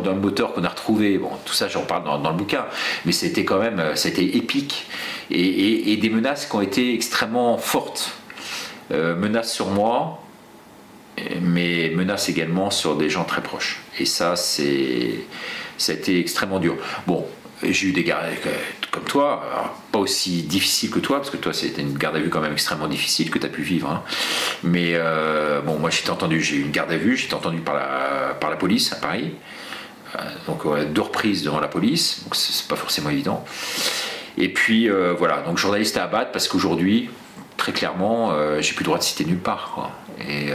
dans 0.03 0.13
le 0.13 0.20
moteur 0.20 0.53
qu'on 0.53 0.63
a 0.63 0.70
retrouvé 0.70 1.18
bon 1.18 1.30
tout 1.45 1.53
ça 1.53 1.68
j'en 1.68 1.82
parle 1.82 2.03
dans, 2.03 2.30
le 2.32 2.38
bouquin. 2.38 2.66
Mais 3.05 3.11
c'était 3.11 3.45
quand 3.45 3.59
même 3.59 3.82
c'était 3.95 4.24
épique. 4.26 4.88
Et, 5.32 5.91
et- 5.93 5.97
des 5.97 6.09
menaces 6.09 6.45
qui 6.45 6.55
ont 6.55 6.61
été 6.61 6.93
extrêmement 6.93 7.57
fortes. 7.57 8.11
Menaces 8.91 9.53
sur 9.53 9.68
moi 9.68 10.22
mais 11.41 11.91
menace 11.95 12.30
également 12.30 12.70
sur 12.72 12.95
des 12.97 13.09
gens 13.09 13.24
très 13.24 13.41
proches. 13.41 13.84
Et 14.00 14.06
ça, 14.06 14.36
c'est, 14.36 15.12
ça 15.78 15.91
a 15.91 15.96
été 15.96 16.20
extrêmement 16.20 16.60
dur. 16.60 16.76
Bon, 17.08 17.26
j'ai 17.64 17.88
eu 17.88 17.91
des 17.91 18.04
gardes 18.04 18.26
euh, 18.46 18.50
comme 18.91 19.04
toi, 19.04 19.74
pas 19.91 20.00
aussi 20.00 20.43
difficile 20.43 20.89
que 20.89 21.00
toi, 21.00 21.18
parce 21.18 21.30
que 21.30 21.38
toi, 21.38 21.54
c'était 21.54 21.82
une 21.82 21.98
garde 21.98 22.16
à 22.16 22.20
vue 22.20 22.30
quand 22.30 22.41
même 22.41 22.54
extrêmement 22.54 22.88
difficile 22.88 23.30
que 23.30 23.39
tu 23.39 23.46
as 23.46 23.50
pu 23.50 23.62
vivre. 23.62 23.89
hein. 23.89 24.04
Mais 24.64 24.91
euh, 24.93 25.62
bon, 25.62 25.78
moi, 25.80 25.89
j'étais 25.89 26.10
entendu, 26.10 26.41
j'ai 26.41 26.58
eu 26.58 26.62
une 26.62 26.72
garde 26.72 26.91
à 26.91 26.98
vue, 26.98 27.16
j'étais 27.18 27.34
entendu 27.34 27.60
par 27.60 27.76
la, 27.76 28.36
par 28.39 28.50
la 28.50 28.58
police 28.58 28.91
à 28.93 28.98
Paris. 28.98 29.32
Euh, 30.16 30.20
Donc, 30.48 30.64
deux 30.93 31.02
reprises 31.02 31.43
devant 31.43 31.60
la 31.60 31.68
police, 31.68 32.22
donc 32.24 32.36
c'est 32.36 32.68
pas 32.68 32.76
forcément 32.76 33.10
évident. 33.10 33.43
Et 34.38 34.50
puis 34.50 34.89
voilà, 35.18 35.41
donc 35.41 35.58
journaliste 35.58 35.96
à 35.98 36.04
abattre 36.04 36.32
parce 36.34 36.48
qu'aujourd'hui, 36.50 37.10
très 37.56 37.72
clairement, 37.72 38.34
j'ai 38.60 38.74
plus 38.74 38.84
le 38.84 38.86
droit 38.88 38.98
de 38.98 39.04
citer 39.04 39.24
nulle 39.24 39.39
part. 39.39 39.72
quoi. 39.74 39.91
Et- 40.30 40.52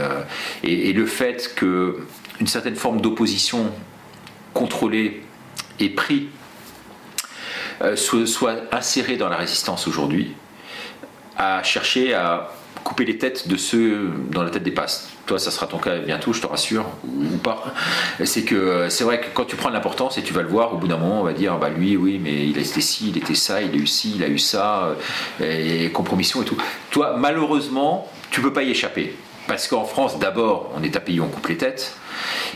et 0.89 0.93
le 0.93 1.05
fait 1.07 1.53
que 1.55 1.97
une 2.41 2.47
certaine 2.47 2.75
forme 2.75 2.99
d'opposition 2.99 3.71
contrôlée 4.53 5.21
et 5.79 5.89
pris 5.89 6.29
euh, 7.83 7.95
soit, 7.95 8.55
insérée 8.71 9.15
dans 9.15 9.29
la 9.29 9.37
résistance 9.37 9.87
aujourd'hui, 9.87 10.33
à 11.37 11.61
chercher 11.61 12.15
à 12.15 12.51
couper 12.83 13.05
les 13.05 13.19
têtes 13.19 13.47
de 13.47 13.57
ceux 13.57 14.11
dont 14.31 14.41
la 14.41 14.49
tête 14.49 14.63
dépasse. 14.63 15.09
Toi, 15.27 15.37
ça 15.37 15.51
sera 15.51 15.67
ton 15.67 15.77
cas 15.77 15.99
bientôt, 15.99 16.33
je 16.33 16.41
te 16.41 16.47
rassure, 16.47 16.85
ou, 17.07 17.37
pas. 17.37 17.63
C'est 18.23 18.43
que 18.43 18.55
euh, 18.55 18.89
c'est 18.89 19.03
vrai 19.03 19.21
que 19.21 19.27
quand 19.33 19.45
tu 19.45 19.55
prends 19.55 19.69
l'importance 19.69 20.17
et 20.17 20.23
tu 20.23 20.33
vas 20.33 20.41
le 20.41 20.47
voir, 20.47 20.73
au 20.73 20.77
bout 20.77 20.87
d'un 20.87 20.97
moment, 20.97 21.21
on 21.21 21.23
va 21.23 21.33
dire, 21.33 21.57
bah 21.59 21.69
lui, 21.69 21.95
oui, 21.95 22.19
mais 22.21 22.47
il 22.47 22.57
a 22.57 22.61
été 22.61 22.81
ci, 22.81 23.09
il 23.09 23.17
était 23.17 23.35
ça, 23.35 23.61
il 23.61 23.71
a 23.71 23.75
eu 23.75 23.85
ci, 23.85 24.13
il 24.15 24.23
a 24.23 24.27
eu 24.27 24.39
ça, 24.39 24.95
euh, 25.41 25.85
et 25.85 25.91
compromission 25.91 26.41
et 26.41 26.45
tout. 26.45 26.57
Toi, 26.89 27.15
malheureusement, 27.17 28.11
tu 28.31 28.41
peux 28.41 28.51
pas 28.51 28.63
y 28.63 28.71
échapper. 28.71 29.15
Parce 29.51 29.67
qu'en 29.67 29.83
France, 29.83 30.17
d'abord, 30.17 30.71
on 30.77 30.81
est 30.81 30.95
un 30.95 31.01
pays 31.01 31.19
où 31.19 31.25
on 31.25 31.27
coupe 31.27 31.47
les 31.47 31.57
têtes. 31.57 31.97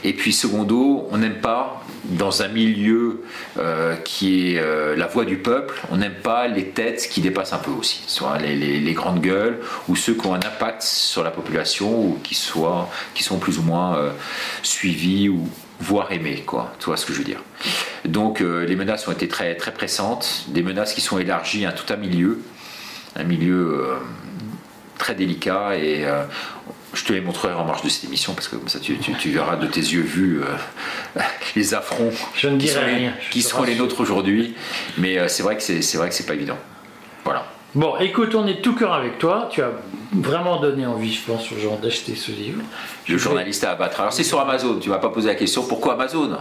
Et 0.05 0.13
puis, 0.13 0.31
secondo, 0.31 1.09
on 1.11 1.17
n'aime 1.17 1.41
pas, 1.41 1.83
dans 2.05 2.41
un 2.41 2.47
milieu 2.47 3.25
euh, 3.59 3.97
qui 3.97 4.53
est 4.53 4.59
euh, 4.59 4.95
la 4.95 5.05
voix 5.05 5.25
du 5.25 5.35
peuple, 5.35 5.75
on 5.91 5.97
n'aime 5.97 6.15
pas 6.23 6.47
les 6.47 6.69
têtes 6.69 7.09
qui 7.11 7.19
dépassent 7.19 7.51
un 7.51 7.57
peu 7.57 7.71
aussi. 7.71 8.01
Soit 8.07 8.37
les, 8.37 8.93
grandes 8.93 9.19
gueules 9.19 9.59
ou 9.89 9.97
ceux 9.97 10.13
qui 10.13 10.25
ont 10.25 10.35
un 10.35 10.39
impact 10.39 10.83
sur 10.83 11.21
la 11.21 11.31
population 11.31 11.99
ou 11.99 12.17
qui, 12.23 12.33
soient, 12.33 12.89
qui 13.13 13.23
sont 13.23 13.39
plus 13.39 13.59
ou 13.59 13.63
moins 13.63 13.97
euh, 13.97 14.11
suivis 14.63 15.27
ou 15.27 15.49
voire 15.81 16.13
aimés. 16.13 16.43
Quoi. 16.45 16.71
Tu 16.79 16.85
vois 16.85 16.95
ce 16.95 17.05
que 17.05 17.11
je 17.11 17.17
veux 17.17 17.25
dire? 17.25 17.43
Donc, 18.05 18.39
les 18.39 18.75
menaces 18.77 19.05
ont 19.09 19.11
été 19.11 19.27
très, 19.27 19.55
très 19.55 19.73
pressantes. 19.73 20.45
Des 20.47 20.63
menaces 20.63 20.93
qui 20.93 21.01
sont 21.01 21.19
élargies 21.19 21.65
à 21.65 21.73
tout 21.73 21.91
un 21.91 21.97
milieu. 21.97 22.39
Un 23.17 23.25
milieu. 23.25 23.85
très 24.97 25.13
délicat 25.13 25.75
et 25.75 26.05
je 26.95 27.03
te 27.05 27.13
les 27.13 27.21
montrerai 27.21 27.53
en 27.53 27.65
marge 27.65 27.83
de 27.83 27.89
cette 27.89 28.05
émission 28.05 28.33
parce 28.33 28.47
que 28.47 28.55
comme 28.55 28.67
ça 28.69 28.79
tu, 28.79 28.97
tu- 28.97 29.13
tu 29.13 29.29
verras 29.29 29.55
de 29.57 29.67
tes 29.67 29.81
yeux 29.81 30.01
vus 30.01 30.41
euh, 30.41 31.21
les 31.55 31.73
affronts 31.73 32.11
Je 32.35 32.47
ne 32.47 32.57
qui 32.59 32.67
sont, 32.69 32.79
rien, 32.83 33.13
seront 33.41 33.63
les 33.63 33.75
nôtres 33.75 33.99
aujourd'hui. 34.01 34.55
Mais 34.97 35.17
euh, 35.19 35.27
c'est 35.27 35.43
vrai 35.43 35.57
que 35.57 35.61
c'est 35.63 35.97
vrai 35.97 36.09
que 36.09 36.15
c'est 36.15 36.25
pas 36.25 36.33
évident. 36.33 36.57
Voilà 37.23 37.45
Bon, 37.75 37.97
écoute, 37.99 38.35
on 38.35 38.47
est 38.47 38.61
tout 38.61 38.73
cœur 38.73 38.93
avec 38.93 39.17
toi. 39.17 39.49
Tu 39.51 39.61
as 39.61 39.71
vraiment 40.13 40.61
donné 40.61 40.85
envie, 40.85 41.11
je 41.13 41.21
pense, 41.29 41.51
aux 41.51 41.57
gens 41.57 41.77
d'acheter 41.77 42.15
ce 42.15 42.31
livre. 42.31 42.61
le 43.09 43.17
journaliste 43.17 43.65
à 43.65 43.71
abattre 43.71 43.99
alors 43.99 44.13
c'est 44.13 44.23
sur 44.23 44.39
Amazon 44.39 44.79
tu 44.79 44.89
m'as 44.89 44.97
pas 44.97 45.09
posé 45.09 45.27
la 45.27 45.35
question 45.35 45.63
pourquoi 45.63 45.95
Amazon? 45.95 46.37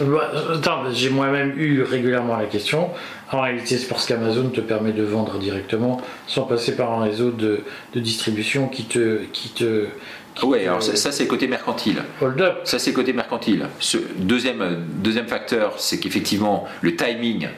Bah, 0.00 0.32
Attends, 0.54 0.84
j'ai 0.90 1.10
moi-même 1.10 1.52
eu 1.58 1.82
régulièrement 1.82 2.38
la 2.38 2.46
question. 2.46 2.88
En 3.30 3.42
réalité, 3.42 3.76
c'est 3.76 3.88
parce 3.88 4.06
qu'Amazon 4.06 4.48
te 4.48 4.62
permet 4.62 4.92
de 4.92 5.02
vendre 5.02 5.38
directement 5.38 6.00
sans 6.26 6.44
passer 6.44 6.74
par 6.74 6.92
un 6.92 7.02
réseau 7.02 7.30
de, 7.30 7.60
de 7.94 8.00
distribution 8.00 8.68
qui 8.68 8.84
te. 8.84 9.18
Qui 9.32 9.50
te 9.50 9.86
qui 10.34 10.46
te 10.46 10.66
alors 10.66 10.82
ça, 10.82 10.96
ça, 10.96 11.12
c'est 11.12 11.24
le 11.24 11.28
côté 11.28 11.48
mercantile 11.48 12.02
hold 12.22 12.40
up. 12.40 12.60
Ça, 12.64 12.78
c'est 12.78 12.92
le 12.92 12.96
côté 12.96 13.12
mercantile. 13.12 13.66
Ce 13.78 13.98
deuxième, 14.16 14.86
deuxième 14.94 15.26
facteur, 15.26 15.74
c'est 15.76 16.00
qu'effectivement, 16.00 16.66
le 16.80 16.96
timing, 16.96 17.48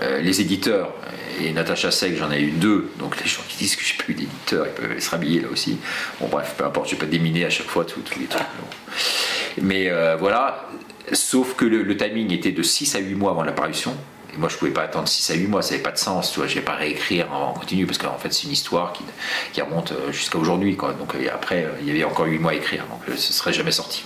euh, 0.00 0.20
les 0.20 0.40
éditeurs, 0.40 0.94
et 1.40 1.52
Natacha 1.52 1.90
Sek, 1.90 2.16
j'en 2.16 2.30
ai 2.30 2.40
eu 2.40 2.50
deux, 2.50 2.90
donc 2.98 3.20
les 3.20 3.28
gens 3.28 3.42
qui 3.48 3.58
disent 3.58 3.76
que 3.76 3.84
j'ai 3.84 3.96
pas 3.96 4.04
eu 4.08 4.14
d'éditeur, 4.14 4.66
ils 4.66 4.72
peuvent 4.72 4.98
se 4.98 5.10
rhabiller 5.10 5.40
là 5.40 5.48
aussi. 5.50 5.78
Bon, 6.20 6.28
bref, 6.28 6.54
peu 6.56 6.64
importe, 6.64 6.88
je 6.88 6.94
vais 6.94 7.00
pas 7.00 7.06
déminer 7.06 7.44
à 7.44 7.50
chaque 7.50 7.66
fois 7.66 7.84
tous 7.84 8.00
les 8.18 8.26
trucs. 8.26 8.42
Mais 9.60 9.90
euh, 9.90 10.16
voilà, 10.16 10.68
sauf 11.12 11.54
que 11.54 11.64
le, 11.64 11.96
timing 11.96 12.32
était 12.32 12.52
de 12.52 12.62
6 12.62 12.94
à 12.94 12.98
8 13.00 13.14
mois 13.14 13.32
avant 13.32 13.42
l'apparition. 13.42 13.94
Et 14.34 14.38
moi, 14.38 14.48
je 14.48 14.56
pouvais 14.56 14.70
pas 14.70 14.82
attendre 14.82 15.08
6 15.08 15.30
à 15.30 15.34
8 15.34 15.46
mois, 15.46 15.60
ça 15.60 15.72
n'avait 15.72 15.82
pas 15.82 15.92
de 15.92 15.98
sens, 15.98 16.32
tu 16.32 16.38
vois. 16.38 16.48
Je 16.48 16.54
vais 16.54 16.62
pas 16.62 16.74
réécrire 16.74 17.30
en 17.32 17.52
continu 17.52 17.84
parce 17.84 17.98
qu'en 17.98 18.16
fait, 18.16 18.32
c'est 18.32 18.44
une 18.44 18.52
histoire 18.52 18.94
qui, 18.94 19.60
remonte 19.60 19.92
euh, 19.92 20.10
jusqu'à 20.10 20.38
aujourd'hui, 20.38 20.76
quoi. 20.76 20.94
Donc, 20.94 21.14
après, 21.32 21.66
il 21.80 21.86
y 21.86 21.90
avait 21.90 22.04
encore 22.04 22.26
8 22.26 22.38
mois 22.38 22.52
à 22.52 22.54
écrire, 22.54 22.84
donc 22.86 23.18
ce 23.18 23.32
serait 23.32 23.52
jamais 23.52 23.72
sorti. 23.72 24.04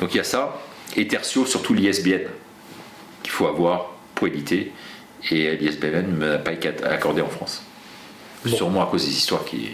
Donc, 0.00 0.14
il 0.14 0.18
y 0.18 0.20
a 0.20 0.24
ça. 0.24 0.60
Et 0.96 1.06
tertio, 1.08 1.44
surtout 1.44 1.74
l'ISBN 1.74 2.22
qu'il 3.22 3.32
faut 3.32 3.46
avoir 3.46 3.92
pour 4.14 4.26
éditer. 4.26 4.72
Et 5.30 5.56
l'ISBN 5.56 6.06
ne 6.12 6.16
m'a 6.16 6.38
pas 6.38 6.52
été 6.52 6.68
accordé 6.84 7.22
en 7.22 7.28
France. 7.28 7.62
Bon. 8.44 8.54
Sûrement 8.54 8.82
à 8.82 8.86
cause 8.86 9.04
des 9.04 9.12
histoires 9.12 9.44
qui, 9.44 9.70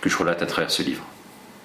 que 0.00 0.08
je 0.08 0.16
relate 0.16 0.42
à 0.42 0.46
travers 0.46 0.70
ce 0.70 0.82
livre. 0.82 1.04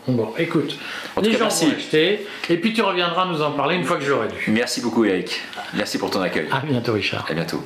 Bon, 0.08 0.34
écoute, 0.38 0.78
En 1.16 1.22
les 1.22 1.32
cas, 1.32 1.38
gens 1.38 1.48
vont 1.50 1.72
acheter. 1.76 2.26
Et 2.50 2.58
puis 2.58 2.74
tu 2.74 2.82
reviendras 2.82 3.26
nous 3.26 3.42
en 3.42 3.52
parler 3.52 3.76
une 3.76 3.84
fois 3.84 3.98
que 3.98 4.04
j'aurai 4.04 4.28
lu. 4.30 4.46
Merci 4.48 4.82
beaucoup, 4.82 5.06
Eric. 5.06 5.42
Merci 5.74 5.98
pour 5.98 6.10
ton 6.10 6.22
accueil. 6.22 6.48
À 6.52 6.60
bientôt, 6.60 6.94
Richard. 6.94 7.26
À 7.30 7.34
bientôt. 7.34 7.64